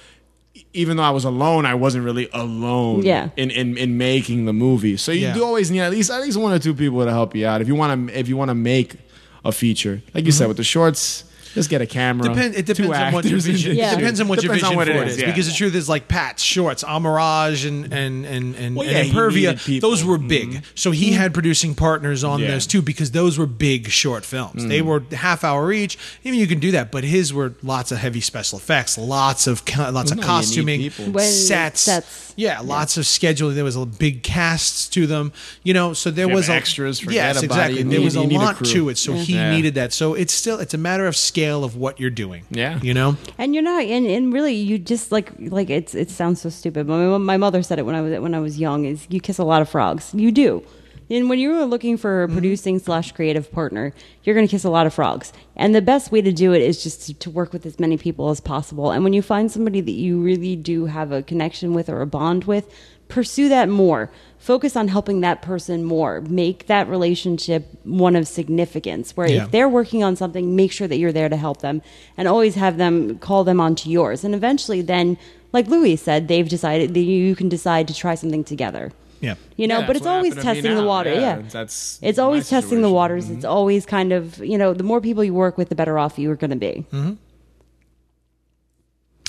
[0.73, 3.29] even though I was alone, I wasn't really alone Yeah.
[3.37, 4.97] in, in, in making the movie.
[4.97, 5.33] So you Yeah.
[5.35, 7.61] do always need at least at least one or two people to help you out
[7.61, 8.95] if you want to if you want to make
[9.45, 10.01] a feature.
[10.15, 12.29] Like you said with the shorts, just get a camera.
[12.29, 13.75] Depend, it depends on what your actors, and vision.
[13.75, 13.93] Yeah.
[13.93, 15.21] It depends on what Depends your on vision what it for it is, is.
[15.21, 15.27] yeah.
[15.27, 19.11] Because the truth is, like Pat's shorts, Amirage and and and and, Well, yeah, he
[19.11, 20.27] Impervia, those were mm-hmm.
[20.27, 20.63] big.
[20.75, 21.19] So he mm-hmm.
[21.19, 22.51] had producing partners on Yeah.
[22.51, 24.65] those too because those were big short films.
[24.65, 24.85] They mm.
[24.85, 25.97] were half hour each.
[26.23, 29.65] Even you can do that, but his were lots of heavy special effects, lots of
[29.65, 31.81] co- lots of No, you need costuming, sets.
[31.81, 32.33] sets.
[32.35, 33.53] Yeah, lots of scheduling.
[33.55, 35.31] There was a big casts to them.
[35.63, 37.83] You know, so there you was have a, extras, forget Yes, exactly.
[37.83, 38.97] There was a you a lot to it.
[38.97, 39.51] So he Yeah.
[39.51, 39.93] needed that.
[39.93, 42.45] So it's still it's a matter of scale of what you're doing.
[42.49, 42.79] Yeah.
[42.81, 43.17] you know.
[43.37, 46.87] and you're not and, and really you just like like it's it sounds so stupid
[46.87, 49.19] but my, my mother said it when i was when i was young is you
[49.19, 50.63] kiss a lot of frogs you do
[51.09, 52.35] and when you're looking for a mm-hmm.
[52.35, 56.11] producing slash creative partner you're going to kiss a lot of frogs and the best
[56.11, 58.91] way to do it is just to, to work with as many people as possible
[58.91, 62.07] and when you find somebody that you really do have a connection with or a
[62.07, 62.71] bond with
[63.07, 64.09] pursue that more.
[64.37, 66.21] Focus on helping that person more.
[66.21, 69.45] Make that relationship one of significance where Yeah.
[69.45, 71.81] if they're working on something make sure that you're there to help them
[72.17, 74.23] and always have them call them onto yours.
[74.23, 75.17] And eventually then
[75.53, 78.91] like louis said they've decided that you can decide to try something together.
[79.21, 79.35] Yeah.
[79.55, 81.13] you know Yeah, but it's always happened to me testing the water.
[81.13, 82.93] Yeah, yeah, that's it's always testing the situation.
[82.93, 83.29] waters.
[83.29, 83.57] It's mm-hmm.
[83.57, 86.35] always kind of you know the more people you work with the better off you're
[86.35, 87.13] going to be mm-hmm.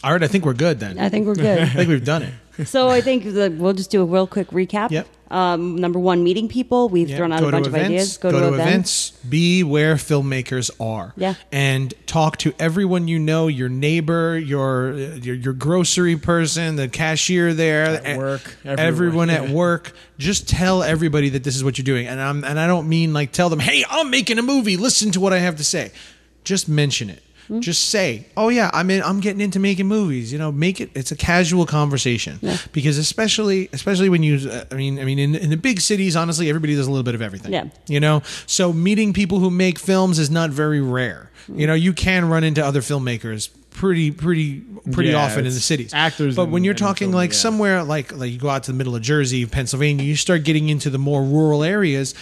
[0.05, 0.99] All right, I think we're good then.
[0.99, 2.67] i think we're good I think we've done it.
[2.67, 5.07] so i think that we'll just do a real quick recap Yep.
[5.31, 7.17] um, number one meeting people we've Yeah.
[7.17, 9.13] thrown out Go a to bunch of ideas go, to, events.
[9.29, 11.15] Be where filmmakers are.
[11.17, 11.35] Yeah.
[11.51, 14.93] And talk to everyone you know, your neighbor, your
[15.27, 18.87] your, your grocery person, the cashier there, At work, everywhere.
[18.87, 19.93] everyone at work.
[20.19, 22.07] Just tell everybody that this is what you're doing.
[22.07, 24.77] And I'm and I don't mean like tell them, "Hey, I'm making a movie.
[24.77, 25.91] Listen to what I have to say."
[26.45, 27.23] Just mention it.
[27.49, 27.61] Hmm?
[27.61, 30.91] Just say, "Oh yeah, I'm in, I'm getting into making movies." You know, make it.
[30.95, 32.39] It's a casual conversation
[32.73, 36.17] because especially especially when you, uh, I mean, I mean, in, in the big cities,
[36.17, 37.53] honestly, everybody does a little bit of everything.
[37.53, 37.67] Yeah.
[37.87, 41.31] You know, so meeting people who make films is not very rare.
[41.55, 44.61] You know, you can run into other filmmakers pretty pretty
[44.93, 45.93] pretty Yeah, often in the cities.
[45.93, 47.37] actors but and- when you're talking film, like yeah.
[47.39, 50.69] somewhere like like you go out to the middle of Jersey, Pennsylvania, you start getting
[50.71, 52.15] into the more rural areas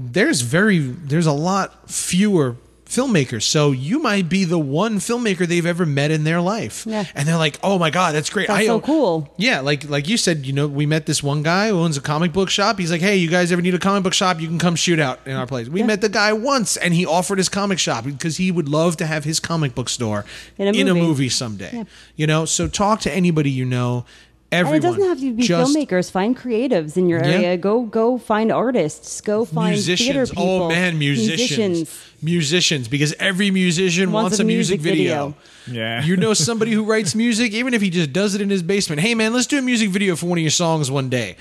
[0.00, 2.54] there's very there's a lot fewer
[2.88, 3.42] filmmakers.
[3.42, 6.86] So you might be the one filmmaker they've ever met in their life.
[6.86, 7.04] Yeah.
[7.14, 9.32] And they're like, "Oh my god, that's great." That's I so cool.
[9.36, 12.00] Yeah, like like you said, you know, we met this one guy who owns a
[12.00, 12.78] comic book shop.
[12.78, 14.40] He's like, "Hey, you guys ever need a comic book shop?
[14.40, 15.86] You can come shoot out in our place." We Yeah.
[15.86, 19.06] met the guy once and he offered his comic shop because he would love to
[19.06, 20.24] have his comic book store
[20.56, 21.28] In a movie.
[21.28, 21.84] someday.
[22.16, 24.04] You know, so talk to anybody you know.
[24.50, 24.76] Everyone.
[24.76, 26.10] And it doesn't have to be Just filmmakers.
[26.10, 27.30] Find creatives in your Yeah.
[27.32, 27.56] area.
[27.58, 29.20] Go go find artists.
[29.20, 30.42] Go find theater people.
[30.42, 31.90] Oh man, musicians.
[32.22, 35.34] Musicians, because every musician wants, a music, video.
[35.70, 36.02] Yeah.
[36.04, 39.00] You know somebody who writes music, even if he just does it in his basement.
[39.02, 41.36] Hey man, let's do a music video for one of your songs one day.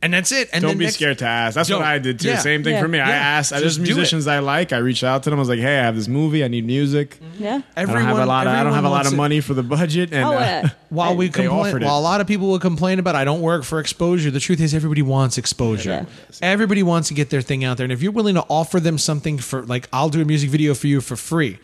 [0.00, 0.48] And that's it.
[0.52, 1.56] And Don't then be next- scared to ask.
[1.56, 2.28] That's what I did too.
[2.28, 2.38] Yeah.
[2.38, 2.82] Same thing Yeah.
[2.82, 3.00] for me.
[3.00, 3.50] I asked.
[3.50, 3.86] Just There's do it.
[3.86, 4.72] musicians I like.
[4.72, 5.38] I reached out to them.
[5.38, 6.44] I was like, "Hey, I have this movie.
[6.44, 7.18] I need music.
[7.36, 7.62] Yeah.
[7.76, 8.46] I don't have a lot.
[8.46, 9.16] Of, I don't have a lot wants of it.
[9.16, 11.82] money for the budget." And Oh, uh, uh, While we They complain, it.
[11.82, 14.60] while a lot of people will complain about I don't work for exposure, the truth
[14.60, 15.90] is everybody wants exposure.
[15.90, 16.04] Yeah.
[16.42, 18.98] Everybody wants to get their thing out there, and if you're willing to offer them
[18.98, 21.58] something for, like, I'll do a music video for you for free.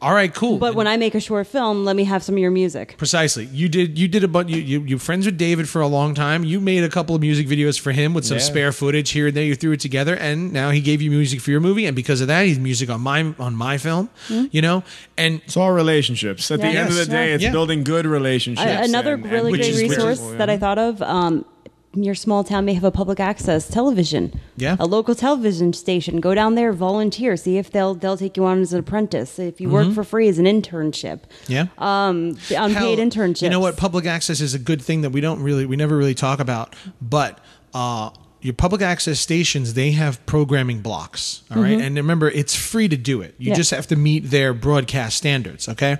[0.00, 0.58] All right, cool.
[0.58, 2.94] But when I make a short film, let me have some of your music.
[2.98, 3.46] Precisely.
[3.46, 3.98] You did.
[3.98, 4.48] You did a bunch.
[4.48, 6.44] You, you you friends with David for a long time.
[6.44, 8.44] You made a couple of music videos for him with some Yeah.
[8.44, 9.42] spare footage here and there.
[9.42, 11.84] You threw it together, and now he gave you music for your movie.
[11.84, 14.08] And because of that, he's music on my on my film.
[14.28, 14.44] Hmm?
[14.52, 14.84] You know,
[15.16, 16.48] and it's all relationships.
[16.52, 16.78] At the Yeah.
[16.80, 17.08] end of the Yes.
[17.08, 17.34] day, Yeah.
[17.34, 17.50] it's Yeah.
[17.50, 18.64] building good relationships.
[18.70, 21.02] Uh, another and- and really which great is- which is- resource that I thought of.
[21.02, 21.44] Um,
[22.04, 24.40] your small town may have a public access television.
[24.56, 24.76] Yeah.
[24.78, 26.20] A local television station.
[26.20, 27.36] Go down there, volunteer.
[27.36, 29.38] See if they'll they'll take you on as an apprentice.
[29.38, 31.20] If you work for free as an internship.
[31.46, 31.66] yeah.
[31.78, 33.42] Um, unpaid Hell, internships.
[33.42, 33.76] You know what?
[33.76, 36.74] Public access is a good thing that we don't really, we never really talk about.
[37.00, 37.38] But
[37.74, 38.10] uh,
[38.40, 41.42] your public access stations, they have programming blocks.
[41.50, 43.34] all right, and remember, it's free to do it.
[43.38, 43.48] You Mm-hmm.
[43.50, 43.54] Yeah.
[43.54, 45.68] just have to meet their broadcast standards.
[45.68, 45.98] Okay,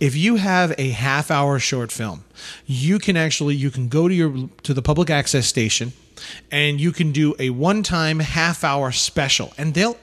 [0.00, 2.24] if you have a half-hour short film,
[2.66, 5.92] you can actually you can go to your to the public access station,
[6.50, 9.96] and you can do a one-time half-hour special, and they'll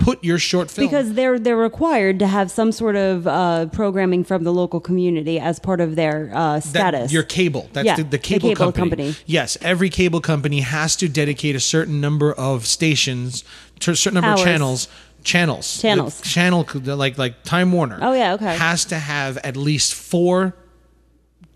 [0.00, 4.24] put your short film because they're they're required to have some sort of uh, programming
[4.24, 7.12] from the local community as part of their uh, that- status.
[7.12, 7.68] your cable.
[7.72, 8.90] That's Yeah, the, the the cable, cable company.
[9.06, 9.14] company.
[9.26, 13.44] Yes, every cable company has to dedicate a certain number of stations
[13.80, 14.40] to a certain number Hours.
[14.40, 14.88] of channels.
[15.22, 16.20] Channels, Channels.
[16.22, 16.66] The channel
[16.96, 17.98] like like Time Warner.
[18.00, 18.56] Oh, yeah, okay.
[18.56, 20.54] Has to have at least four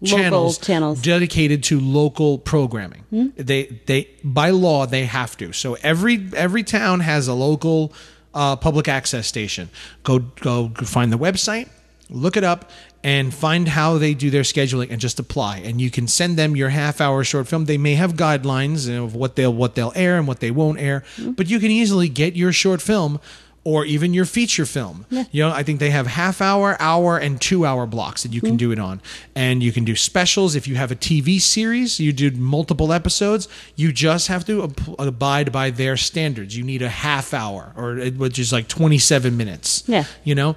[0.02, 1.00] Local channels, channels.
[1.00, 3.04] dedicated to local programming.
[3.08, 3.28] Hmm?
[3.36, 5.52] They they by law they have to.
[5.54, 7.94] So every every town has a local
[8.34, 9.68] uh, public access station.
[10.02, 11.68] Go go find the website,
[12.10, 12.70] look it up,
[13.02, 15.58] and find how they do their scheduling, and just apply.
[15.58, 17.66] And you can send them your half hour short film.
[17.66, 21.04] They may have guidelines of what they'll what they'll air and what they won't air,
[21.16, 21.32] Hmm?
[21.32, 23.20] but you can easily get your short film.
[23.64, 25.06] Or even your feature film.
[25.08, 25.24] Yeah.
[25.32, 28.42] You know, I think they have half hour, hour, and two hour blocks that you
[28.42, 28.58] can mm.
[28.58, 29.00] do it on.
[29.34, 30.54] And you can do specials.
[30.54, 34.94] If you have a TV series, you do multiple episodes, you just have to ab-
[34.98, 36.56] abide by their standards.
[36.56, 39.82] You need a half hour, or which is like 27 minutes.
[39.86, 40.04] Yeah.
[40.24, 40.56] You know?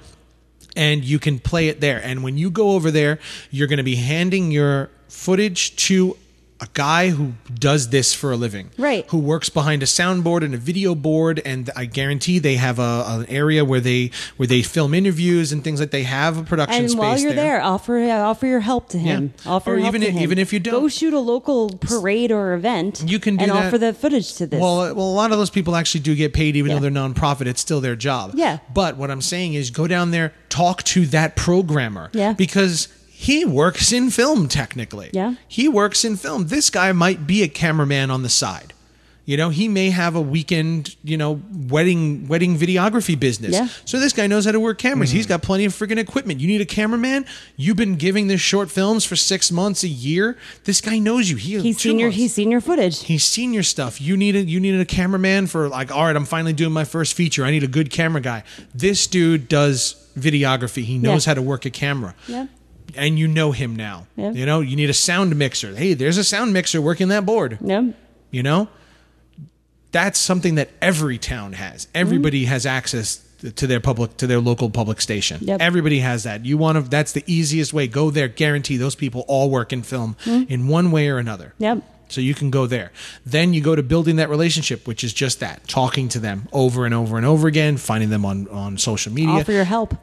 [0.75, 2.01] And you can play it there.
[2.03, 3.19] And when you go over there,
[3.51, 6.17] you're going to be handing your footage to
[6.59, 9.05] a guy who does this for a living Right.
[9.09, 13.03] who works behind a soundboard and a video board and i guarantee they have a,
[13.07, 16.81] an area where they where they film interviews and things like they have a production
[16.81, 19.33] and space while you're there, there, offer offer your help to him.
[19.45, 19.51] Yeah.
[19.51, 20.81] Offer Or even if- even if you don't.
[20.81, 23.03] go shoot a local parade or event.
[23.05, 23.65] You can do and that.
[23.67, 24.59] offer the footage to this.
[24.59, 26.75] Well, uh, well, a lot of those people actually do get paid, even Yeah.
[26.79, 27.45] though they're nonprofit.
[27.47, 28.31] It's still their job.
[28.35, 28.59] Yeah.
[28.73, 32.09] But what I'm saying is, go down there, talk to that programmer.
[32.13, 32.33] Yeah.
[32.33, 32.87] Because
[33.19, 35.09] he works in film, technically.
[35.11, 35.33] Yeah.
[35.47, 36.49] He works in film.
[36.49, 38.73] This guy might be a cameraman on the side.
[39.25, 43.53] You know, he may have a weekend, you know, wedding wedding videography business.
[43.53, 43.69] Yeah.
[43.85, 45.09] So this guy knows how to work cameras.
[45.09, 45.29] He's mm.
[45.29, 46.39] got plenty of freaking equipment.
[46.39, 47.25] You need a cameraman.
[47.55, 50.37] You've been giving this short films for six months, a year.
[50.65, 51.37] This guy knows you.
[51.37, 52.17] He he's two seen your months.
[52.17, 53.03] he's seen your footage.
[53.03, 53.99] He's seen your stuff.
[53.99, 57.15] You needed you needed a cameraman for like, all right, I'm finally doing my first
[57.15, 57.43] feature.
[57.43, 58.43] I need a good camera guy.
[58.75, 60.83] This dude does videography.
[60.83, 61.31] He knows Yeah.
[61.31, 62.13] how to work a camera.
[62.27, 62.45] Yeah.
[62.97, 64.07] And you know him now.
[64.15, 64.31] Yeah.
[64.31, 65.75] You know, you need a sound mixer.
[65.75, 67.57] Hey, there's a sound mixer working that board.
[67.61, 67.95] Yep.
[68.31, 68.69] You know?
[69.91, 71.87] That's something that every town has.
[71.95, 73.23] Everybody has access
[73.55, 75.39] to their public to their local public station.
[75.41, 75.61] Yep.
[75.61, 76.45] Everybody has that.
[76.45, 77.87] You want to that's the easiest way.
[77.87, 80.43] Go there, guarantee those people all work in film hmm.
[80.49, 81.53] in one way or another.
[81.59, 81.83] Yep.
[82.09, 82.91] So you can go there.
[83.25, 86.85] Then you go to building that relationship, which is just that talking to them over
[86.85, 89.33] and over and over again, finding them on, on social media.
[89.33, 89.93] Offer your help.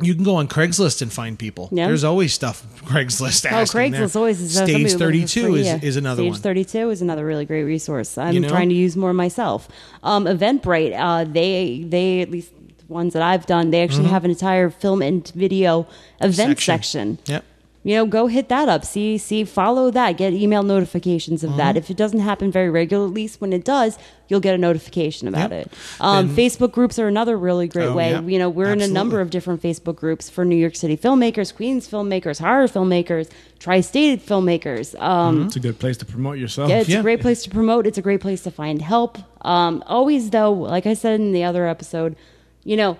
[0.00, 1.68] You can go on Craigslist and find people.
[1.72, 1.86] Yeah.
[1.88, 4.20] There's always stuff Craigslist Oh, asking Craigslist there.
[4.20, 5.78] always is Stage for 32 is, yeah.
[5.82, 6.34] is another one.
[6.34, 6.54] Stage one.
[6.54, 8.16] 32 is another really great resource.
[8.18, 8.48] I'm You know?
[8.48, 9.68] trying to use more myself.
[10.02, 12.52] Um, Eventbrite, uh, they they at least
[12.88, 15.86] ones that I've done, they actually have an entire film and video
[16.20, 16.58] event Mm-hmm.
[16.58, 17.18] Section.
[17.18, 17.18] section.
[17.26, 17.44] Yep.
[17.88, 18.84] You know, go hit that up.
[18.84, 20.18] See, see, follow that.
[20.18, 21.58] Get email notifications of Mm-hmm.
[21.58, 21.76] that.
[21.78, 23.96] If it doesn't happen very regularly, at least when it does,
[24.28, 25.60] you'll get a notification about Yep.
[25.68, 25.72] it.
[25.98, 28.10] Um, And- Facebook groups are another really great Oh, way.
[28.10, 28.20] yeah.
[28.20, 31.54] You know, we're in a number of different Facebook groups for New York City filmmakers,
[31.56, 34.94] Queens filmmakers, horror filmmakers, tri-state filmmakers.
[35.00, 36.68] Um, It's a good place to promote yourself.
[36.68, 36.98] yeah, it's Yeah.
[36.98, 37.86] a great place to promote.
[37.86, 39.16] It's a great place to find help.
[39.42, 42.16] Um, always, though, like I said in the other episode,
[42.64, 42.98] you know,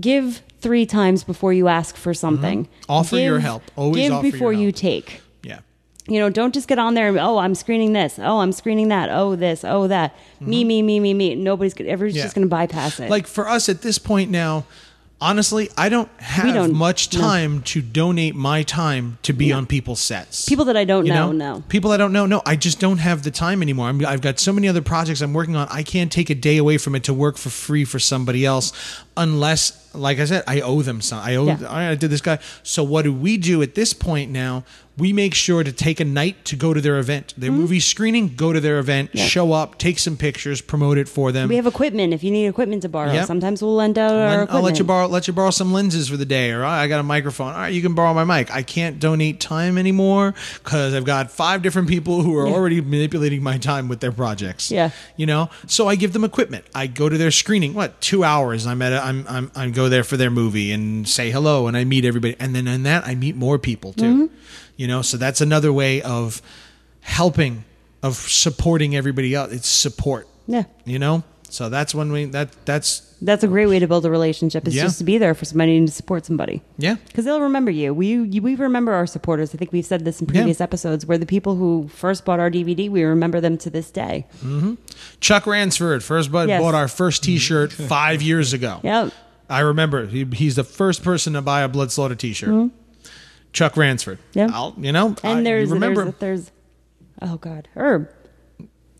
[0.00, 2.64] give three times before you ask for something.
[2.64, 2.90] Mm-hmm.
[2.92, 3.62] Offer your help.
[3.76, 5.20] Always give before you take.
[5.42, 5.60] Yeah.
[6.08, 8.18] You know, don't just get on there and oh, I'm screening this.
[8.18, 9.10] Oh, I'm screening that.
[9.10, 9.64] Oh, this.
[9.64, 10.14] Oh, that.
[10.40, 11.34] Me, me, me, me, me.
[11.34, 11.74] Nobody's.
[11.74, 12.18] gonna- Everybody's Mm-hmm.
[12.18, 12.24] Yeah.
[12.24, 13.10] just going to bypass it.
[13.10, 14.64] Like for us at this point now,
[15.20, 17.20] honestly, I don't have don't- much no.
[17.20, 20.46] time to donate my time to be on people's sets.
[20.46, 21.62] people that I don't you know, know, no.
[21.68, 22.26] people I don't know.
[22.26, 23.88] No, I just don't have the time anymore.
[23.88, 25.68] I'm, I've got so many other projects I'm working on.
[25.70, 28.72] I can't take a day away from it to work for free for somebody else,
[29.16, 31.18] unless, like I said, I owe them some.
[31.20, 31.46] I owe.
[31.46, 31.58] Yeah.
[31.68, 32.38] I did this guy.
[32.62, 34.64] So what do we do at this point now?
[34.96, 38.36] We make sure to take a night to go to their event, their movie screening.
[38.36, 39.18] Go to their event, Mm-hmm.
[39.18, 39.26] Yeah.
[39.26, 41.48] show up, take some pictures, promote it for them.
[41.48, 42.12] We have equipment.
[42.14, 43.26] If you need equipment to borrow, Yep.
[43.26, 44.50] sometimes we'll lend out our equipment.
[44.52, 47.00] I'll let you borrow let you borrow some lenses for the day, or I got
[47.00, 47.48] a microphone.
[47.54, 48.54] All right, you can borrow my mic.
[48.54, 53.42] I can't donate time anymore because I've got five different people who are already manipulating
[53.42, 54.70] my time with their projects.
[54.70, 54.90] Yeah.
[55.16, 55.50] you know.
[55.66, 56.66] So I give them equipment.
[56.72, 57.74] I go to their screening.
[57.74, 58.64] What two hours?
[58.64, 58.92] I'm at.
[58.92, 62.04] A, I'm I'm I go there for their movie and say hello, and I meet
[62.04, 64.04] everybody, and then in that I meet more people too.
[64.28, 64.34] Mm-hmm.
[64.76, 66.40] You know, so that's another way of
[67.00, 67.64] helping,
[68.02, 69.52] of supporting everybody else.
[69.52, 70.26] It's support.
[70.46, 70.64] Yeah.
[70.84, 71.22] You know.
[71.50, 72.24] So that's one way.
[72.24, 74.66] That that's That's a great way to build a relationship.
[74.66, 74.82] Is Yeah.
[74.82, 76.62] just to be there for somebody and to support somebody.
[76.78, 76.96] yeah.
[77.06, 77.94] Because they'll remember you.
[77.94, 79.54] We you, we remember our supporters.
[79.54, 80.32] I think we've said this in Yeah.
[80.40, 81.06] previous episodes.
[81.06, 84.26] Where the people who first bought our DVD, we remember them to this day.
[85.20, 86.60] Chuck Ransford first bought, Yes.
[86.60, 88.80] bought our first T-shirt five years ago.
[88.82, 89.12] Yep.
[89.48, 92.70] I remember he, he's the first person to buy a Blood Slaughter T-shirt.
[93.52, 94.18] Chuck Ransford.
[94.18, 94.38] Mm-hmm.
[94.38, 94.48] Yeah.
[94.52, 96.50] I'll, you know, I, And there's you remember there's, there's
[97.22, 98.08] oh god Herb.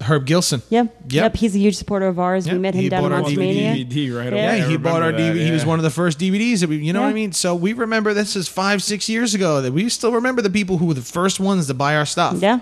[0.01, 0.61] Herb Gilson.
[0.71, 0.87] Yep.
[1.05, 1.13] Yep.
[1.13, 1.37] Yep.
[1.37, 2.47] He's a huge supporter of ours.
[2.47, 2.53] Yep.
[2.55, 4.39] We met him He down in bought our DVD right Yeah.
[4.55, 4.59] away.
[4.59, 5.47] Yeah, he bought our remember that, DVD.
[5.47, 7.33] He was one of the first DVDs that we, you know what I mean.
[7.33, 9.63] So we remember this is five, six years ago.
[9.63, 12.37] That we still remember the people who were the first ones to buy our stuff.
[12.41, 12.61] Yeah.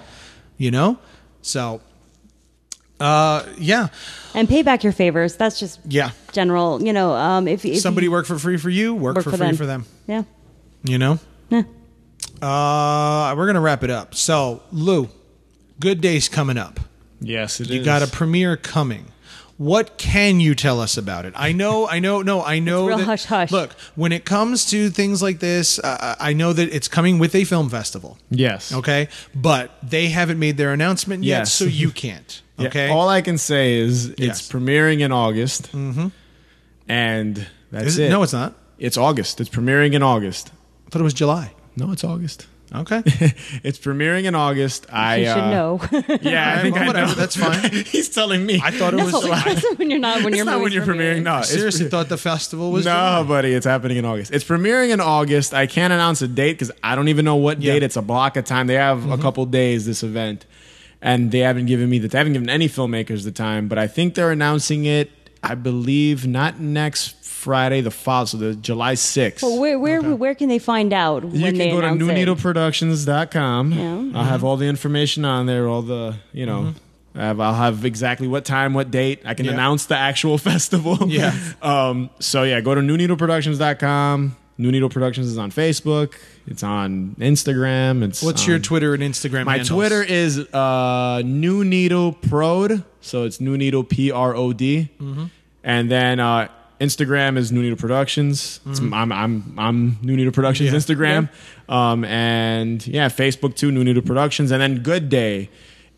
[0.57, 0.99] you know.
[1.41, 1.81] So,
[3.03, 3.89] uh, yeah,
[4.35, 5.37] And pay back your favors.
[5.37, 6.11] That's just yeah.
[6.33, 6.83] general.
[6.83, 9.31] You know, um, if, if Somebody you work for free for you, work, work for,
[9.33, 9.57] for free them.
[9.57, 9.85] for them.
[10.07, 10.23] Yeah.
[10.85, 11.19] You know.
[11.51, 11.63] Yeah.
[12.41, 14.15] Uh, we're gonna wrap it up.
[14.15, 15.09] So, Lou,
[15.81, 16.81] Good Day's coming up.
[17.21, 17.77] Yes, it is.
[17.77, 19.07] You got a premiere coming.
[19.59, 21.35] What can you tell us about it?
[21.37, 22.87] I know, I know, no, I know.
[22.87, 23.51] real that, hush hush.
[23.53, 27.35] Look, when it comes to things like this, uh, I know that it's coming with
[27.35, 28.19] a film festival.
[28.31, 28.73] Yes.
[28.73, 31.53] Okay, but they haven't made their announcement yet, Yes.
[31.53, 32.41] so you can't.
[32.59, 34.49] Yeah, Okay, All I can say is it's Yes.
[34.53, 36.09] premiering in August, mm-hmm.
[36.89, 38.11] and that's Is it.
[38.11, 38.55] No, it's not.
[38.79, 39.41] It's August.
[39.41, 40.51] It's premiering in August.
[40.87, 41.55] I thought it was July.
[41.77, 42.47] No, it's August.
[42.75, 43.03] Okay,
[43.63, 44.87] it's premiering in August.
[44.93, 45.81] I You should uh, know.
[46.23, 47.15] Yeah, I think well, I whatever, know.
[47.15, 47.71] that's fine.
[47.87, 48.61] He's telling me.
[48.65, 49.43] I thought it was no, July.
[49.45, 51.23] that's when you're not when you're not when you're premiering.
[51.23, 53.23] No, I seriously thought the festival was no, July.
[53.25, 54.33] buddy, it's happening in August.
[54.33, 55.53] It's premiering in August.
[55.53, 57.75] I can't announce a date because I don't even know what Yeah.
[57.75, 57.83] date.
[57.83, 58.67] It's a block of time.
[58.69, 60.47] They have a couple days this event,
[61.03, 62.09] and they haven't given me the.
[62.09, 65.11] They haven't given any filmmakers the time, but I think they're announcing it.
[65.43, 69.43] I believe not next Friday, the fall, so the July sixth.
[69.43, 72.03] Well, where where where can they find out when you can they go to announce
[72.03, 72.05] it?
[72.27, 73.73] newneedleproductions.com.
[73.73, 74.19] Yeah.
[74.19, 76.75] I'll have all the information on there, all the, you know,
[77.15, 79.21] I have, I'll have exactly what time, what date.
[79.25, 79.53] I can Yeah.
[79.53, 80.99] announce the actual festival.
[81.11, 81.35] Yeah.
[81.61, 84.37] um, so, yeah, go to newneedleproductions.com.
[84.59, 86.13] New Needle Productions is on Facebook.
[86.47, 88.03] It's on Instagram.
[88.05, 89.45] It's What's your Twitter and Instagram?
[89.47, 89.71] my handles?
[89.71, 95.25] Twitter is uh, New Needle Prod, so it's New Needle P R O D, Mm-hmm.
[95.65, 96.49] and then uh,
[96.83, 98.59] Instagram is New Needle Productions.
[98.67, 100.73] It's, I'm I'm I'm New Needle Productions.
[100.73, 100.79] Yeah.
[100.79, 101.29] Instagram,
[101.69, 105.49] um, and yeah, Facebook too, New Needle Productions, and then Good Day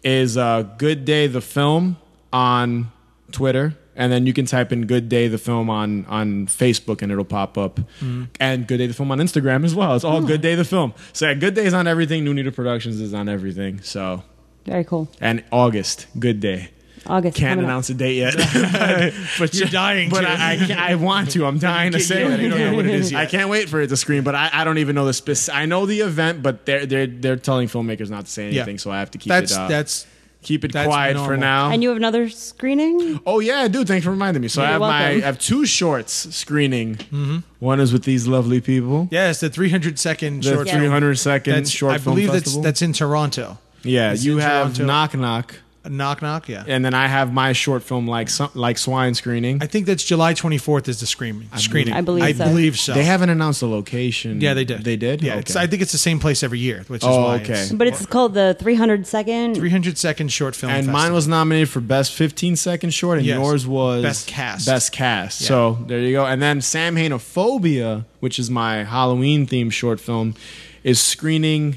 [0.03, 1.97] is uh, Good Day the film
[2.33, 2.93] on
[3.33, 3.75] Twitter.
[3.97, 7.25] And then you can type in "Good Day the Film" on on Facebook, and it'll
[7.25, 7.77] pop up.
[7.77, 8.25] Mm-hmm.
[8.41, 9.95] And "Good Day the Film" on Instagram as well.
[9.95, 12.25] It's all "Good Day the Film." So yeah, "Good Day" is on everything.
[12.25, 13.81] New Needle Productions is on everything.
[13.83, 14.25] So
[14.67, 15.09] Very cool.
[15.21, 16.71] and August, "Good Day."
[17.07, 17.37] August.
[17.37, 17.69] Can't coming up.
[17.71, 20.29] announce a date yet, but, but You're dying But to.
[20.29, 21.47] I, I, I want to.
[21.47, 22.29] I'm dying to say it.
[22.29, 23.21] don't- don't know what it is yet.
[23.21, 25.37] I can't wait for it to screen, but I, I don't even know the spec.
[25.55, 28.63] I know the event, but they're they're they're telling filmmakers not to say Yeah.
[28.63, 29.59] anything, so I have to keep That's it.
[29.59, 30.07] Uh, that's
[30.43, 31.39] keep it that's quiet for normal.
[31.41, 31.71] now.
[31.71, 33.19] And you have another screening?
[33.27, 33.85] Oh yeah, I do.
[33.85, 34.49] Thanks for reminding me.
[34.49, 35.09] So I You're have my.
[35.09, 36.97] I have two shorts screening.
[37.61, 39.09] One is with these lovely people.
[39.11, 39.31] yeah.
[39.31, 40.67] It's the 300 second The short.
[40.67, 40.77] Yeah.
[40.79, 42.63] 300 second That's, short I film believe that's festival.
[42.63, 43.59] that's in Toronto.
[43.83, 44.13] yeah.
[44.13, 44.85] it's You have Toronto.
[44.87, 45.55] knock knock
[45.89, 46.49] Knock knock.
[46.49, 46.65] Yeah.
[46.67, 49.63] and then I have my short film like Some- like Swine screening.
[49.63, 51.49] I think that's July 24th is the screening.
[51.57, 51.95] screening.
[51.95, 52.45] I believe I so.
[52.45, 52.95] believe so.
[52.95, 54.41] They haven't announced the location.
[54.41, 54.85] Yeah, they did.
[54.85, 55.23] They did.
[55.23, 55.41] Yeah, Okay.
[55.41, 57.53] it's, I think it's the same place every year, which is Oh, why okay.
[57.55, 59.57] it's But it's called the 300 second.
[59.57, 60.73] 300 second short film.
[60.73, 63.39] and mine was nominated for best 15 second short, and Yes.
[63.39, 64.67] yours was Best cast.
[64.67, 65.43] Best cast.
[65.43, 65.49] Yeah.
[65.49, 66.25] So there you go.
[66.27, 70.35] And then Sam Phobia, which is my Halloween themed short film,
[70.83, 71.77] is screening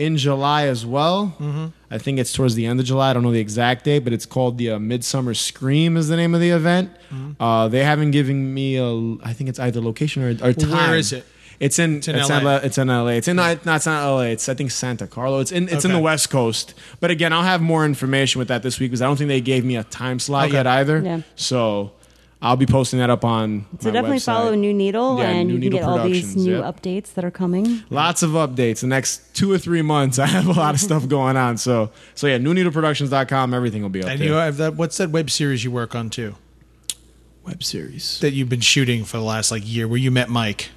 [0.00, 1.36] in July as well.
[1.38, 1.66] Mm-hmm.
[1.90, 3.10] I think it's towards the end of July.
[3.10, 6.16] I don't know the exact date, but it's called the uh, Midsummer Scream is the
[6.16, 6.90] name of the event.
[7.10, 7.42] Mm-hmm.
[7.42, 9.16] Uh, they haven't given me a.
[9.22, 10.70] I think it's either location or, or time.
[10.70, 11.26] Where is it?
[11.60, 12.38] It's in it's in in, LA.
[12.38, 12.56] LA.
[12.56, 13.06] It's in LA.
[13.08, 14.20] It's in no, it's not, it's not LA.
[14.22, 15.40] It's I think Santa Carlo.
[15.40, 16.72] It's in it's in the West Coast.
[17.00, 19.42] But again, I'll have more information with that this week because I don't think they
[19.42, 20.54] gave me a time slot Okay.
[20.54, 21.00] yet either.
[21.00, 21.20] Yeah.
[21.36, 21.92] So
[22.42, 23.66] I'll be posting that up on.
[23.80, 24.24] So my definitely website.
[24.24, 26.74] follow New Needle, Yeah, and New you can Needle get all these new yep.
[26.74, 27.82] updates that are coming.
[27.90, 28.80] Lots of updates.
[28.80, 31.58] The next two or three months, I have a lot of stuff going on.
[31.58, 33.52] So so yeah, newneedleproductions.com.
[33.52, 34.12] Everything will be up there.
[34.12, 34.28] And there.
[34.28, 34.74] you have that.
[34.74, 36.36] What's that web series you work on too?
[37.44, 38.20] Web series.
[38.20, 40.70] That you've been shooting for the last like year, where you met Mike.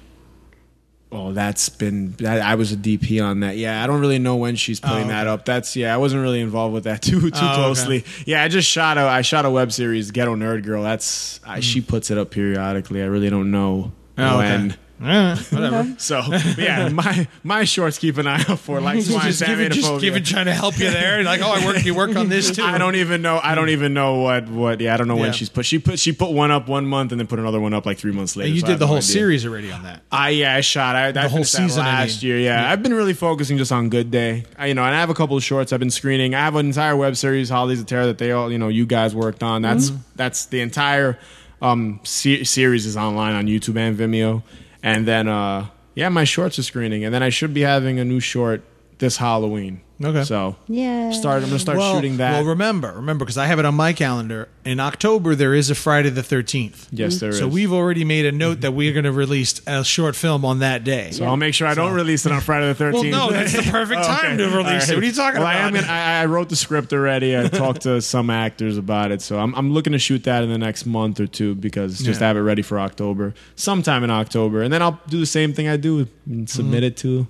[1.16, 2.10] Oh, that's been.
[2.18, 3.56] That, I was a DP on that.
[3.56, 5.44] Yeah, I don't really know when she's putting Oh, that up.
[5.44, 5.94] That's yeah.
[5.94, 7.54] I wasn't really involved with that too too Oh, okay.
[7.54, 8.04] closely.
[8.26, 9.02] Yeah, I just shot a.
[9.02, 10.82] I shot a web series, Ghetto Nerd Girl.
[10.82, 11.86] That's I, she Hmm.
[11.86, 13.00] puts it up periodically.
[13.00, 14.66] I really don't know Oh, when.
[14.72, 14.76] okay.
[15.02, 15.94] Yeah, whatever.
[15.98, 16.22] So
[16.56, 20.00] yeah, my my shorts keep an eye out for like swine just give it, just
[20.00, 21.22] give it, trying to help you there.
[21.24, 21.84] Like, oh, I work.
[21.84, 22.62] You work on this too.
[22.62, 23.40] I don't even know.
[23.42, 24.80] I don't even know what what.
[24.80, 25.22] Yeah, I don't know Yeah.
[25.22, 25.66] when she's put.
[25.66, 27.98] She put she put one up one month and then put another one up like
[27.98, 28.46] three months later.
[28.46, 30.02] And you so did the whole series already on that.
[30.12, 30.94] I yeah, I shot.
[30.94, 32.28] I, I whole season, I last mean.
[32.30, 32.38] year.
[32.40, 32.70] Yeah.
[32.70, 34.44] I've been really focusing just on Good Day.
[34.56, 36.34] I, you know, and I have a couple of shorts I've been screening.
[36.34, 38.86] I have an entire web series, Holidays of Terror, that they all you know you
[38.86, 39.62] guys worked on.
[39.62, 40.02] That's Mm-hmm.
[40.16, 41.18] that's the entire
[41.60, 44.42] um se- series is online on YouTube and Vimeo.
[44.84, 48.04] And then uh yeah, my shorts are screening, and then I should be having a
[48.04, 48.62] new short
[48.98, 49.80] this Halloween.
[50.02, 50.24] Okay.
[50.24, 51.12] So Yeah.
[51.12, 51.42] start.
[51.44, 52.32] I'm gonna start well, shooting that.
[52.32, 54.48] Well, remember, remember, because I have it on my calendar.
[54.64, 56.88] In October, there is a Friday the Thirteenth.
[56.90, 57.38] yes, there is.
[57.38, 60.58] So we've already made a note that we're going to release a short film on
[60.60, 61.10] that day.
[61.12, 62.92] So I'll make sure I don't release it on Friday the 13th.
[63.12, 64.94] Well, no, that's the perfect time to release it.
[64.94, 65.82] What are you talking well, I, am about?
[65.82, 67.38] gonna- I, I wrote the script already.
[67.38, 70.48] I talked to some actors about it, so I'm, I'm looking to shoot that in
[70.50, 72.28] the next month or two because just Yeah.
[72.28, 75.68] have it ready for October, sometime in October, and then I'll do the same thing
[75.68, 76.84] I do and submit Mm-hmm.
[76.86, 77.26] it to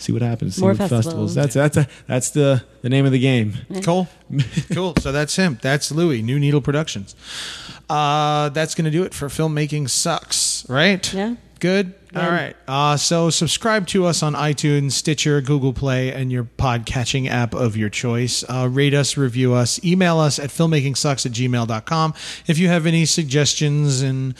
[0.00, 0.56] see what happens.
[0.56, 1.34] See More what festivals.
[1.34, 3.54] That's that's a, that's the the name of the game.
[3.82, 4.08] Cool.
[4.72, 4.94] cool.
[5.00, 5.58] So that's him.
[5.62, 7.14] That's Louis, New Needle Productions.
[7.88, 11.12] Uh, that's going to do it for Filmmaking Sucks, right?
[11.12, 11.34] Yeah.
[11.58, 11.94] Good.
[12.12, 12.24] Yeah.
[12.24, 12.56] All right.
[12.66, 17.54] Uh, so subscribe to us on iTunes, Stitcher, Google Play, and your pod catching app
[17.54, 18.42] of your choice.
[18.48, 22.14] Uh, rate us, review us, email us at filmmakingsucks at gmail.com.
[22.46, 24.34] If you have any suggestions and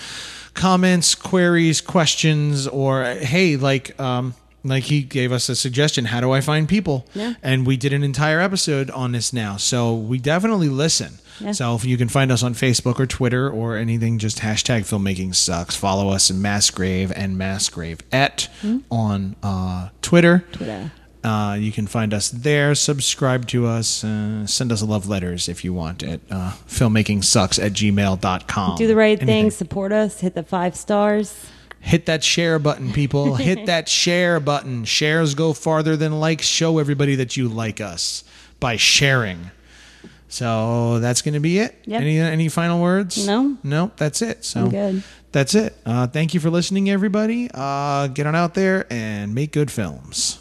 [0.54, 4.34] comments, queries, questions, or hey, like, um,
[4.64, 7.06] like he gave us a suggestion, how do I find people?
[7.14, 7.34] Yeah.
[7.42, 9.56] And we did an entire episode on this now.
[9.56, 11.14] So we definitely listen.
[11.40, 11.52] Yeah.
[11.52, 15.34] So if you can find us on Facebook or Twitter or anything, just hashtag filmmaking
[15.34, 15.74] sucks.
[15.74, 18.48] Follow us in Massgrave and Massgrave at
[18.90, 20.44] on uh, Twitter.
[20.52, 20.92] Twitter.
[21.22, 22.74] Uh, you can find us there.
[22.74, 24.02] Subscribe to us.
[24.04, 28.76] Uh, send us love letters if you want at uh, filmmakingsucks at gmail.com.
[28.76, 29.26] Do the right Anything.
[29.26, 29.50] thing.
[29.50, 30.20] Support us.
[30.20, 31.46] Hit the five stars.
[31.80, 33.34] Hit that share button, people.
[33.36, 34.84] Hit that share button.
[34.84, 36.46] Shares go farther than likes.
[36.46, 38.22] Show everybody that you like us
[38.60, 39.50] by sharing.
[40.28, 41.76] So that's going to be it.
[41.86, 42.00] Yep.
[42.00, 43.26] Any any final words?
[43.26, 43.56] No.
[43.64, 44.44] No, that's it.
[44.44, 45.02] So I'm good.
[45.32, 45.74] that's it.
[45.84, 47.50] Uh, thank you for listening, everybody.
[47.52, 50.39] Uh, get on out there and make good films.